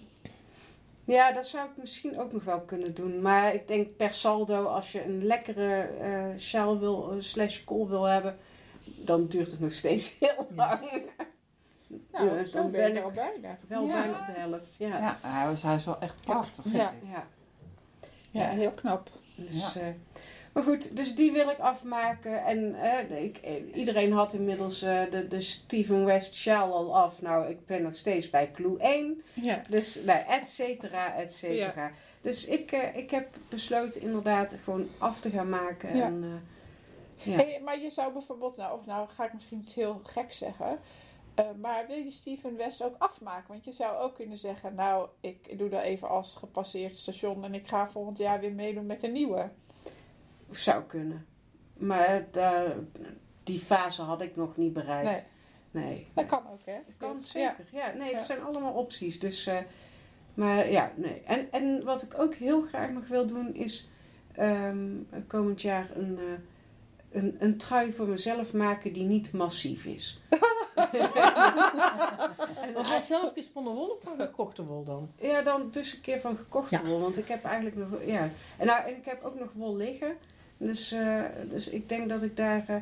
Ja, 1.06 1.32
dat 1.32 1.46
zou 1.48 1.65
ik 1.69 1.78
misschien 1.78 2.19
ook 2.19 2.32
nog 2.34 2.43
wel 2.43 2.60
kunnen 2.62 2.93
doen. 2.93 3.22
Maar 3.22 3.54
ik 3.54 3.67
denk 3.67 3.96
per 3.96 4.13
saldo, 4.13 4.63
als 4.65 4.91
je 4.91 5.04
een 5.06 5.26
lekkere 5.26 5.82
eh 5.82 6.26
sjaal 6.38 6.80
wil, 6.80 7.15
slash 7.19 7.63
kool 7.63 7.88
wil 7.89 8.04
hebben, 8.04 8.38
dan 8.84 9.28
duurt 9.28 9.52
het 9.52 9.60
nog 9.60 9.74
steeds 9.74 10.15
heel 10.19 10.48
Ja. 10.50 10.56
lang. 10.56 10.82
Nou, 12.12 12.38
Ja, 12.38 12.43
dan 12.52 12.72
ben 12.72 12.96
ik 12.96 13.04
al 13.04 13.12
bijna. 13.12 13.58
Wel 13.67 13.86
Ja. 13.88 14.02
bijna 14.02 14.19
op 14.19 14.26
de 14.26 14.39
helft. 14.41 14.76
Ja. 14.78 14.88
Ja, 14.98 15.17
hij 15.22 15.52
is, 15.54 15.63
hij 15.63 15.76
is 15.76 15.86
wel 15.86 16.00
echt 16.00 16.22
prachtig. 16.22 16.63
vind 16.63 16.76
Ja. 16.76 16.89
ik. 16.89 17.10
ja. 17.12 17.28
Ja, 18.32 18.48
heel 18.50 18.72
knap. 18.72 19.10
Dus, 19.36 19.76
eh, 19.76 19.88
maar 20.54 20.63
goed, 20.63 20.96
dus 20.96 21.16
die 21.16 21.32
wil 21.32 21.50
ik 21.50 21.60
afmaken. 21.60 22.46
En 22.46 22.76
eh, 22.76 23.24
ik, 23.24 23.38
eh, 23.38 23.76
iedereen 23.76 24.12
had 24.12 24.34
inmiddels 24.34 24.82
eh, 24.82 25.02
de, 25.12 25.28
de 25.28 25.42
Steven 25.42 26.06
West 26.06 26.36
sjaal 26.36 26.74
al 26.74 26.98
af. 26.98 27.22
Nou, 27.22 27.50
ik 27.50 27.66
ben 27.66 27.82
nog 27.82 27.96
steeds 27.96 28.30
bij 28.30 28.52
clue 28.52 28.80
1. 28.80 29.24
Ja. 29.34 29.62
Dus, 29.70 30.04
nou, 30.04 30.20
et 30.28 30.50
cetera, 30.50 31.16
et 31.16 31.34
cetera. 31.34 31.92
Dus 32.22 32.46
ik, 32.46 32.72
ik 32.96 33.12
heb 33.12 33.30
besloten 33.50 34.02
inderdaad 34.02 34.56
gewoon 34.63 34.88
af 34.98 35.20
te 35.20 35.30
gaan 35.30 35.50
maken. 35.50 35.96
Ja. 35.96 36.06
En, 36.06 36.44
ja. 37.16 37.36
Hey, 37.36 37.62
maar 37.63 37.80
je 37.80 37.89
zou 37.89 38.13
bijvoorbeeld, 38.13 38.58
nou, 38.58 38.80
of 38.80 38.86
nou 38.86 39.08
ga 39.10 39.26
ik 39.26 39.34
misschien 39.34 39.60
iets 39.60 39.76
heel 39.76 40.02
gek 40.04 40.34
zeggen. 40.34 40.80
maar 41.62 41.86
wil 41.88 41.98
je 41.98 42.12
Steven 42.12 42.58
West 42.58 42.84
ook 42.84 42.96
afmaken? 42.98 43.48
Want 43.48 43.66
je 43.66 43.72
zou 43.72 43.98
ook 43.98 44.16
kunnen 44.16 44.38
zeggen, 44.38 44.76
nou, 44.76 45.08
ik 45.20 45.58
doe 45.58 45.70
dat 45.70 45.82
even 45.82 46.10
als 46.10 46.36
gepasseerd 46.36 46.98
station 46.98 47.44
en 47.44 47.54
ik 47.54 47.68
ga 47.68 47.88
volgend 47.88 48.18
jaar 48.18 48.39
weer 48.39 48.54
meedoen 48.54 48.86
met 48.86 49.04
een 49.04 49.12
nieuwe. 49.12 49.50
Zou 50.58 50.84
kunnen. 50.84 51.26
Maar 51.78 52.26
die 53.44 53.60
fase 53.60 54.02
had 54.02 54.22
ik 54.22 54.36
nog 54.36 54.58
niet 54.58 54.74
bereikt. 54.74 55.28
Nee. 55.72 56.08
Dat 56.13 56.26
kan 56.26 56.44
ook, 56.52 56.66
hè? 56.66 56.74
Dat 56.86 56.96
kan 56.98 57.24
zeker. 57.24 57.66
Ja, 57.72 57.92
nee, 57.92 58.12
het 58.12 58.20
Ja. 58.20 58.26
zijn 58.26 58.42
allemaal 58.42 58.74
opties. 58.74 59.20
Dus, 59.20 59.48
eh, 59.48 59.58
maar 60.34 60.72
ja, 60.72 60.92
nee. 60.96 61.22
En, 61.26 61.52
en 61.52 61.84
wat 61.84 62.02
ik 62.02 62.20
ook 62.20 62.34
heel 62.34 62.62
graag 62.62 62.89
nog 62.89 63.08
wil 63.08 63.26
doen 63.26 63.54
is 63.54 63.89
ehm, 64.36 64.88
komend 65.28 65.62
jaar 65.62 65.89
een, 65.96 66.18
eh, 66.20 66.24
een, 67.22 67.36
een 67.39 67.58
trui 67.58 67.92
voor 67.92 68.08
mezelf 68.08 68.54
maken 68.54 68.94
die 68.94 69.04
niet 69.06 69.32
massief 69.34 69.86
is. 69.86 70.22
en, 72.62 72.74
was 72.74 73.08
zelf 73.08 73.34
gesponnen 73.34 73.74
wol 73.74 73.88
of 73.89 74.02
van 74.04 74.18
gekochte 74.18 74.63
wol 74.66 74.84
dan? 74.84 75.12
ja, 75.20 75.42
dan 75.42 75.72
dus 75.72 75.94
een 75.94 76.02
keer 76.02 76.20
van 76.20 76.38
gekochte 76.38 76.76
Ja. 76.76 76.84
wol. 76.84 77.00
Want 77.00 77.18
ik 77.18 77.28
heb 77.28 77.44
eigenlijk 77.44 77.76
nog... 77.76 77.89
Ja. 78.06 78.30
En, 78.58 78.66
nou, 78.66 78.86
en 78.88 78.96
ik 78.98 79.06
heb 79.06 79.24
ook 79.24 79.39
nog 79.39 79.50
wol 79.54 79.76
liggen. 79.76 80.18
Dus, 80.65 80.91
eh, 80.91 81.21
dus 81.49 81.67
ik 81.69 81.89
denk 81.89 82.10
dat 82.10 82.23
ik 82.23 82.38
daar... 82.38 82.63
eh, 82.67 82.76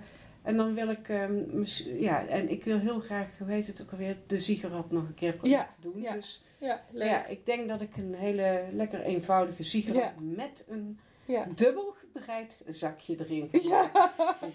en 0.43 0.57
dan 0.57 0.73
wil 0.73 0.89
ik... 0.89 1.09
ehm, 1.09 1.63
ja, 1.85 2.25
en 2.27 2.49
ik 2.49 2.63
wil 2.63 2.79
heel 2.79 2.99
graag, 2.99 3.27
hoe 3.37 3.51
heet 3.51 3.67
het 3.67 3.81
ook 3.81 3.91
alweer, 3.91 4.17
de 4.27 4.37
ziegerap 4.37 4.91
nog 4.91 5.03
een 5.03 5.13
keer 5.13 5.35
Ja, 5.41 5.69
doen. 5.79 6.01
ja. 6.01 6.13
Dus 6.13 6.43
Ja, 6.57 6.81
leuk. 6.91 7.07
ja, 7.07 7.25
ik 7.25 7.45
denk 7.45 7.67
dat 7.69 7.81
ik 7.81 7.97
een 7.97 8.13
hele 8.15 8.63
lekker 8.71 9.01
eenvoudige 9.01 9.63
ziegerap 9.63 10.01
Ja. 10.01 10.13
met 10.17 10.65
een 10.67 10.99
Ja. 11.25 11.45
dubbel 11.55 11.95
gebreid 11.99 12.61
zakje 12.67 13.15
erin 13.19 13.49
Ja. 13.51 13.91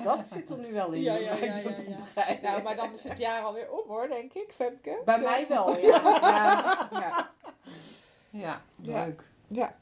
Dat 0.03 0.27
zit 0.33 0.51
er 0.51 0.59
nu 0.59 0.73
wel 0.73 0.93
in. 0.93 1.03
Ja, 1.03 1.15
ja, 1.17 1.35
ja. 1.35 1.61
Nou, 2.43 2.63
maar 2.63 2.77
dan 2.77 2.93
is 2.93 3.03
het 3.03 3.19
jaar 3.19 3.43
alweer 3.43 3.71
om 3.71 3.89
hoor, 3.89 4.09
denk 4.09 4.33
ik, 4.33 4.53
Femke. 4.53 4.99
Bij 5.05 5.17
Zo. 5.17 5.23
mij 5.23 5.47
wel, 5.49 5.79
ja. 5.79 5.87
ja, 5.87 6.89
ja. 7.01 7.31
Ja, 8.31 8.63
Ja. 8.81 9.05
leuk. 9.05 9.23
Ja. 9.49 9.77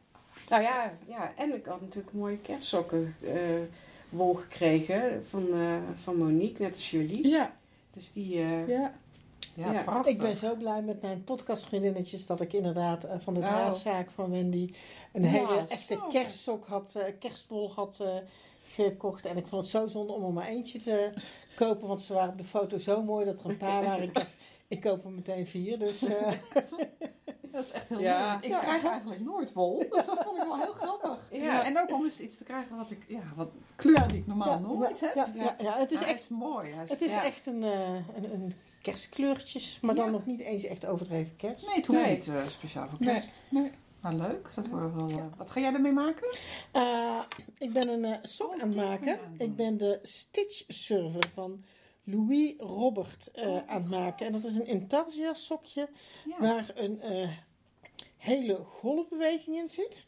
Nou 0.48 0.62
ja, 0.62 0.92
ja, 1.06 1.32
en 1.36 1.54
ik 1.54 1.66
had 1.66 1.80
natuurlijk 1.80 2.14
mooie 2.14 2.38
kerstsokken 2.38 3.16
eh, 3.20 3.32
wol 4.08 4.34
gekregen 4.34 5.24
van, 5.28 5.46
eh, 5.52 5.76
van 6.02 6.16
Monique, 6.16 6.62
net 6.62 6.74
als 6.74 6.90
jullie. 6.90 7.28
Ja. 7.28 7.56
Dus 7.92 8.12
die, 8.12 8.40
eh, 8.42 8.68
Ja. 8.68 8.92
Ja, 9.56 9.72
Ja. 9.72 9.82
prachtig. 9.82 10.12
Ik 10.12 10.18
ben 10.18 10.36
zo 10.36 10.54
blij 10.54 10.82
met 10.82 11.02
mijn 11.02 11.24
podcastvriendinnetjes 11.24 12.26
dat 12.26 12.40
ik 12.40 12.52
inderdaad 12.52 13.06
van 13.18 13.34
de 13.34 13.40
Oh. 13.40 13.46
draadzaak 13.46 14.10
van 14.10 14.30
Wendy 14.30 14.72
een 15.12 15.22
Ja, 15.22 15.28
hele 15.28 15.46
zo. 15.46 15.64
echte 15.74 15.98
kerstsok 16.10 16.66
had, 16.66 16.94
eh, 16.96 17.04
kerstwol 17.18 17.72
had 17.74 17.98
eh, 18.00 18.14
gekocht. 18.66 19.24
En 19.24 19.36
ik 19.36 19.46
vond 19.46 19.62
het 19.62 19.70
zo 19.70 19.86
zonde 19.86 20.12
om 20.12 20.24
er 20.24 20.32
maar 20.32 20.46
eentje 20.48 20.78
te 20.78 21.10
kopen, 21.54 21.88
want 21.88 22.00
ze 22.00 22.12
waren 22.14 22.30
op 22.32 22.38
de 22.38 22.44
foto 22.44 22.78
zo 22.78 23.02
mooi 23.02 23.24
dat 23.24 23.38
er 23.40 23.50
een 23.50 23.56
paar 23.56 23.84
waren. 23.84 24.10
Ik, 24.68 24.80
koop 24.80 25.04
er 25.04 25.10
meteen 25.10 25.46
vier, 25.46 25.78
dus 25.78 26.02
eh, 26.02 26.32
Dat 27.54 27.64
is 27.64 27.70
echt 27.70 27.88
heel 27.88 28.00
Ja. 28.00 28.32
leuk. 28.34 28.44
Ik 28.44 28.50
Ja. 28.50 28.58
krijg 28.60 28.84
eigenlijk 28.84 29.20
nooit 29.20 29.52
wol, 29.52 29.78
dus 29.90 30.06
dat 30.06 30.22
vond 30.24 30.36
ik 30.36 30.42
wel 30.42 30.58
heel 30.60 30.72
grappig. 30.72 31.18
Ja. 31.30 31.64
En 31.64 31.80
ook 31.80 31.90
om 31.92 32.04
eens 32.04 32.20
iets 32.20 32.36
te 32.38 32.44
krijgen 32.44 32.76
wat 32.76 32.90
ik, 32.90 33.04
ja, 33.08 33.22
wat 33.36 33.50
kleur 33.76 34.08
die 34.08 34.16
ik 34.18 34.26
normaal 34.26 34.48
ja, 34.50 34.58
nooit 34.58 35.00
heb. 35.00 35.14
ja, 35.14 35.28
ja, 35.34 35.54
ja, 35.58 35.78
het 35.78 35.92
is 35.92 36.02
echt, 36.02 36.30
mooi. 36.30 36.70
Is, 36.82 36.90
het 36.90 37.00
is 37.00 37.12
ja. 37.12 37.24
echt 37.24 37.46
een, 37.46 37.62
eh, 37.62 37.94
een, 38.16 38.32
een 38.32 38.52
kerstkleurtjes, 38.82 39.78
maar 39.82 39.94
dan 39.94 40.04
Ja. 40.04 40.10
nog 40.10 40.26
niet 40.26 40.40
eens 40.40 40.64
echt 40.64 40.86
overdreven 40.86 41.36
kerst. 41.36 41.66
Nee, 41.66 41.76
het 41.76 41.86
hoeft 41.86 42.00
Nee. 42.00 42.16
niet 42.16 42.28
eh, 42.28 42.46
speciaal 42.46 42.88
voor 42.88 42.98
kerst. 42.98 43.42
Nee. 43.48 43.70
Maar 44.00 44.14
leuk, 44.14 44.50
dat 44.54 44.66
wordt 44.68 44.94
wel... 44.94 45.08
eh, 45.08 45.24
wat 45.36 45.50
ga 45.50 45.60
jij 45.60 45.72
ermee 45.72 45.92
maken? 45.92 46.36
Eh, 46.72 47.20
ik 47.58 47.72
ben 47.72 47.88
een 47.88 48.04
eh, 48.04 48.18
sok 48.22 48.54
Oh, 48.54 48.62
aan 48.62 48.68
het 48.68 48.76
maken. 48.76 49.18
Ik 49.38 49.56
ben 49.56 49.76
de 49.76 49.98
Stitch 50.02 50.62
Server 50.68 51.30
van 51.34 51.64
Louis 52.04 52.54
Robert 52.58 53.30
Oh, 53.34 53.68
aan 53.68 53.80
het 53.80 53.90
maken. 53.90 54.26
En 54.26 54.32
dat 54.32 54.44
is 54.44 54.56
een 54.56 54.66
intarsia 54.66 55.34
sokje 55.34 55.88
Ja. 56.24 56.38
waar 56.40 56.70
een 56.74 57.00
eh, 57.00 57.28
hele 58.16 58.56
golfbeweging 58.56 59.56
in 59.56 59.70
zit. 59.70 60.06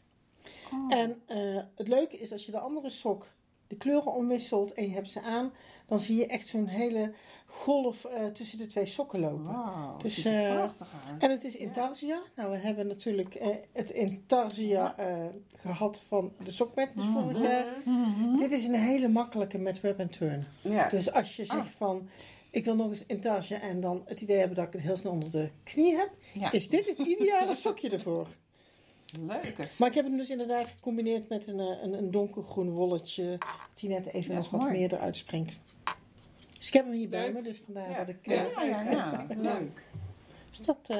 Oh. 0.73 0.93
En 0.93 1.21
eh, 1.25 1.63
het 1.75 1.87
leuke 1.87 2.17
is 2.17 2.31
als 2.31 2.45
je 2.45 2.51
de 2.51 2.59
andere 2.59 2.89
sok 2.89 3.27
de 3.67 3.77
kleuren 3.77 4.13
omwisselt 4.13 4.73
en 4.73 4.83
je 4.83 4.93
hebt 4.93 5.09
ze 5.09 5.21
aan, 5.21 5.53
dan 5.85 5.99
zie 5.99 6.15
je 6.17 6.27
echt 6.27 6.47
zo'n 6.47 6.67
hele 6.67 7.13
golf 7.49 8.05
eh, 8.05 8.25
tussen 8.25 8.57
de 8.57 8.65
twee 8.65 8.85
sokken 8.85 9.19
lopen. 9.19 9.43
Wauw, 9.43 9.97
Dus, 9.97 10.25
eh, 10.25 10.53
prachtig 10.55 10.87
uit. 11.11 11.23
En 11.23 11.29
het 11.31 11.43
is 11.43 11.55
intarsia. 11.55 12.21
Nou, 12.35 12.51
we 12.51 12.57
hebben 12.57 12.87
natuurlijk 12.87 13.35
eh, 13.35 13.47
het 13.73 13.91
intarsia 13.91 14.97
eh, 14.97 15.25
gehad 15.55 16.03
van 16.07 16.31
de 16.43 16.51
sokmetjes 16.51 17.03
Mhm. 17.05 17.13
vorig 17.21 17.41
jaar. 17.41 17.65
Mhm. 17.85 18.35
Dit 18.37 18.51
is 18.51 18.65
een 18.65 18.73
hele 18.75 19.07
makkelijke 19.07 19.57
met 19.57 19.81
web 19.81 19.99
en 19.99 20.09
turn. 20.09 20.47
ja. 20.61 20.89
Dus 20.89 21.11
als 21.11 21.35
je 21.35 21.45
zegt 21.45 21.71
van, 21.73 22.09
ik 22.49 22.65
wil 22.65 22.75
nog 22.75 22.89
eens 22.89 23.05
intarsia 23.05 23.59
en 23.61 23.79
dan 23.81 24.01
het 24.05 24.21
idee 24.21 24.37
hebben 24.37 24.55
dat 24.57 24.67
ik 24.67 24.73
het 24.73 24.81
heel 24.81 24.97
snel 24.97 25.11
onder 25.11 25.31
de 25.31 25.49
knie 25.63 25.95
heb, 25.95 26.09
Ja, 26.33 26.51
is 26.51 26.69
dit 26.69 26.85
het 26.87 26.97
ideale 27.07 27.53
sokje 27.65 27.89
ervoor. 27.89 28.27
leuk. 29.19 29.57
hè. 29.57 29.63
Maar 29.77 29.87
ik 29.89 29.95
heb 29.95 30.05
hem 30.05 30.17
dus 30.17 30.29
inderdaad 30.29 30.67
gecombineerd 30.67 31.29
met 31.29 31.47
een, 31.47 31.59
een, 31.59 31.93
een 31.93 32.11
donkergroen 32.11 32.69
wolletje, 32.71 33.37
hij 33.79 33.89
net 33.89 34.05
even 34.13 34.35
nog 34.35 34.49
wat 34.49 34.69
meer 34.69 34.93
eruit 34.93 35.15
springt. 35.15 35.59
Dus 36.67 36.75
ik 36.75 36.81
heb 36.81 36.91
hem 36.91 36.99
hier 36.99 37.09
bij 37.09 37.31
me, 37.31 37.41
dus 37.41 37.61
vandaar 37.65 37.89
Ja. 37.89 37.97
dat 37.97 38.07
ik... 38.07 38.17
Ja. 38.21 38.33
eh, 38.33 38.51
Ja, 38.55 38.63
ja, 38.63 38.91
ja, 38.91 39.25
leuk. 39.37 39.81
Dus 40.49 40.59
dat... 40.61 40.77
eh 40.87 40.97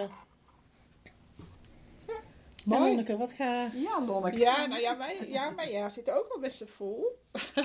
Mooi. 2.66 2.82
En 2.82 2.88
Lonneke, 2.88 3.18
wat 3.18 3.32
ga... 3.32 3.70
Ja, 3.74 4.06
Lonneke. 4.06 4.38
Ja, 4.38 4.66
nou 4.66 4.82
ja, 4.82 4.94
mijn, 4.94 5.30
ja, 5.30 5.50
mijn 5.50 5.70
jaar 5.70 5.92
zit 5.92 6.10
ook 6.10 6.28
wel 6.30 6.40
best 6.40 6.64
vol. 6.66 7.06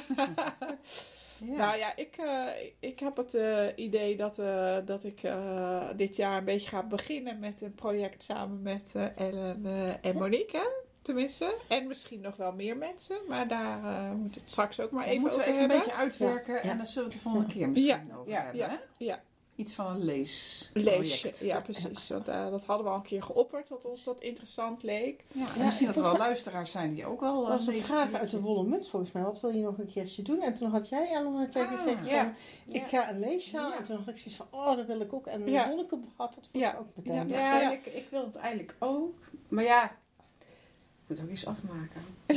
Ja. 1.44 1.56
Nou 1.56 1.78
ja, 1.78 1.96
ik, 1.96 2.16
eh, 2.16 2.46
ik 2.78 3.00
heb 3.00 3.16
het 3.16 3.36
idee 3.76 4.16
dat, 4.16 4.38
eh, 4.38 4.76
dat 4.84 5.04
ik 5.04 5.22
eh, 5.22 5.88
dit 5.96 6.16
jaar 6.16 6.38
een 6.38 6.44
beetje 6.44 6.68
ga 6.68 6.82
beginnen 6.82 7.38
met 7.38 7.60
een 7.60 7.74
project 7.74 8.22
samen 8.22 8.62
met 8.62 8.92
eh, 8.96 9.16
Ellen 9.16 9.64
en 10.02 10.16
Monique. 10.16 10.82
Tenminste, 11.02 11.54
en 11.68 11.86
misschien 11.86 12.20
nog 12.20 12.36
wel 12.36 12.52
meer 12.52 12.76
mensen, 12.76 13.16
maar 13.28 13.48
daar 13.48 13.84
eh 13.84 14.10
moet 14.10 14.34
het 14.34 14.50
straks 14.50 14.80
ook 14.80 14.90
maar 14.90 15.04
even 15.06 15.20
moeten 15.20 15.38
we 15.40 15.44
even 15.46 15.62
een 15.62 15.68
beetje 15.68 15.92
uitwerken 15.94 16.54
Ja, 16.54 16.60
ja. 16.62 16.70
en 16.70 16.76
dan 16.76 16.86
zullen 16.86 17.08
we 17.08 17.14
het 17.14 17.22
de 17.22 17.28
volgende 17.30 17.54
keer 17.54 17.68
misschien 17.68 18.14
over 18.16 18.30
Ja, 18.32 18.40
hebben. 18.42 18.60
ja. 18.60 18.80
Ja, 18.98 19.20
iets 19.56 19.74
van 19.74 19.86
een 19.86 20.04
Lees, 20.04 20.70
leesproject. 20.74 21.38
ja, 21.38 21.60
precies. 21.60 22.08
Want, 22.08 22.28
eh, 22.28 22.50
dat 22.50 22.64
hadden 22.64 22.84
we 22.86 22.90
al 22.92 22.96
een 22.98 23.02
keer 23.02 23.22
geopperd, 23.22 23.68
dat 23.68 23.84
ons 23.84 24.04
dat 24.04 24.20
interessant 24.20 24.82
leek. 24.82 25.24
Ja, 25.32 25.40
en 25.54 25.58
Ja, 25.58 25.64
misschien 25.64 25.86
dat 25.86 25.96
er 25.96 26.02
wel 26.02 26.16
luisteraars 26.16 26.70
zijn 26.70 26.94
die 26.94 27.06
ook 27.06 27.20
wel... 27.20 27.38
Er 27.40 27.44
eh, 27.44 27.56
was 27.56 27.66
een 27.66 27.82
vraag 27.84 28.12
uit 28.12 28.30
de 28.30 28.40
Wollen 28.40 28.68
Muts 28.68 28.88
volgens 28.88 29.12
mij. 29.12 29.22
Wat 29.22 29.40
wil 29.40 29.50
je 29.50 29.62
nog 29.62 29.78
een 29.78 29.92
keertje 29.92 30.22
doen? 30.22 30.40
En 30.42 30.54
toen 30.54 30.70
had 30.70 30.88
jij, 30.88 31.10
Ellen, 31.10 31.32
had 31.36 31.52
jij 31.52 31.62
Ah, 31.64 31.70
gezegd 31.70 32.06
ja. 32.08 32.22
van... 32.22 32.74
Ik 32.74 32.84
ga 32.86 33.10
een 33.10 33.18
leeszaal. 33.20 33.70
Ja. 33.70 33.76
En 33.76 33.82
toen 33.84 33.96
had 33.96 34.08
ik 34.08 34.16
zoiets 34.16 34.36
van, 34.36 34.46
oh, 34.50 34.76
dat 34.76 34.86
wil 34.86 35.00
ik 35.00 35.12
ook. 35.12 35.26
En 35.26 35.46
Ja. 35.50 35.66
Monneke 35.66 35.98
had 36.16 36.34
dat 36.34 36.48
Ja. 36.52 36.60
ja. 36.60 36.76
ook 36.78 36.86
meteen. 36.94 37.28
Ja. 37.28 37.36
Ja, 37.38 37.60
Ja. 37.60 37.72
ik, 37.72 37.86
ik 37.86 38.06
wil 38.10 38.24
het 38.24 38.36
eigenlijk 38.36 38.74
ook. 38.78 39.18
Maar 39.48 39.64
ja, 39.64 39.96
moet 41.06 41.20
ook 41.20 41.28
iets 41.30 41.46
afmaken. 41.46 42.02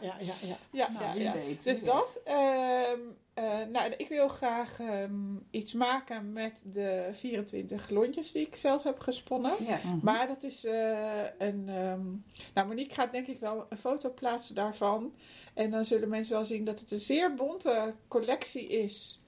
ja, 0.00 0.14
ja, 0.20 0.34
ja, 0.70 0.88
Nou, 0.90 1.32
weet, 1.32 1.64
Dus 1.64 1.84
dat. 1.84 2.20
ehm, 2.24 2.98
eh, 3.34 3.66
nou, 3.72 3.92
ik 3.96 4.08
wil 4.08 4.28
graag 4.28 4.80
ehm, 4.80 5.36
iets 5.50 5.72
maken 5.72 6.32
met 6.32 6.62
de 6.72 7.10
24 7.12 7.90
lontjes 7.90 8.32
die 8.32 8.46
ik 8.46 8.56
zelf 8.56 8.82
heb 8.82 8.98
gesponnen. 8.98 9.52
Ja. 9.66 9.76
Mhm. 9.84 9.98
Maar 10.02 10.26
dat 10.26 10.42
is 10.42 10.64
eh, 10.64 11.22
een. 11.38 11.68
ehm, 11.68 12.06
nou, 12.54 12.68
Monique 12.68 12.94
gaat 12.94 13.12
denk 13.12 13.26
ik 13.26 13.40
wel 13.40 13.66
een 13.68 13.78
foto 13.78 14.10
plaatsen 14.10 14.54
daarvan. 14.54 15.14
En 15.54 15.70
dan 15.70 15.84
zullen 15.84 16.08
mensen 16.08 16.34
wel 16.34 16.44
zien 16.44 16.64
dat 16.64 16.80
het 16.80 16.90
een 16.90 17.00
zeer 17.00 17.34
bonte 17.34 17.94
collectie 18.08 18.66
is. 18.68 19.22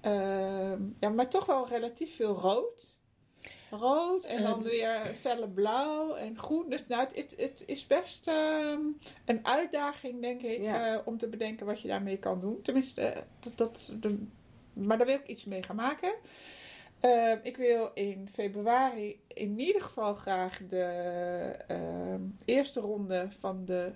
Ehm, 0.00 0.82
ja, 1.00 1.08
maar 1.08 1.28
toch 1.28 1.46
wel 1.46 1.68
relatief 1.68 2.16
veel 2.16 2.34
rood. 2.34 2.95
Rood 3.70 4.24
en 4.24 4.42
dan 4.42 4.62
weer 4.62 5.00
felle 5.20 5.48
blauw 5.48 6.14
en 6.14 6.38
groen. 6.38 6.68
Dus 6.68 6.86
nou, 6.86 7.06
het, 7.14 7.34
het, 7.36 7.62
is 7.66 7.86
best 7.86 8.26
ehm, 8.28 8.80
een 9.24 9.46
uitdaging, 9.46 10.20
denk 10.20 10.42
ik, 10.42 10.60
Ja. 10.60 10.92
eh, 10.94 11.00
om 11.04 11.18
te 11.18 11.28
bedenken 11.28 11.66
wat 11.66 11.80
je 11.80 11.88
daarmee 11.88 12.18
kan 12.18 12.40
doen. 12.40 12.62
Tenminste, 12.62 13.00
eh, 13.00 13.22
dat, 13.40 13.52
dat, 13.56 13.92
de- 14.00 14.26
maar 14.72 14.98
daar 14.98 15.06
wil 15.06 15.16
ik 15.16 15.26
iets 15.28 15.44
mee 15.44 15.62
gaan 15.62 15.76
maken. 15.76 16.12
Ehm, 17.00 17.38
ik 17.42 17.56
wil 17.56 17.90
in 17.94 18.28
februari 18.32 19.20
in 19.28 19.58
ieder 19.60 19.82
geval 19.82 20.14
graag 20.14 20.60
de 20.68 20.82
ehm, 21.68 22.20
eerste 22.44 22.80
ronde 22.80 23.28
van 23.38 23.64
de 23.64 23.92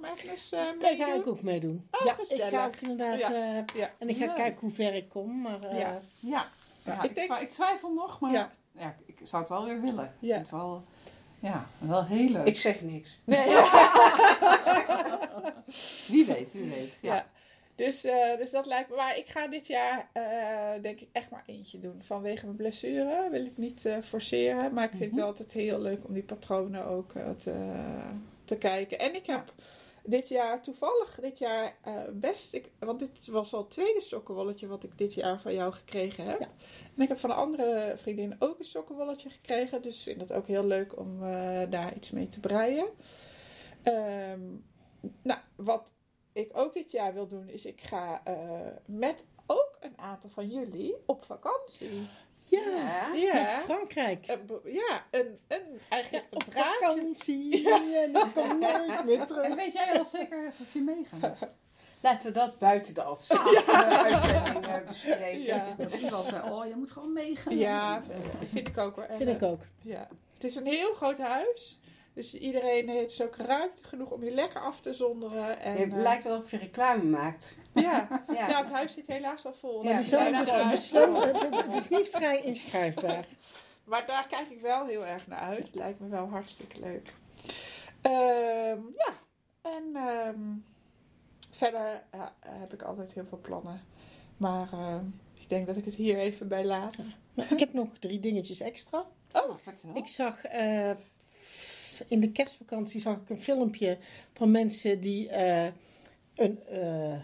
Magnus 0.00 0.52
eh 0.52 0.58
Daar 0.78 0.94
ga 0.94 1.04
meedoen. 1.06 1.20
ik 1.20 1.26
ook 1.26 1.42
meedoen. 1.42 1.88
Oh, 1.90 2.06
ja, 2.06 2.16
ik 2.36 2.42
ga 2.52 2.66
ook 2.66 2.76
inderdaad... 2.76 3.18
Ja. 3.20 3.64
Ja. 3.74 3.90
en 3.98 4.08
ik 4.08 4.16
ga 4.16 4.26
kijken 4.26 4.60
hoe 4.60 4.70
ver 4.70 4.94
ik 4.94 5.08
kom. 5.08 5.40
Maar 5.40 5.76
Ja. 6.20 6.50
Ik 7.02 7.14
denk- 7.14 7.32
ik 7.40 7.50
twijfel 7.50 7.92
nog, 7.92 8.20
maar 8.20 8.54
ja. 8.78 8.96
Ik 9.06 9.18
zou 9.22 9.42
het 9.42 9.50
wel 9.50 9.64
weer 9.64 9.80
willen. 9.80 10.04
Ik 10.04 10.28
vind 10.28 10.38
het 10.38 10.50
wel, 10.50 10.84
ja, 11.40 11.66
wel 11.78 12.04
heel 12.04 12.28
leuk. 12.28 12.46
Ik 12.46 12.56
zeg 12.56 12.80
niks. 12.80 13.20
Nee, 13.24 13.46
Wie 16.08 16.24
weet, 16.24 16.52
wie 16.52 16.68
weet. 16.68 16.98
Ja. 17.00 17.14
Ja. 17.14 17.26
Dus, 17.76 18.04
eh, 18.04 18.36
dus 18.36 18.50
dat 18.50 18.66
lijkt 18.66 18.90
me. 18.90 18.96
Maar 18.96 19.18
ik 19.18 19.26
ga 19.28 19.46
dit 19.46 19.66
jaar 19.66 20.08
eh, 20.12 20.82
denk 20.82 21.00
ik 21.00 21.08
echt 21.12 21.30
maar 21.30 21.42
eentje 21.46 21.80
doen. 21.80 22.02
Vanwege 22.02 22.44
mijn 22.44 22.56
blessure 22.56 23.28
wil 23.30 23.44
ik 23.44 23.56
niet 23.56 23.86
eh, 23.86 23.96
forceren. 24.02 24.72
Maar 24.74 24.84
ik 24.84 24.90
vind 24.90 25.04
het 25.04 25.14
wel 25.14 25.26
altijd 25.26 25.52
heel 25.52 25.80
leuk 25.80 26.04
om 26.06 26.14
die 26.14 26.22
patronen 26.22 26.86
ook 26.86 27.14
eh, 27.14 27.30
te, 27.30 27.74
te 28.44 28.56
kijken. 28.56 28.98
En 28.98 29.14
ik 29.14 29.26
heb 29.26 29.52
dit 30.06 30.28
jaar 30.28 30.62
toevallig 30.62 31.18
dit 31.20 31.38
jaar 31.38 31.76
eh, 31.82 32.02
best. 32.12 32.54
Ik, 32.54 32.70
want 32.78 32.98
dit 32.98 33.26
was 33.26 33.52
al 33.52 33.60
het 33.60 33.70
tweede 33.70 34.00
sokkenwolletje 34.00 34.66
wat 34.66 34.84
ik 34.84 34.98
dit 34.98 35.14
jaar 35.14 35.40
van 35.40 35.54
jou 35.54 35.72
gekregen 35.72 36.24
heb. 36.24 36.40
Ja. 36.40 36.48
En 36.96 37.02
ik 37.02 37.08
heb 37.08 37.18
van 37.18 37.30
een 37.30 37.36
andere 37.36 37.92
vriendin 37.96 38.36
ook 38.38 38.58
een 38.58 38.64
sokkenwolletje 38.64 39.30
gekregen. 39.30 39.82
Dus 39.82 39.98
ik 39.98 40.02
vind 40.02 40.20
het 40.20 40.32
ook 40.32 40.46
heel 40.46 40.64
leuk 40.64 40.98
om 40.98 41.22
eh, 41.22 41.70
daar 41.70 41.94
iets 41.94 42.10
mee 42.10 42.28
te 42.28 42.40
breien. 42.40 42.88
Ehm, 43.82 44.40
nou, 45.22 45.40
wat 45.56 45.92
ik 46.32 46.50
ook 46.52 46.74
dit 46.74 46.90
jaar 46.90 47.14
wil 47.14 47.26
doen, 47.26 47.48
is 47.48 47.66
ik 47.66 47.80
ga 47.80 48.20
eh, 48.24 48.60
met 48.86 49.24
ook 49.46 49.76
een 49.80 49.98
aantal 49.98 50.30
van 50.30 50.48
jullie 50.48 50.96
op 51.06 51.24
vakantie. 51.24 52.08
Ja, 52.50 52.60
Ja. 52.60 53.14
Ja, 53.14 53.32
naar 53.32 53.60
Frankrijk. 53.60 54.26
Eh, 54.26 54.36
ja 54.64 55.04
een, 55.10 55.38
een, 55.48 55.80
eigenlijk 55.88 56.24
op 56.30 56.42
een 56.42 56.52
draadje. 56.52 56.78
vakantie. 56.80 57.68
En 58.04 58.16
ik 58.16 58.26
kom 58.34 58.58
nooit 58.58 59.04
meer 59.04 59.26
terug. 59.26 59.44
En 59.44 59.56
weet 59.56 59.72
jij 59.72 59.98
al 59.98 60.04
zeker 60.04 60.52
of 60.60 60.72
je 60.72 60.80
meegaat? 60.80 61.38
Laten 62.00 62.32
we 62.32 62.38
dat 62.38 62.58
buiten 62.58 62.94
de 62.94 63.02
afspraak 63.02 63.46
eh, 63.66 64.04
uitzending 64.04 64.66
eh, 64.66 64.88
bespreken. 64.88 65.42
Ja. 65.42 65.74
Dat 65.78 65.92
ik 65.92 66.10
wel 66.10 66.22
zei, 66.22 66.50
oh, 66.50 66.66
je 66.66 66.74
moet 66.76 66.90
gewoon 66.90 67.12
meegaan. 67.12 67.58
Ja, 67.58 68.02
eh, 68.10 68.16
vind 68.52 68.68
ik 68.68 68.78
ook 68.78 68.96
wel. 68.96 69.04
En, 69.04 69.16
Vind 69.16 69.28
ik 69.30 69.42
ook. 69.42 69.60
Ja. 69.82 70.08
Het 70.34 70.44
is 70.44 70.54
een 70.54 70.66
heel 70.66 70.94
groot 70.94 71.18
huis. 71.18 71.78
Dus 72.16 72.34
iedereen 72.34 72.88
heeft 72.88 73.08
dus 73.08 73.22
ook 73.22 73.36
ruimte 73.36 73.84
genoeg 73.84 74.10
om 74.10 74.24
je 74.24 74.30
lekker 74.30 74.60
af 74.60 74.80
te 74.80 74.92
zonderen. 74.92 75.60
En, 75.60 75.76
Het 75.76 75.92
eh, 75.92 75.98
lijkt 75.98 76.24
wel 76.24 76.36
of 76.36 76.50
je 76.50 76.56
reclame 76.56 77.02
maakt. 77.02 77.58
ja. 77.74 78.24
Ja. 78.28 78.48
ja, 78.48 78.58
het 78.62 78.72
huis 78.72 78.92
zit 78.92 79.06
helaas 79.06 79.42
wel 79.42 79.54
vol. 79.54 79.82
Ja, 79.82 79.90
het 79.90 80.04
is, 80.04 80.10
wel 80.10 80.70
besloten, 80.70 81.52
het, 81.52 81.74
is 81.74 81.88
niet 81.88 82.08
vrij 82.08 82.42
inschuifbaar. 82.42 83.26
Maar 83.84 84.06
daar 84.06 84.26
kijk 84.26 84.48
ik 84.48 84.60
wel 84.60 84.86
heel 84.86 85.06
erg 85.06 85.26
naar 85.26 85.38
uit. 85.38 85.74
Lijkt 85.74 86.00
me 86.00 86.08
wel 86.08 86.28
hartstikke 86.28 86.80
leuk. 86.80 87.14
Ehm, 88.00 88.80
ja, 88.96 89.12
en 89.62 89.90
ehm, 89.94 90.40
verder 91.50 92.02
ja, 92.12 92.34
heb 92.46 92.72
ik 92.72 92.82
altijd 92.82 93.12
heel 93.12 93.26
veel 93.26 93.40
plannen. 93.40 93.80
Maar 94.36 94.72
ehm, 94.72 95.04
ik 95.34 95.48
denk 95.48 95.66
dat 95.66 95.76
ik 95.76 95.84
het 95.84 95.94
hier 95.94 96.18
even 96.18 96.48
bij 96.48 96.64
laat. 96.64 96.96
Maar 97.34 97.52
ik 97.52 97.58
heb 97.58 97.72
nog 97.72 97.88
drie 97.98 98.20
dingetjes 98.20 98.60
extra. 98.60 99.06
Oh. 99.32 99.56
Ik 99.94 100.06
zag 100.06 100.44
in 102.06 102.20
de 102.20 102.32
kerstvakantie 102.32 103.00
zag 103.00 103.16
ik 103.16 103.30
een 103.30 103.42
filmpje 103.42 103.98
van 104.34 104.50
mensen 104.50 105.00
die 105.00 105.28
eh, 105.28 105.66
een 106.34 106.58
eh, 106.66 107.20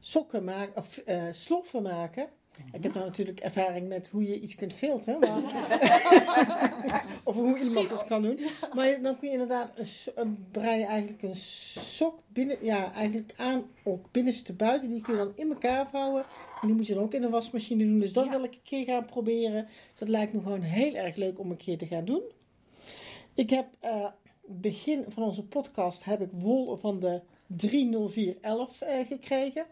sokken 0.00 0.44
maken 0.44 0.76
of 0.76 0.96
eh, 0.96 1.22
sloffen 1.30 1.82
maken. 1.82 2.28
Ik 2.72 2.82
heb 2.82 2.94
nou 2.94 3.06
natuurlijk 3.06 3.40
ervaring 3.40 3.88
met 3.88 4.08
hoe 4.08 4.22
je 4.22 4.40
iets 4.40 4.54
kunt 4.54 4.72
filteren. 4.72 5.20
Maar, 5.20 7.04
of 7.24 7.34
hoe 7.34 7.58
iemand 7.58 7.88
dat 7.88 8.04
kan 8.04 8.22
doen. 8.22 8.40
Maar 8.74 9.02
dan 9.02 9.18
kun 9.18 9.26
je 9.28 9.32
inderdaad 9.32 9.70
een, 10.14 10.46
brei 10.50 10.82
eigenlijk 10.82 11.22
een 11.22 11.34
sok 11.34 12.18
binnen, 12.28 12.56
ja, 12.62 12.92
eigenlijk 12.92 13.32
aan 13.36 13.64
ook 13.84 14.10
binnenste 14.12 14.52
buiten. 14.52 14.90
Die 14.90 15.00
kun 15.00 15.12
je 15.12 15.18
dan 15.18 15.32
in 15.36 15.48
elkaar 15.48 15.88
vouwen. 15.90 16.24
En 16.60 16.66
die 16.66 16.76
moet 16.76 16.86
je 16.86 16.94
dan 16.94 17.02
ook 17.02 17.14
in 17.14 17.20
de 17.20 17.28
wasmachine 17.30 17.84
doen. 17.84 17.98
Dus 17.98 18.12
dat 18.12 18.24
Ja. 18.24 18.30
wil 18.30 18.44
ik 18.44 18.52
een 18.52 18.60
keer 18.62 18.84
gaan 18.84 19.04
proberen. 19.04 19.68
Dus 19.90 19.98
dat 19.98 20.08
lijkt 20.08 20.32
me 20.32 20.40
gewoon 20.40 20.62
heel 20.62 20.94
erg 20.94 21.16
leuk 21.16 21.38
om 21.38 21.50
een 21.50 21.56
keer 21.56 21.78
te 21.78 21.86
gaan 21.86 22.04
doen. 22.04 22.22
Ik 23.36 23.50
heb 23.50 23.66
eh, 23.80 24.06
begin 24.46 25.04
van 25.08 25.22
onze 25.22 25.44
podcast 25.46 26.04
heb 26.04 26.20
ik 26.20 26.28
wol 26.32 26.76
van 26.76 27.00
de 27.00 27.20
30411 27.46 28.80
eh, 28.80 29.06
gekregen. 29.06 29.64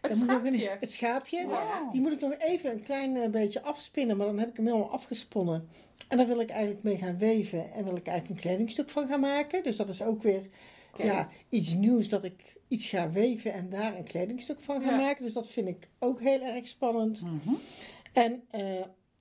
Het 0.00 0.10
Dan 0.10 0.18
nog 0.26 0.28
schaapje. 0.30 0.70
een- 0.70 0.76
het 0.80 0.90
schaapje. 0.90 1.46
Wow. 1.46 1.92
Die 1.92 2.00
moet 2.00 2.12
ik 2.12 2.20
nog 2.20 2.34
even 2.38 2.70
een 2.70 2.82
klein 2.82 3.16
eh, 3.16 3.28
beetje 3.30 3.62
afspinnen, 3.62 4.16
maar 4.16 4.26
dan 4.26 4.38
heb 4.38 4.48
ik 4.48 4.56
hem 4.56 4.66
helemaal 4.66 4.90
afgesponnen. 4.90 5.68
En 6.08 6.16
daar 6.16 6.26
wil 6.26 6.40
ik 6.40 6.50
eigenlijk 6.50 6.82
mee 6.82 6.96
gaan 6.96 7.18
weven 7.18 7.72
en 7.72 7.84
wil 7.84 7.96
ik 7.96 8.06
eigenlijk 8.06 8.28
een 8.40 8.50
kledingstuk 8.50 8.90
van 8.90 9.08
gaan 9.08 9.20
maken. 9.20 9.62
Dus 9.62 9.76
dat 9.76 9.88
is 9.88 10.02
ook 10.02 10.22
weer 10.22 10.42
ja, 10.96 11.28
iets 11.48 11.74
nieuws 11.74 12.08
dat 12.08 12.24
ik 12.24 12.56
iets 12.68 12.86
ga 12.88 13.10
weven 13.10 13.52
en 13.52 13.70
daar 13.70 13.96
een 13.96 14.04
kledingstuk 14.04 14.60
van 14.60 14.82
ga 14.82 14.90
Ja. 14.90 14.96
maken. 14.96 15.24
Dus 15.24 15.32
dat 15.32 15.48
vind 15.48 15.68
ik 15.68 15.88
ook 15.98 16.20
heel 16.20 16.40
erg 16.42 16.66
spannend. 16.66 17.22
Mhm. 17.22 17.54
En 18.12 18.42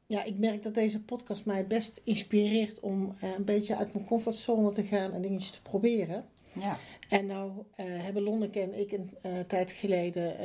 ja, 0.10 0.24
ik 0.24 0.38
merk 0.38 0.64
dat 0.64 0.74
deze 0.74 1.01
podcast 1.03 1.45
mij 1.45 1.68
best 1.68 2.01
inspireert 2.03 2.80
om 2.80 3.16
eh, 3.20 3.30
een 3.38 3.45
beetje 3.45 3.76
uit 3.76 3.93
mijn 3.93 4.05
comfortzone 4.05 4.72
te 4.72 4.84
gaan 4.84 5.14
en 5.14 5.22
dingetjes 5.22 5.51
te 5.51 5.62
proberen. 5.62 6.26
Ja. 6.53 6.78
En 7.10 7.26
nou 7.26 7.51
eh, 7.76 7.86
hebben 7.88 8.24
Lonneke 8.24 8.60
en 8.62 8.80
ik 8.80 8.91
een 8.91 9.10
eh, 9.22 9.32
tijd 9.47 9.72
geleden, 9.72 10.36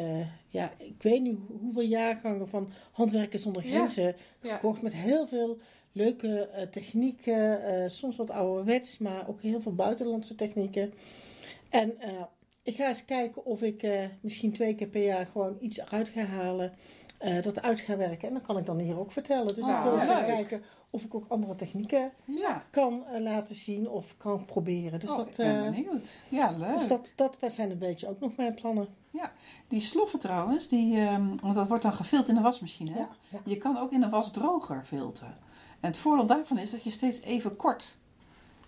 ja, 0.49 0.73
ik 0.79 1.03
weet 1.03 1.23
niet 1.23 1.37
hoe- 1.47 1.59
hoeveel 1.59 1.83
jaargangen 1.83 2.49
van 2.49 2.71
Handwerken 2.93 3.39
zonder. 3.39 3.63
Grenzen 3.63 4.17
Ja. 4.43 4.55
gekocht 4.55 4.83
met 4.83 4.93
heel 4.95 5.27
veel 5.27 5.59
leuke 5.93 6.49
technieken, 6.71 7.91
soms 7.91 8.17
wat 8.17 8.31
ouderwets, 8.31 8.99
maar 8.99 9.29
ook 9.29 9.43
heel 9.43 9.61
veel 9.61 9.75
buitenlandse 9.75 10.35
technieken. 10.35 10.93
En 11.71 11.95
ik 12.63 12.77
ga 12.77 12.89
eens 12.89 13.05
kijken 13.05 13.45
of 13.45 13.63
ik 13.63 13.87
misschien 14.21 14.53
twee 14.53 14.75
keer 14.75 14.87
per 14.89 15.05
jaar 15.05 15.27
gewoon 15.27 15.57
iets 15.61 15.79
eruit 15.79 16.09
ga 16.09 16.25
halen, 16.25 16.73
eh, 17.19 17.43
dat 17.43 17.63
uit 17.63 17.81
ga 17.81 17.97
werken. 17.97 18.29
En 18.29 18.35
dan 18.35 18.43
kan 18.43 18.59
ik 18.59 18.67
dan 18.67 18.79
hier 18.79 18.99
ook 18.99 19.13
vertellen. 19.13 19.55
Dus 19.55 19.65
Oh, 19.65 19.71
ik 19.77 19.83
wil 19.83 19.93
eens 19.93 20.03
gaan 20.03 20.25
kijken 20.25 20.63
of 20.91 21.05
ik 21.05 21.15
ook 21.15 21.25
andere 21.29 21.55
technieken 21.55 22.11
Ja. 22.25 22.65
kan 22.71 23.05
eh, 23.07 23.21
laten 23.21 23.55
zien 23.57 23.89
of 23.89 24.15
kan 24.17 24.45
proberen. 24.45 25.01
Dus 25.01 25.11
oh, 25.11 25.17
dat... 25.17 25.29
ik 25.29 25.37
ben 25.37 25.57
eh, 25.65 25.71
benieuwd. 25.71 26.07
Ja, 26.29 26.51
leuk. 26.51 26.79
dus 26.79 26.89
dat, 26.89 27.13
dat 27.17 27.39
zijn 27.49 27.71
een 27.71 27.79
beetje 27.79 28.09
ook 28.09 28.21
nog 28.21 28.37
mijn 28.37 28.55
plannen. 28.55 28.89
Die 29.69 29.81
sloffen 29.81 30.19
trouwens, 30.19 30.69
die, 30.69 30.99
ehm, 31.01 31.37
want 31.43 31.55
dat 31.55 31.69
wordt 31.69 31.83
dan 31.83 31.93
gevild 31.93 32.29
in 32.29 32.35
de 32.35 32.41
wasmachine. 32.41 32.93
hè? 32.93 32.99
Ja, 32.99 33.09
ja. 33.29 33.39
Je 33.45 33.57
kan 33.57 33.79
ook 33.79 33.93
in 33.93 34.01
de 34.01 34.09
wasdroger 34.09 34.83
filteren. 34.87 35.37
En 35.81 35.89
het 35.91 35.97
voordeel 35.97 36.27
daarvan 36.27 36.59
is 36.59 36.71
dat 36.71 36.83
je 36.83 36.91
steeds 36.91 37.21
even 37.21 37.57
kort 37.57 37.99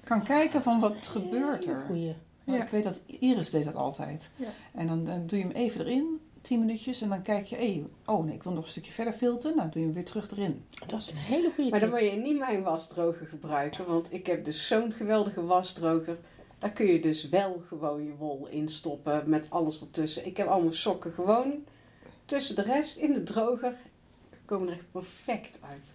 kan 0.04 0.22
kijken 0.22 0.62
van 0.62 0.80
wat 0.80 0.96
gebeurt 1.06 1.66
er. 1.66 1.84
Goeie. 1.86 2.16
Ja. 2.44 2.62
Ik 2.62 2.68
weet 2.68 2.82
dat 2.82 3.00
Iris 3.06 3.50
deed 3.50 3.64
dat 3.64 3.74
altijd. 3.74 4.30
Ja. 4.36 4.48
En 4.74 4.86
dan, 4.86 5.04
dan 5.04 5.26
doe 5.26 5.38
je 5.38 5.44
hem 5.44 5.52
even 5.54 5.80
erin, 5.80 6.20
10 6.46 6.60
minuutjes, 6.60 7.00
en 7.00 7.08
dan 7.08 7.22
kijk 7.22 7.46
je, 7.46 7.56
hey, 7.56 7.84
oh 8.04 8.24
nee, 8.24 8.34
ik 8.34 8.42
wil 8.42 8.52
nog 8.52 8.64
een 8.64 8.70
stukje 8.70 8.92
verder 8.92 9.12
filteren. 9.14 9.56
Nou, 9.56 9.70
doe 9.70 9.80
je 9.80 9.86
hem 9.86 9.94
weer 9.94 10.04
terug 10.04 10.30
erin. 10.30 10.64
Dat 10.86 11.00
is 11.00 11.10
een 11.10 11.16
hele 11.16 11.52
goede 11.54 11.70
Maar 11.70 11.80
dan 11.80 11.88
moet 11.88 12.00
je 12.00 12.10
niet 12.10 12.38
mijn 12.38 12.62
wasdroger 12.62 13.26
gebruiken, 13.26 13.86
want 13.86 14.12
ik 14.12 14.26
heb 14.26 14.44
dus 14.44 14.66
zo'n 14.66 14.92
geweldige 14.92 15.44
wasdroger. 15.44 16.18
Daar 16.58 16.70
kun 16.70 16.86
je 16.86 17.00
dus 17.00 17.28
wel 17.28 17.62
gewoon 17.68 18.04
je 18.04 18.14
wol 18.18 18.46
in 18.50 18.68
stoppen 18.68 19.22
met 19.26 19.50
alles 19.50 19.80
ertussen. 19.80 20.26
Ik 20.26 20.36
heb 20.36 20.46
allemaal 20.46 20.72
sokken 20.72 21.12
gewoon 21.12 21.54
tussen 22.24 22.54
de 22.54 22.62
rest 22.62 22.96
in 22.96 23.12
de 23.12 23.22
droger 23.22 23.76
komen 24.44 24.68
er 24.68 24.74
echt 24.74 24.90
perfect 24.90 25.60
uit. 25.70 25.94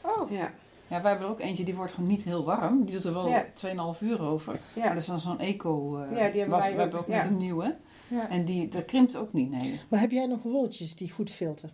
Oh, 0.00 0.30
Ja, 0.30 0.52
Ja, 0.88 1.02
wij 1.02 1.10
hebben 1.10 1.28
er 1.28 1.32
ook 1.32 1.40
eentje, 1.40 1.64
die 1.64 1.74
wordt 1.74 1.92
gewoon 1.92 2.08
niet 2.08 2.22
heel 2.22 2.44
warm. 2.44 2.84
Die 2.84 2.94
doet 2.94 3.04
er 3.04 3.12
wel 3.12 3.28
Ja. 3.28 3.46
2,5 3.94 4.00
uur 4.00 4.22
over. 4.22 4.52
Maar 4.74 4.84
ja. 4.84 4.88
dat 4.88 5.02
is 5.02 5.06
dan 5.06 5.20
zo'n 5.20 5.38
eco 5.40 5.96
eh, 5.96 6.10
Ja, 6.10 6.28
die 6.30 6.40
hebben 6.40 6.48
was. 6.48 6.60
wij 6.60 6.74
We 6.74 6.80
hebben 6.80 6.98
ook, 6.98 7.04
ook 7.04 7.14
ja. 7.14 7.22
net 7.22 7.30
een 7.30 7.36
nieuwe. 7.36 7.76
Ja. 8.08 8.28
En 8.28 8.44
die, 8.44 8.68
dat 8.68 8.84
krimpt 8.84 9.16
ook 9.16 9.32
niet, 9.32 9.50
nee. 9.50 9.80
Maar 9.88 10.00
heb 10.00 10.10
jij 10.10 10.26
nog 10.26 10.42
wolletjes 10.42 10.94
die 10.94 11.10
goed 11.10 11.30
filteren? 11.30 11.72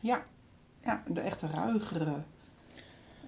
Ja, 0.00 0.24
ja 0.84 1.02
de 1.06 1.20
echte 1.20 1.46
ruigere 1.46 2.22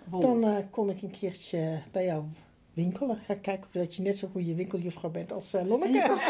wol. 0.04 0.20
Dan 0.20 0.44
eh, 0.44 0.56
kom 0.70 0.90
ik 0.90 1.02
een 1.02 1.10
keertje 1.10 1.82
bij 1.92 2.04
jou 2.04 2.24
winkelen. 2.72 3.16
Ga 3.16 3.34
kijken 3.34 3.66
of 3.66 3.72
dat 3.72 3.94
je 3.96 4.02
net 4.02 4.18
zo'n 4.18 4.30
goede 4.30 4.54
winkeljuffrouw 4.54 5.10
bent 5.10 5.32
als 5.32 5.54
uh, 5.54 5.66
Lonneke. 5.66 5.92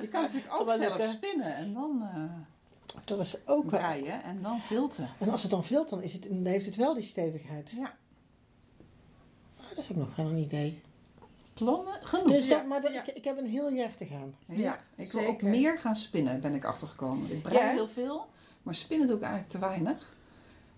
Je 0.00 0.08
kan 0.08 0.22
natuurlijk 0.22 0.52
Zal 0.52 0.60
ook 0.60 0.66
wel 0.66 0.76
zelf 0.76 1.02
spinnen 1.02 1.56
en 1.56 1.72
dan 1.72 2.02
eh 2.02 3.04
Dat 3.04 3.20
is 3.20 3.36
ook 3.46 3.66
breien 3.66 4.22
en 4.22 4.42
dan 4.42 4.60
filten. 4.60 5.08
En 5.18 5.28
als 5.28 5.42
het 5.42 5.50
dan 5.50 5.64
vilt, 5.64 5.88
dan, 5.88 6.02
is 6.02 6.12
het, 6.12 6.22
dan 6.22 6.44
heeft 6.44 6.66
het 6.66 6.76
wel 6.76 6.94
die 6.94 7.02
stevigheid. 7.02 7.70
Ja. 7.70 7.94
Ah, 9.56 9.68
dat 9.68 9.78
is 9.78 9.90
ook 9.90 9.96
nog 9.96 10.16
wel 10.16 10.26
een 10.26 10.38
idee. 10.38 10.80
Plannen 11.54 11.94
genoeg. 12.02 12.26
Dus 12.32 12.48
Ja, 12.48 12.62
maar 12.62 12.80
dat, 12.80 12.94
ja. 12.94 13.00
ik, 13.06 13.14
ik 13.14 13.24
heb 13.24 13.38
een 13.38 13.46
heel 13.46 13.70
jaar 13.70 13.94
te 13.94 14.04
gaan. 14.06 14.34
Ja, 14.46 14.78
ik 14.96 15.12
wil 15.12 15.26
ook 15.26 15.42
meer 15.42 15.78
gaan 15.78 15.96
spinnen, 15.96 16.40
ben 16.40 16.54
ik 16.54 16.64
achtergekomen. 16.64 17.32
Ik 17.32 17.42
brei 17.42 17.58
Ja? 17.58 17.70
heel 17.70 17.88
veel, 17.88 18.26
maar 18.62 18.74
spinnen 18.74 19.06
doe 19.06 19.16
ik 19.16 19.22
eigenlijk 19.22 19.52
te 19.52 19.58
weinig. 19.58 20.12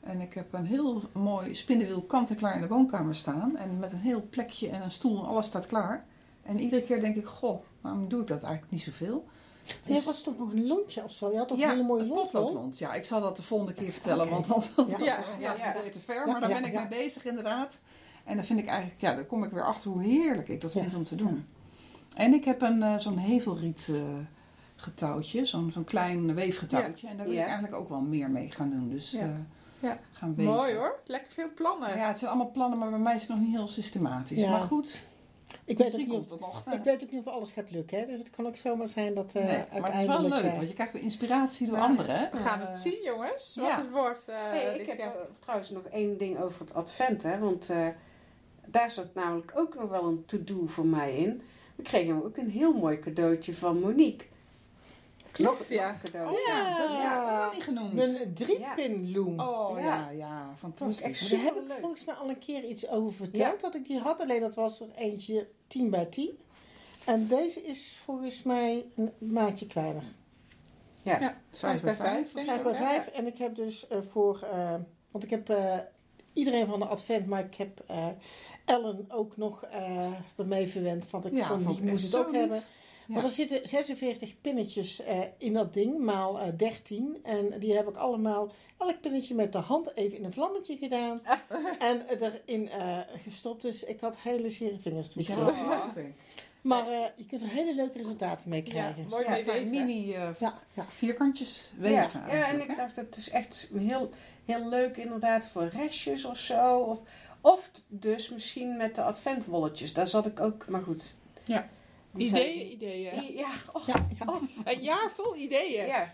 En 0.01 0.21
ik 0.21 0.35
heb 0.35 0.53
een 0.53 0.65
heel 0.65 1.03
mooi 1.13 1.55
spinnenwiel 1.55 2.03
kant-en-klaar 2.03 2.55
in 2.55 2.61
de 2.61 2.69
woonkamer 2.69 3.15
staan. 3.15 3.57
En 3.57 3.79
met 3.79 3.93
een 3.93 3.99
heel 3.99 4.23
plekje 4.31 4.69
en 4.69 4.83
een 4.83 4.91
stoel 4.91 5.19
en 5.19 5.27
alles 5.27 5.47
staat 5.47 5.67
klaar. 5.67 6.07
En 6.43 6.61
iedere 6.61 6.83
keer 6.83 7.01
denk 7.01 7.17
ik, 7.17 7.27
goh, 7.27 7.63
waarom 7.81 8.09
doe 8.09 8.21
ik 8.21 8.27
dat 8.27 8.43
eigenlijk 8.43 8.73
niet 8.73 8.83
zoveel? 8.83 9.25
Maar 9.67 9.93
jij 9.93 10.03
was 10.03 10.23
toch 10.23 10.39
nog 10.39 10.53
een 10.53 10.67
lontje 10.67 11.05
of 11.05 11.13
zo? 11.13 11.31
Je 11.31 11.37
had 11.39 11.49
toch 11.49 11.59
ja, 11.59 11.65
een 11.65 11.71
hele 11.71 11.83
mooie 11.83 12.07
lont? 12.33 12.79
Ja, 12.79 12.93
ik 12.95 13.05
zal 13.05 13.21
dat 13.21 13.37
de 13.37 13.43
volgende 13.43 13.73
keer 13.75 13.93
vertellen, 13.93 14.29
want 14.29 14.53
anders 14.53 14.71
Ja. 14.89 14.99
ja, 15.39 15.55
Ja, 15.55 15.75
te 15.91 16.01
ver. 16.01 16.15
Ja, 16.15 16.33
Maar 16.33 16.41
daar 16.41 16.51
ja, 16.51 16.61
ben 16.61 16.65
ik 16.65 16.73
ja. 16.73 16.81
mee 16.81 16.89
bezig 16.89 17.25
inderdaad. 17.25 17.79
En 18.27 18.37
dan 18.37 18.45
vind 18.45 18.59
ik 18.59 18.67
eigenlijk, 18.67 19.01
ja, 19.01 19.15
dan 19.15 19.27
kom 19.27 19.45
ik 19.45 19.51
weer 19.51 19.65
achter 19.65 19.91
hoe 19.91 20.03
heerlijk 20.03 20.49
ik 20.49 20.61
dat 20.61 20.73
Ja. 20.73 20.81
vind 20.81 20.95
om 20.95 21.05
te 21.05 21.15
doen. 21.15 21.47
En 22.17 22.35
ik 22.35 22.45
heb 22.45 22.63
een, 22.63 22.83
eh, 22.83 22.99
zo'n 22.99 23.19
hevelriet 23.19 23.89
eh, 23.91 23.97
getouwtje, 24.77 25.47
zo'n 25.47 25.71
zo'n 25.71 25.85
klein 25.85 26.35
weefgetouwtje. 26.35 27.09
En 27.09 27.17
daar 27.17 27.27
wil 27.27 27.35
Ja. 27.35 27.41
ik 27.41 27.47
eigenlijk 27.49 27.77
ook 27.77 27.89
wel 27.89 28.01
meer 28.01 28.31
mee 28.31 28.51
gaan 28.51 28.71
doen. 28.71 28.89
Dus 28.89 29.11
Ja. 29.11 29.21
eh, 29.21 29.29
Ja. 29.81 29.99
gaan 30.13 30.35
weven. 30.35 30.53
Mooi 30.53 30.75
hoor. 30.75 30.99
Lekker 31.07 31.33
veel 31.33 31.51
plannen. 31.55 31.97
Ja, 31.97 32.09
het 32.09 32.19
zijn 32.19 32.31
allemaal 32.31 32.51
plannen, 32.53 32.79
maar 32.79 32.91
bij 32.91 32.99
mij 32.99 33.15
is 33.15 33.21
het 33.21 33.31
nog 33.31 33.41
niet 33.41 33.51
heel 33.57 33.69
systematisch. 33.69 34.41
Ja. 34.43 34.51
Maar 34.51 34.61
goed, 34.61 35.05
Ik 35.65 35.79
weet, 35.79 35.93
ook 35.93 35.99
niet 35.99 36.09
komt 36.09 36.25
of, 36.25 36.31
het 36.31 36.41
nog. 36.41 36.65
ik 36.75 36.83
weet 36.83 37.03
ook 37.05 37.11
niet 37.11 37.27
of 37.27 37.33
alles 37.33 37.51
gaat 37.51 37.71
lukken. 37.71 37.99
Hè? 37.99 38.07
Dus 38.07 38.19
het 38.19 38.31
kan 38.31 38.47
ook 38.47 38.57
zomaar 38.57 38.89
zijn 38.89 39.15
dat 39.15 39.33
eh 39.35 39.45
Nee, 39.45 39.81
maar 39.81 39.93
het 39.93 40.01
is 40.01 40.07
wel 40.07 40.23
leuk, 40.23 40.43
want 40.57 40.69
je 40.69 40.75
krijgt 40.75 40.93
weer 40.93 41.03
inspiratie 41.03 41.67
door 41.67 41.77
Ja. 41.77 41.83
anderen. 41.83 42.29
We 42.33 42.37
gaan 42.39 42.61
het 42.61 42.77
zien 42.79 43.03
jongens, 43.05 43.57
wat 43.57 43.67
ja. 43.67 43.77
het 43.81 43.91
wordt. 43.91 44.29
eh, 44.29 44.37
Hey, 44.37 44.79
ik 44.79 44.87
heb 45.01 45.17
trouwens 45.41 45.71
nog 45.71 45.83
één 45.85 46.19
ding 46.19 46.39
over 46.41 46.61
het 46.61 46.75
advent, 46.75 47.23
hè, 47.23 47.39
want 47.39 47.71
eh, 47.71 47.87
daar 48.67 48.91
zat 48.91 49.15
namelijk 49.15 49.53
ook 49.55 49.75
nog 49.75 49.91
wel 49.91 50.05
een 50.05 50.25
to-do 50.25 50.67
voor 50.67 50.87
mij 50.87 51.17
in. 51.17 51.43
We 51.75 51.83
kregen 51.83 52.15
hem 52.15 52.25
ook 52.25 52.37
een 52.37 52.51
heel 52.51 52.73
mooi 52.73 52.99
cadeautje 52.99 53.55
van 53.55 53.81
Monique. 53.81 54.27
Klopt, 55.31 55.69
ja. 55.69 55.91
nog 55.91 56.03
een 56.03 56.11
cadeautje. 56.11 56.49
Ja. 56.49 56.79
Dat 56.79 56.89
heb 56.89 57.29
ik 57.29 57.35
nog 57.41 57.53
niet 57.53 57.63
genoemd. 57.63 57.93
Mijn 57.95 58.35
drie-pin 58.35 59.13
loom. 59.13 59.41
Oh 59.41 59.79
Ja. 59.79 59.85
ja, 59.85 60.11
ja, 60.11 60.51
is 60.55 60.59
fantastisch. 60.59 61.29
Daar 61.29 61.41
heb 61.41 61.55
ik 61.55 61.73
volgens 61.81 62.05
mij 62.05 62.15
al 62.15 62.29
een 62.29 62.39
keer 62.39 62.65
iets 62.65 62.89
over 62.89 63.13
verteld. 63.13 63.55
Ja. 63.55 63.61
Dat 63.61 63.75
ik 63.75 63.87
die 63.87 63.99
had, 63.99 64.21
alleen 64.21 64.41
dat 64.41 64.55
was 64.55 64.81
er 64.81 64.89
eentje 64.97 65.49
10 65.67 65.91
bij 65.91 66.07
10. 66.07 66.39
En 67.05 67.29
deze 67.29 67.63
is 67.63 68.01
volgens 68.05 68.43
mij 68.43 68.87
een 68.97 69.13
maatje 69.19 69.67
kleiner. 69.67 70.03
Ja. 71.03 71.21
Ja, 71.21 71.37
vijf 71.51 71.83
bij 71.83 71.97
vijf. 71.97 72.33
denk 72.33 72.47
5 72.47 72.59
ik, 72.59 72.65
bij 72.65 72.75
hè? 72.75 72.85
5. 72.85 73.07
En 73.07 73.27
ik 73.27 73.39
heb 73.39 73.55
dus 73.57 73.89
eh, 73.89 73.99
voor... 74.11 74.43
eh, 74.53 74.75
want 75.11 75.25
ik 75.25 75.31
heb 75.31 75.49
eh, 75.51 75.79
iedereen 76.37 76.67
van 76.67 76.79
de 76.79 76.87
advent, 76.87 77.27
maar 77.27 77.45
ik 77.45 77.55
heb 77.55 77.83
eh, 77.87 78.07
Ellen 78.65 79.05
ook 79.09 79.37
nog 79.37 79.63
eh 79.65 80.13
ermee 80.37 80.67
verwend. 80.69 81.11
Want 81.11 81.25
ik 81.27 81.33
Ja, 81.33 81.47
vond 81.47 81.63
vond 81.63 81.77
die 81.77 81.85
ik 81.85 81.91
moest 81.91 82.05
het 82.05 82.17
ook 82.17 82.31
lief. 82.31 82.37
hebben. 82.41 82.63
Ja. 83.09 83.15
Maar 83.15 83.25
er 83.25 83.31
zitten 83.31 83.69
46 83.69 84.41
pinnetjes 84.41 85.03
eh, 85.03 85.19
in 85.39 85.53
dat 85.53 85.73
ding, 85.75 85.99
maal 85.99 86.41
eh, 86.41 86.49
13. 86.57 87.19
En 87.23 87.59
die 87.59 87.73
heb 87.75 87.89
ik 87.89 87.97
allemaal, 87.97 88.53
elk 88.79 89.01
pinnetje 89.01 89.35
met 89.35 89.53
de 89.53 89.59
hand 89.59 89.97
even 89.97 90.19
in 90.19 90.25
een 90.25 90.33
vlammetje 90.33 90.77
gedaan. 90.77 91.21
en 91.79 92.03
erin 92.21 92.69
eh, 92.69 92.99
gestopt. 93.25 93.63
Dus 93.63 93.85
ik 93.85 94.01
had 94.01 94.17
hele 94.19 94.51
zere 94.51 94.79
vingers 94.79 95.17
erin. 95.17 95.37
Ja. 95.37 95.93
Maar 96.61 96.89
eh, 96.89 97.05
je 97.17 97.27
kunt 97.27 97.43
er 97.43 97.49
hele 97.49 97.75
leuke 97.75 97.99
resultaten 97.99 98.49
mee 98.51 98.63
Ja, 98.65 98.71
krijgen. 98.71 99.07
mooi 99.09 99.25
Ja, 99.25 99.43
mee 99.53 99.65
mini 99.67 100.15
eh, 100.15 100.29
Ja, 100.39 100.55
ja. 100.75 100.87
vierkantjes 100.89 101.73
Ja, 101.77 101.81
weven 101.83 102.21
ja, 102.29 102.49
en 102.49 102.61
ik 102.61 102.77
dacht, 102.77 102.97
het 102.97 103.17
is 103.17 103.31
echt 103.31 103.71
heel, 103.77 104.11
heel 104.47 104.69
leuk 104.69 104.97
inderdaad 104.97 105.45
voor 105.53 105.69
restjes 105.69 106.25
of 106.25 106.39
zo. 106.39 106.79
Of, 106.79 106.99
of 107.41 107.71
dus 107.89 108.29
misschien 108.29 108.77
met 108.77 108.95
de 108.95 109.03
adventwolletjes. 109.03 109.93
Daar 109.93 110.07
zat 110.07 110.27
ik 110.27 110.41
ook, 110.41 110.69
maar 110.69 110.83
goed. 110.83 111.15
Ja. 111.45 111.69
Ideeën, 112.17 112.71
ideeën. 112.73 113.23
I- 113.23 113.37
Ja, 113.39 113.49
oh, 113.73 113.87
Ja, 113.87 114.07
ja. 114.19 114.39
Een 114.65 114.83
jaar 114.83 115.11
vol 115.15 115.37
ideeën. 115.37 115.87
ja. 115.87 116.13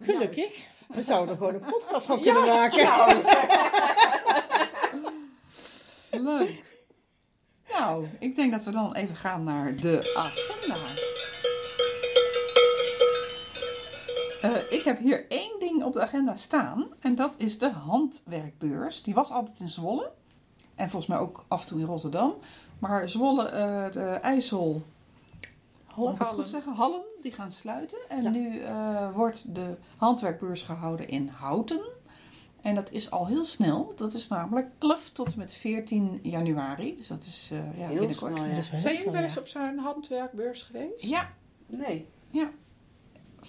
Gelukkig. 0.00 0.66
We 0.86 1.02
zouden 1.02 1.28
er 1.30 1.36
gewoon 1.36 1.54
een 1.54 1.60
podcast 1.70 2.06
van 2.06 2.22
kunnen 2.22 2.46
maken. 2.46 2.88
Leuk. 6.10 6.62
Nou, 7.78 8.06
ik 8.18 8.36
denk 8.36 8.52
dat 8.52 8.64
we 8.64 8.70
dan 8.70 8.94
even 8.94 9.16
gaan 9.16 9.44
naar 9.44 9.74
de 9.76 10.12
agenda. 10.16 10.76
Eh, 14.42 14.72
ik 14.78 14.82
heb 14.84 14.98
hier 14.98 15.26
één 15.28 15.58
ding 15.58 15.82
op 15.84 15.92
de 15.92 16.00
agenda 16.02 16.36
staan. 16.36 16.86
En 17.00 17.14
dat 17.14 17.34
is 17.36 17.58
de 17.58 17.70
handwerkbeurs. 17.70 19.02
Die 19.02 19.14
was 19.14 19.30
altijd 19.30 19.60
in 19.60 19.68
Zwolle. 19.68 20.10
En 20.74 20.90
volgens 20.90 21.10
mij 21.10 21.18
ook 21.20 21.44
af 21.48 21.62
en 21.62 21.68
toe 21.68 21.80
in 21.80 21.86
Rotterdam. 21.86 22.34
Maar 22.78 23.08
Zwolle, 23.08 23.44
eh, 23.48 23.90
de 23.92 24.00
IJssel, 24.00 24.82
ik 25.96 26.18
het 26.18 26.28
goed 26.28 26.48
zeggen? 26.48 26.72
Hallen, 26.72 27.00
die 27.22 27.32
gaan 27.32 27.50
sluiten. 27.50 27.98
En 28.08 28.22
Ja. 28.22 28.30
nu 28.30 28.58
eh, 28.58 29.14
wordt 29.14 29.54
de 29.54 29.76
handwerkbeurs 29.96 30.62
gehouden 30.62 31.08
in 31.08 31.28
Houten. 31.28 31.80
En 32.62 32.74
dat 32.74 32.90
is 32.90 33.10
al 33.10 33.26
heel 33.26 33.44
snel. 33.44 33.92
Dat 33.96 34.14
is 34.14 34.28
namelijk 34.28 34.68
11 34.78 35.10
tot 35.10 35.32
en 35.32 35.38
met 35.38 35.52
14 35.52 36.18
januari. 36.22 36.96
Dus 36.96 37.08
dat 37.08 37.22
is 37.24 37.48
eh, 37.52 37.78
ja, 37.78 37.86
Heel 37.88 37.98
binnenkort. 37.98 38.36
snel, 38.36 38.46
ja. 38.46 38.54
Dat 38.54 38.62
is 38.64 38.70
wel 38.70 38.80
Zijn 38.80 38.94
jullie 38.96 39.10
wel 39.12 39.22
eens 39.22 39.38
op 39.38 39.46
zo'n 39.46 39.78
handwerkbeurs 39.78 40.62
geweest? 40.62 41.02
Ja, 41.02 41.28
Nee. 41.66 42.08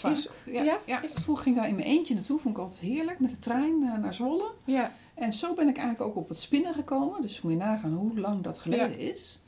Vaak. 0.01 0.11
Is- 0.11 0.29
ja, 0.45 0.63
ja? 0.63 0.77
ja. 0.85 1.01
Is- 1.01 1.13
Vroeger 1.13 1.43
ging 1.43 1.55
ik 1.55 1.61
daar 1.61 1.69
in 1.71 1.75
mijn 1.77 1.87
eentje 1.87 2.13
naartoe. 2.13 2.39
Vond 2.39 2.55
ik 2.55 2.61
altijd 2.61 2.79
heerlijk. 2.79 3.19
Met 3.19 3.29
de 3.29 3.39
trein 3.39 3.83
eh, 3.83 3.97
naar 4.01 4.13
Zwolle. 4.13 4.51
Ja. 4.65 4.91
En 5.13 5.33
zo 5.33 5.53
ben 5.53 5.67
ik 5.67 5.77
eigenlijk 5.77 6.09
ook 6.09 6.15
op 6.15 6.29
het 6.29 6.39
spinnen 6.39 6.73
gekomen. 6.73 7.21
Dus 7.21 7.41
moet 7.41 7.51
je 7.51 7.57
nagaan 7.57 7.93
hoe 7.93 8.19
lang 8.19 8.41
dat 8.43 8.59
geleden 8.59 8.97
is. 8.99 9.43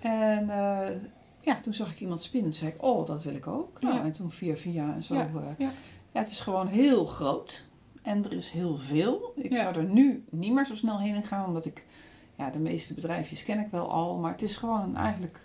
En 0.00 0.50
eh, 0.50 0.88
ja, 1.40 1.60
toen 1.60 1.74
zag 1.74 1.92
ik 1.92 2.00
iemand 2.00 2.22
spinnen. 2.22 2.50
Toen 2.50 2.58
zei 2.58 2.72
ik, 2.72 2.82
oh, 2.82 3.06
dat 3.06 3.22
wil 3.22 3.34
ik 3.34 3.46
ook. 3.46 3.80
Nou, 3.80 3.94
Ja. 3.94 4.02
en 4.04 4.12
toen 4.12 4.30
via 4.30 4.56
via 4.56 4.94
en 4.94 5.02
zo. 5.02 5.14
Ja, 5.14 5.30
eh, 5.34 5.42
ja. 5.58 5.70
het 6.12 6.30
is 6.30 6.40
gewoon 6.40 6.66
heel 6.66 7.04
groot. 7.06 7.64
En 8.02 8.24
er 8.24 8.32
is 8.32 8.50
heel 8.50 8.76
veel. 8.78 9.32
Ik 9.36 9.56
zou 9.56 9.74
er 9.76 9.84
nu 9.84 10.24
niet 10.30 10.52
meer 10.52 10.66
zo 10.66 10.76
snel 10.76 11.00
heen 11.00 11.22
gaan. 11.22 11.46
Omdat 11.46 11.64
ik, 11.64 11.86
ja, 12.36 12.50
de 12.50 12.58
meeste 12.58 12.94
bedrijfjes 12.94 13.42
ken 13.44 13.58
ik 13.60 13.70
wel 13.70 13.90
al. 13.90 14.18
Maar 14.18 14.32
het 14.32 14.42
is 14.42 14.56
gewoon 14.56 14.80
een, 14.80 14.96
eigenlijk, 14.96 15.40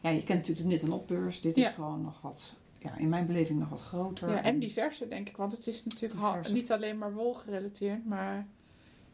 ja, 0.00 0.10
je 0.10 0.22
kent 0.22 0.38
natuurlijk 0.38 0.58
de 0.68 0.72
Nit 0.74 0.82
en 0.82 0.92
Opbeurs. 0.92 1.40
Dit 1.40 1.56
is 1.56 1.68
gewoon 1.68 2.02
nog 2.02 2.20
wat, 2.20 2.54
ja, 2.86 2.96
in 2.96 3.08
mijn 3.08 3.26
beleving 3.26 3.58
nog 3.58 3.68
wat 3.68 3.82
groter. 3.82 4.28
Ja, 4.30 4.42
en 4.42 4.58
diverser 4.58 5.08
denk 5.08 5.28
ik, 5.28 5.36
want 5.36 5.52
het 5.52 5.66
is 5.66 5.84
natuurlijk 5.84 6.48
niet 6.52 6.72
alleen 6.72 6.98
maar 6.98 7.12
wol 7.12 7.34
gerelateerd, 7.34 8.06
maar 8.06 8.46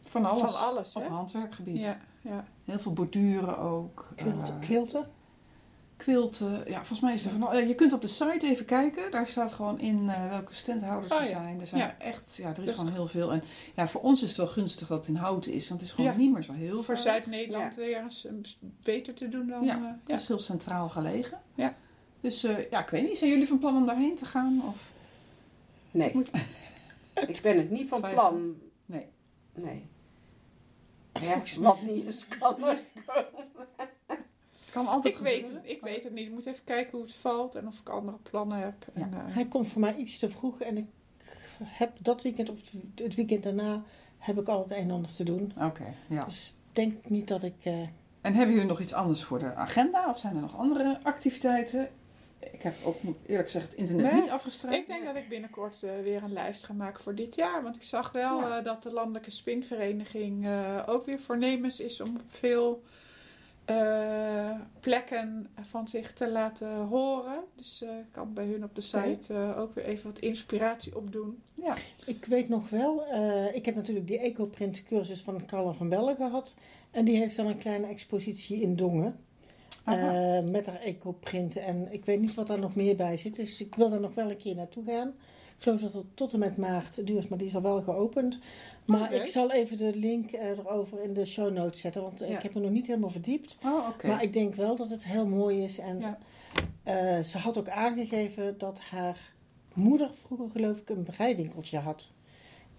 Van 0.04 0.24
alles. 0.24 0.40
van 0.52 0.60
alles. 0.68 0.92
Op 0.94 1.02
Hè? 1.02 1.08
handwerkgebied. 1.08 1.78
Ja, 1.78 2.00
ja. 2.20 2.44
Heel 2.64 2.78
veel 2.78 2.92
borduren 2.92 3.58
ook. 3.58 4.08
Quilten. 4.16 4.54
eh, 4.54 4.60
Quilten. 4.60 5.06
quilten. 5.96 6.62
Ja, 6.66 6.76
volgens 6.76 7.00
mij 7.00 7.14
is 7.14 7.24
er 7.24 7.30
van 7.30 7.42
al- 7.42 7.52
eh, 7.52 7.68
Je 7.68 7.74
kunt 7.74 7.92
op 7.92 8.00
de 8.00 8.06
site 8.06 8.46
even 8.48 8.64
kijken. 8.64 9.10
Daar 9.10 9.26
staat 9.26 9.52
gewoon 9.52 9.80
in 9.80 10.08
eh, 10.08 10.28
welke 10.28 10.54
standhouders 10.54 11.12
Oh, 11.12 11.18
er 11.18 11.24
ja. 11.24 11.30
zijn. 11.30 11.60
Er 11.60 11.66
zijn 11.66 11.80
Ja. 11.80 11.94
echt, 11.98 12.36
ja, 12.36 12.48
er 12.50 12.58
is 12.58 12.64
Dus- 12.64 12.74
gewoon 12.78 12.92
heel 12.92 13.06
veel. 13.08 13.32
En 13.32 13.42
ja, 13.74 13.88
voor 13.88 14.00
ons 14.00 14.22
is 14.22 14.28
het 14.28 14.36
wel 14.36 14.46
gunstig 14.46 14.88
dat 14.88 14.98
het 14.98 15.08
in 15.08 15.14
houten 15.16 15.52
is. 15.52 15.68
Want 15.68 15.80
het 15.80 15.90
is 15.90 15.96
gewoon 15.96 16.10
Ja. 16.12 16.16
niet 16.18 16.32
meer 16.32 16.42
zo 16.42 16.52
heel 16.52 16.74
Voor 16.74 16.84
ver. 16.84 16.98
Zuid-Nederland 16.98 17.74
weer 17.74 18.02
eens 18.02 18.58
beter 18.82 19.14
te 19.14 19.28
doen 19.28 19.46
dan... 19.46 19.64
Ja, 19.64 19.98
Het 20.06 20.20
is 20.20 20.26
heel 20.28 20.38
centraal 20.38 20.88
gelegen. 20.88 21.38
Ja. 21.54 21.74
Dus 22.22 22.44
eh, 22.44 22.70
ja, 22.70 22.80
ik 22.82 22.88
weet 22.88 23.08
niet. 23.08 23.18
Zijn 23.18 23.30
jullie 23.30 23.48
van 23.48 23.58
plan 23.58 23.76
om 23.76 23.86
daarheen 23.86 24.16
te 24.16 24.24
gaan? 24.26 24.62
Of? 24.68 24.92
Nee. 25.90 26.12
ik 27.28 27.40
ben 27.42 27.56
het 27.56 27.70
niet 27.70 27.88
van 27.88 28.00
plan. 28.00 28.56
Nee. 28.86 29.06
Nee. 29.54 29.86
Ja, 31.20 31.42
wat 31.58 31.82
niet 31.82 32.04
is, 32.06 32.28
kan 32.28 32.62
er 32.64 32.82
komen. 33.06 33.28
Kan 34.72 34.86
altijd 34.86 35.14
Ik 35.14 35.20
weet, 35.20 35.42
het, 35.42 35.60
ik 35.62 35.80
weet 35.80 36.02
het 36.02 36.12
niet. 36.12 36.26
Ik 36.26 36.32
moet 36.32 36.46
even 36.46 36.64
kijken 36.64 36.92
hoe 36.98 37.02
het 37.06 37.14
valt 37.14 37.54
en 37.54 37.66
of 37.66 37.78
ik 37.80 37.88
andere 37.88 38.16
plannen 38.22 38.58
heb. 38.58 38.74
En, 38.92 39.12
eh, 39.12 39.34
Hij 39.34 39.46
komt 39.46 39.68
voor 39.68 39.80
mij 39.80 39.96
iets 39.96 40.18
te 40.18 40.30
vroeg 40.30 40.60
en 40.60 40.76
ik 40.76 40.86
heb 41.64 41.92
dat 42.00 42.22
weekend 42.22 42.50
of 42.50 42.56
het 42.94 43.14
weekend 43.14 43.42
daarna 43.42 43.82
heb 44.18 44.38
ik 44.40 44.48
al 44.48 44.62
het 44.62 44.70
een 44.70 44.76
en 44.76 44.90
ander 44.90 45.12
te 45.14 45.24
doen. 45.24 45.52
Oké, 45.60 45.94
ja. 46.08 46.24
Dus 46.24 46.56
denk 46.72 47.08
niet 47.08 47.28
dat 47.28 47.42
ik... 47.42 47.54
eh, 47.62 47.80
En 48.20 48.34
hebben 48.34 48.50
jullie 48.54 48.68
nog 48.68 48.80
iets 48.80 48.92
anders 48.92 49.24
voor 49.24 49.38
de 49.38 49.54
agenda? 49.54 50.08
Of 50.10 50.18
zijn 50.18 50.34
er 50.34 50.40
nog 50.40 50.56
andere 50.56 50.98
activiteiten? 51.02 51.88
Ik 52.52 52.62
heb 52.62 52.74
ook, 52.84 53.02
moet 53.02 53.16
eerlijk 53.26 53.48
zeggen, 53.48 53.70
het 53.70 53.80
internet 53.80 54.12
Nee, 54.12 54.20
niet 54.20 54.30
afgestruind. 54.30 54.76
Ik 54.80 54.86
denk 54.86 55.04
dat 55.04 55.16
ik 55.16 55.28
binnenkort 55.28 55.82
eh, 55.82 55.90
weer 56.02 56.22
een 56.22 56.32
lijst 56.32 56.64
ga 56.64 56.72
maken 56.72 57.02
voor 57.02 57.14
dit 57.14 57.34
jaar. 57.34 57.62
Want 57.62 57.76
ik 57.76 57.82
zag 57.82 58.12
wel 58.12 58.40
Ja. 58.40 58.58
eh, 58.58 58.64
dat 58.64 58.82
de 58.82 58.92
Landelijke 58.92 59.30
Spinvereniging 59.30 60.46
eh, 60.46 60.82
ook 60.86 61.06
weer 61.06 61.18
voornemens 61.18 61.80
is 61.80 62.00
om 62.00 62.08
op 62.16 62.22
veel 62.28 62.82
eh, 63.64 64.50
plekken 64.80 65.48
van 65.60 65.88
zich 65.88 66.12
te 66.12 66.30
laten 66.30 66.74
horen. 66.76 67.38
Dus 67.54 67.82
eh, 67.82 67.88
ik 67.88 68.04
kan 68.12 68.32
bij 68.34 68.44
hun 68.46 68.64
op 68.64 68.74
de 68.74 68.80
site 68.80 69.34
eh, 69.34 69.58
ook 69.58 69.74
weer 69.74 69.84
even 69.84 70.04
wat 70.12 70.18
inspiratie 70.18 70.96
opdoen. 70.96 71.42
Ja. 71.54 71.74
Ik 72.06 72.24
weet 72.24 72.48
nog 72.48 72.68
wel, 72.70 73.06
eh, 73.06 73.54
ik 73.54 73.64
heb 73.64 73.74
natuurlijk 73.74 74.06
die 74.06 74.18
ecoprint 74.18 74.82
cursus 74.84 75.20
van 75.20 75.46
Carla 75.46 75.72
van 75.72 75.88
Bellen 75.88 76.16
gehad. 76.16 76.54
En 76.90 77.04
die 77.04 77.16
heeft 77.16 77.36
dan 77.36 77.46
een 77.46 77.58
kleine 77.58 77.86
expositie 77.86 78.60
in 78.60 78.76
Dongen. 78.76 79.16
Eh, 79.84 80.40
met 80.50 80.66
haar 80.66 80.80
ecoprinten. 80.80 81.62
En 81.64 81.88
ik 81.90 82.04
weet 82.04 82.20
niet 82.20 82.34
wat 82.34 82.46
daar 82.46 82.58
nog 82.58 82.74
meer 82.74 82.96
bij 82.96 83.16
zit. 83.16 83.36
Dus 83.36 83.60
ik 83.60 83.74
wil 83.74 83.88
daar 83.90 84.00
nog 84.00 84.14
wel 84.14 84.30
een 84.30 84.36
keer 84.36 84.54
naartoe 84.54 84.84
gaan. 84.84 85.08
Ik 85.56 85.68
geloof 85.68 85.80
dat 85.80 85.92
het 85.92 86.04
tot 86.16 86.32
en 86.32 86.38
met 86.38 86.56
maart 86.56 87.06
duurt, 87.06 87.28
maar 87.28 87.38
die 87.38 87.46
is 87.48 87.54
al 87.54 87.62
wel 87.62 87.82
geopend. 87.82 88.38
Maar 88.84 89.02
Oké. 89.02 89.14
ik 89.14 89.26
zal 89.26 89.52
even 89.52 89.76
de 89.76 89.96
link 89.96 90.30
eh, 90.32 90.48
erover 90.58 91.02
in 91.02 91.12
de 91.12 91.24
show 91.24 91.52
notes 91.52 91.80
zetten. 91.80 92.02
Want 92.02 92.18
Ja. 92.18 92.26
ik 92.26 92.42
heb 92.42 92.54
me 92.54 92.60
nog 92.60 92.70
niet 92.70 92.86
helemaal 92.86 93.10
verdiept. 93.10 93.58
Oh. 93.64 93.88
Maar 94.06 94.22
ik 94.22 94.32
denk 94.32 94.54
wel 94.54 94.76
dat 94.76 94.90
het 94.90 95.04
heel 95.04 95.26
mooi 95.26 95.62
is. 95.62 95.78
En 95.78 95.98
Ja. 96.00 96.18
eh, 96.82 97.22
ze 97.22 97.38
had 97.38 97.58
ook 97.58 97.68
aangegeven 97.68 98.58
dat 98.58 98.78
haar 98.78 99.32
moeder 99.74 100.10
vroeger 100.26 100.50
geloof 100.50 100.78
ik 100.78 100.88
een 100.88 101.02
breiwinkeltje 101.02 101.78
had. 101.78 102.10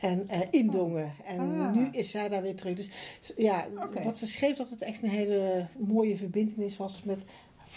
En 0.03 0.27
eh 0.29 0.39
in 0.51 0.67
Dongen. 0.69 1.11
En 1.25 1.39
Ah. 1.39 1.73
nu 1.73 1.87
is 1.91 2.11
zij 2.11 2.29
daar 2.29 2.41
weer 2.41 2.55
terug. 2.55 2.75
Dus 2.75 2.89
ja, 3.37 3.67
wat 4.03 4.17
ze 4.17 4.27
schreef 4.27 4.55
dat 4.55 4.69
het 4.69 4.81
echt 4.81 5.03
een 5.03 5.09
hele 5.09 5.67
mooie 5.77 6.17
verbindenis 6.17 6.77
was 6.77 7.03
met 7.03 7.19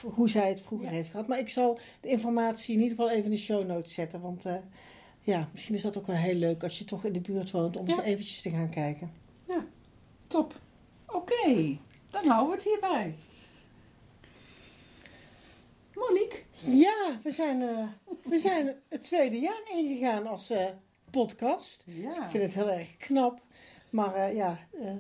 hoe 0.03 0.29
zij 0.29 0.49
het 0.49 0.61
vroeger 0.61 0.87
Ja. 0.87 0.93
heeft 0.93 1.11
gehad. 1.11 1.27
Maar 1.27 1.39
ik 1.39 1.49
zal 1.49 1.79
de 2.01 2.09
informatie 2.09 2.75
in 2.75 2.81
ieder 2.83 2.97
geval 2.97 3.11
even 3.13 3.25
in 3.25 3.31
de 3.31 3.37
show 3.37 3.67
notes 3.67 3.95
zetten. 3.95 4.21
Want 4.21 4.45
eh, 4.45 4.55
ja, 5.21 5.49
misschien 5.53 5.75
is 5.75 5.83
dat 5.83 5.99
ook 5.99 6.07
wel 6.07 6.17
heel 6.17 6.35
leuk 6.35 6.63
als 6.63 6.79
je 6.79 6.85
toch 6.85 7.05
in 7.05 7.13
de 7.13 7.21
buurt 7.21 7.51
woont 7.51 7.77
om 7.77 7.87
Ja. 7.89 7.95
eens 7.97 8.05
eventjes 8.05 8.43
te 8.43 8.51
gaan 8.51 8.71
kijken. 8.71 9.11
Top. 10.27 10.61
Oké, 11.07 11.77
dan 12.11 12.27
houden 12.27 12.49
we 12.51 12.55
het 12.55 12.65
hierbij. 12.65 13.15
Monique? 15.95 16.39
Ja, 16.61 17.21
we 17.23 17.33
zijn, 17.33 17.63
eh, 17.63 17.87
we 18.25 18.39
zijn 18.39 18.75
het 18.89 19.03
tweede 19.03 19.39
jaar 19.39 19.63
ingegaan 19.75 20.27
als 20.27 20.51
podcast. 21.17 21.85
Ja. 21.87 22.25
Ik 22.25 22.31
vind 22.31 22.43
het 22.43 22.55
heel 22.55 22.71
erg 22.71 22.97
knap. 22.97 23.41
Maar 23.91 24.15
eh, 24.15 24.35
ja, 24.35 24.59
eh, 24.81 24.93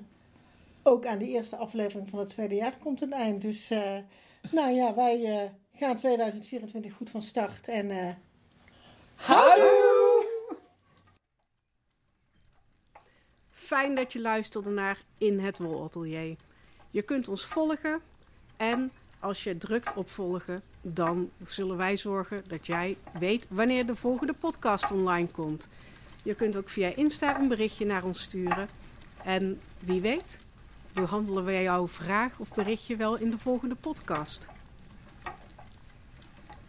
ook 0.82 1.06
aan 1.06 1.18
de 1.18 1.28
eerste 1.28 1.56
aflevering 1.56 2.10
van 2.10 2.18
het 2.18 2.28
tweede 2.28 2.54
jaar 2.54 2.76
komt 2.78 3.00
een 3.00 3.12
eind. 3.12 3.42
Dus 3.42 3.70
eh, 3.70 3.98
nou 4.50 4.72
ja, 4.72 4.94
wij 4.94 5.24
eh, 5.24 5.50
gaan 5.78 5.96
2024 5.96 6.92
goed 6.92 7.10
van 7.10 7.22
start. 7.22 7.68
En 7.68 7.90
eh 7.90 8.14
Hallo! 9.14 10.24
Fijn 13.50 13.94
dat 13.94 14.12
je 14.12 14.20
luisterde 14.20 14.70
naar 14.70 15.02
In 15.18 15.38
het 15.38 15.58
Wolatelier. 15.58 16.36
Je 16.90 17.02
kunt 17.02 17.28
ons 17.28 17.46
volgen 17.46 18.00
en 18.56 18.92
als 19.20 19.44
je 19.44 19.58
drukt 19.58 19.94
op 19.94 20.08
volgen, 20.08 20.60
dan 20.82 21.30
zullen 21.46 21.76
wij 21.76 21.96
zorgen 21.96 22.42
dat 22.48 22.66
jij 22.66 22.96
weet 23.18 23.46
wanneer 23.48 23.86
de 23.86 23.96
volgende 23.96 24.34
podcast 24.34 24.90
online 24.90 25.28
komt. 25.28 25.68
Je 26.26 26.34
kunt 26.34 26.56
ook 26.56 26.68
via 26.68 26.94
Insta 26.94 27.40
een 27.40 27.48
berichtje 27.48 27.84
naar 27.84 28.04
ons 28.04 28.22
sturen. 28.22 28.68
En 29.24 29.60
wie 29.78 30.00
weet, 30.00 30.38
behandelen 30.92 31.44
wij 31.44 31.62
jouw 31.62 31.88
vraag 31.88 32.38
of 32.38 32.54
berichtje 32.54 32.96
wel 32.96 33.16
in 33.16 33.30
de 33.30 33.38
volgende 33.38 33.74
podcast. 33.74 34.48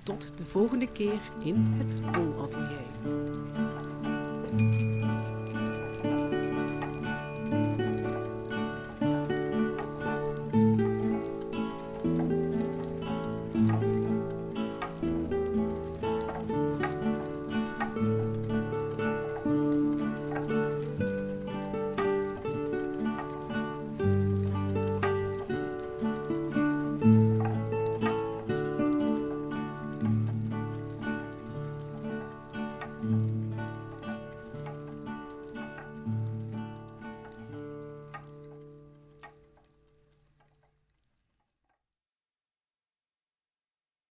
Tot 0.04 0.32
de 0.38 0.46
volgende 0.46 0.88
keer 0.88 1.20
in 1.44 1.76
het 1.78 1.96
Wolatelier. 2.02 3.77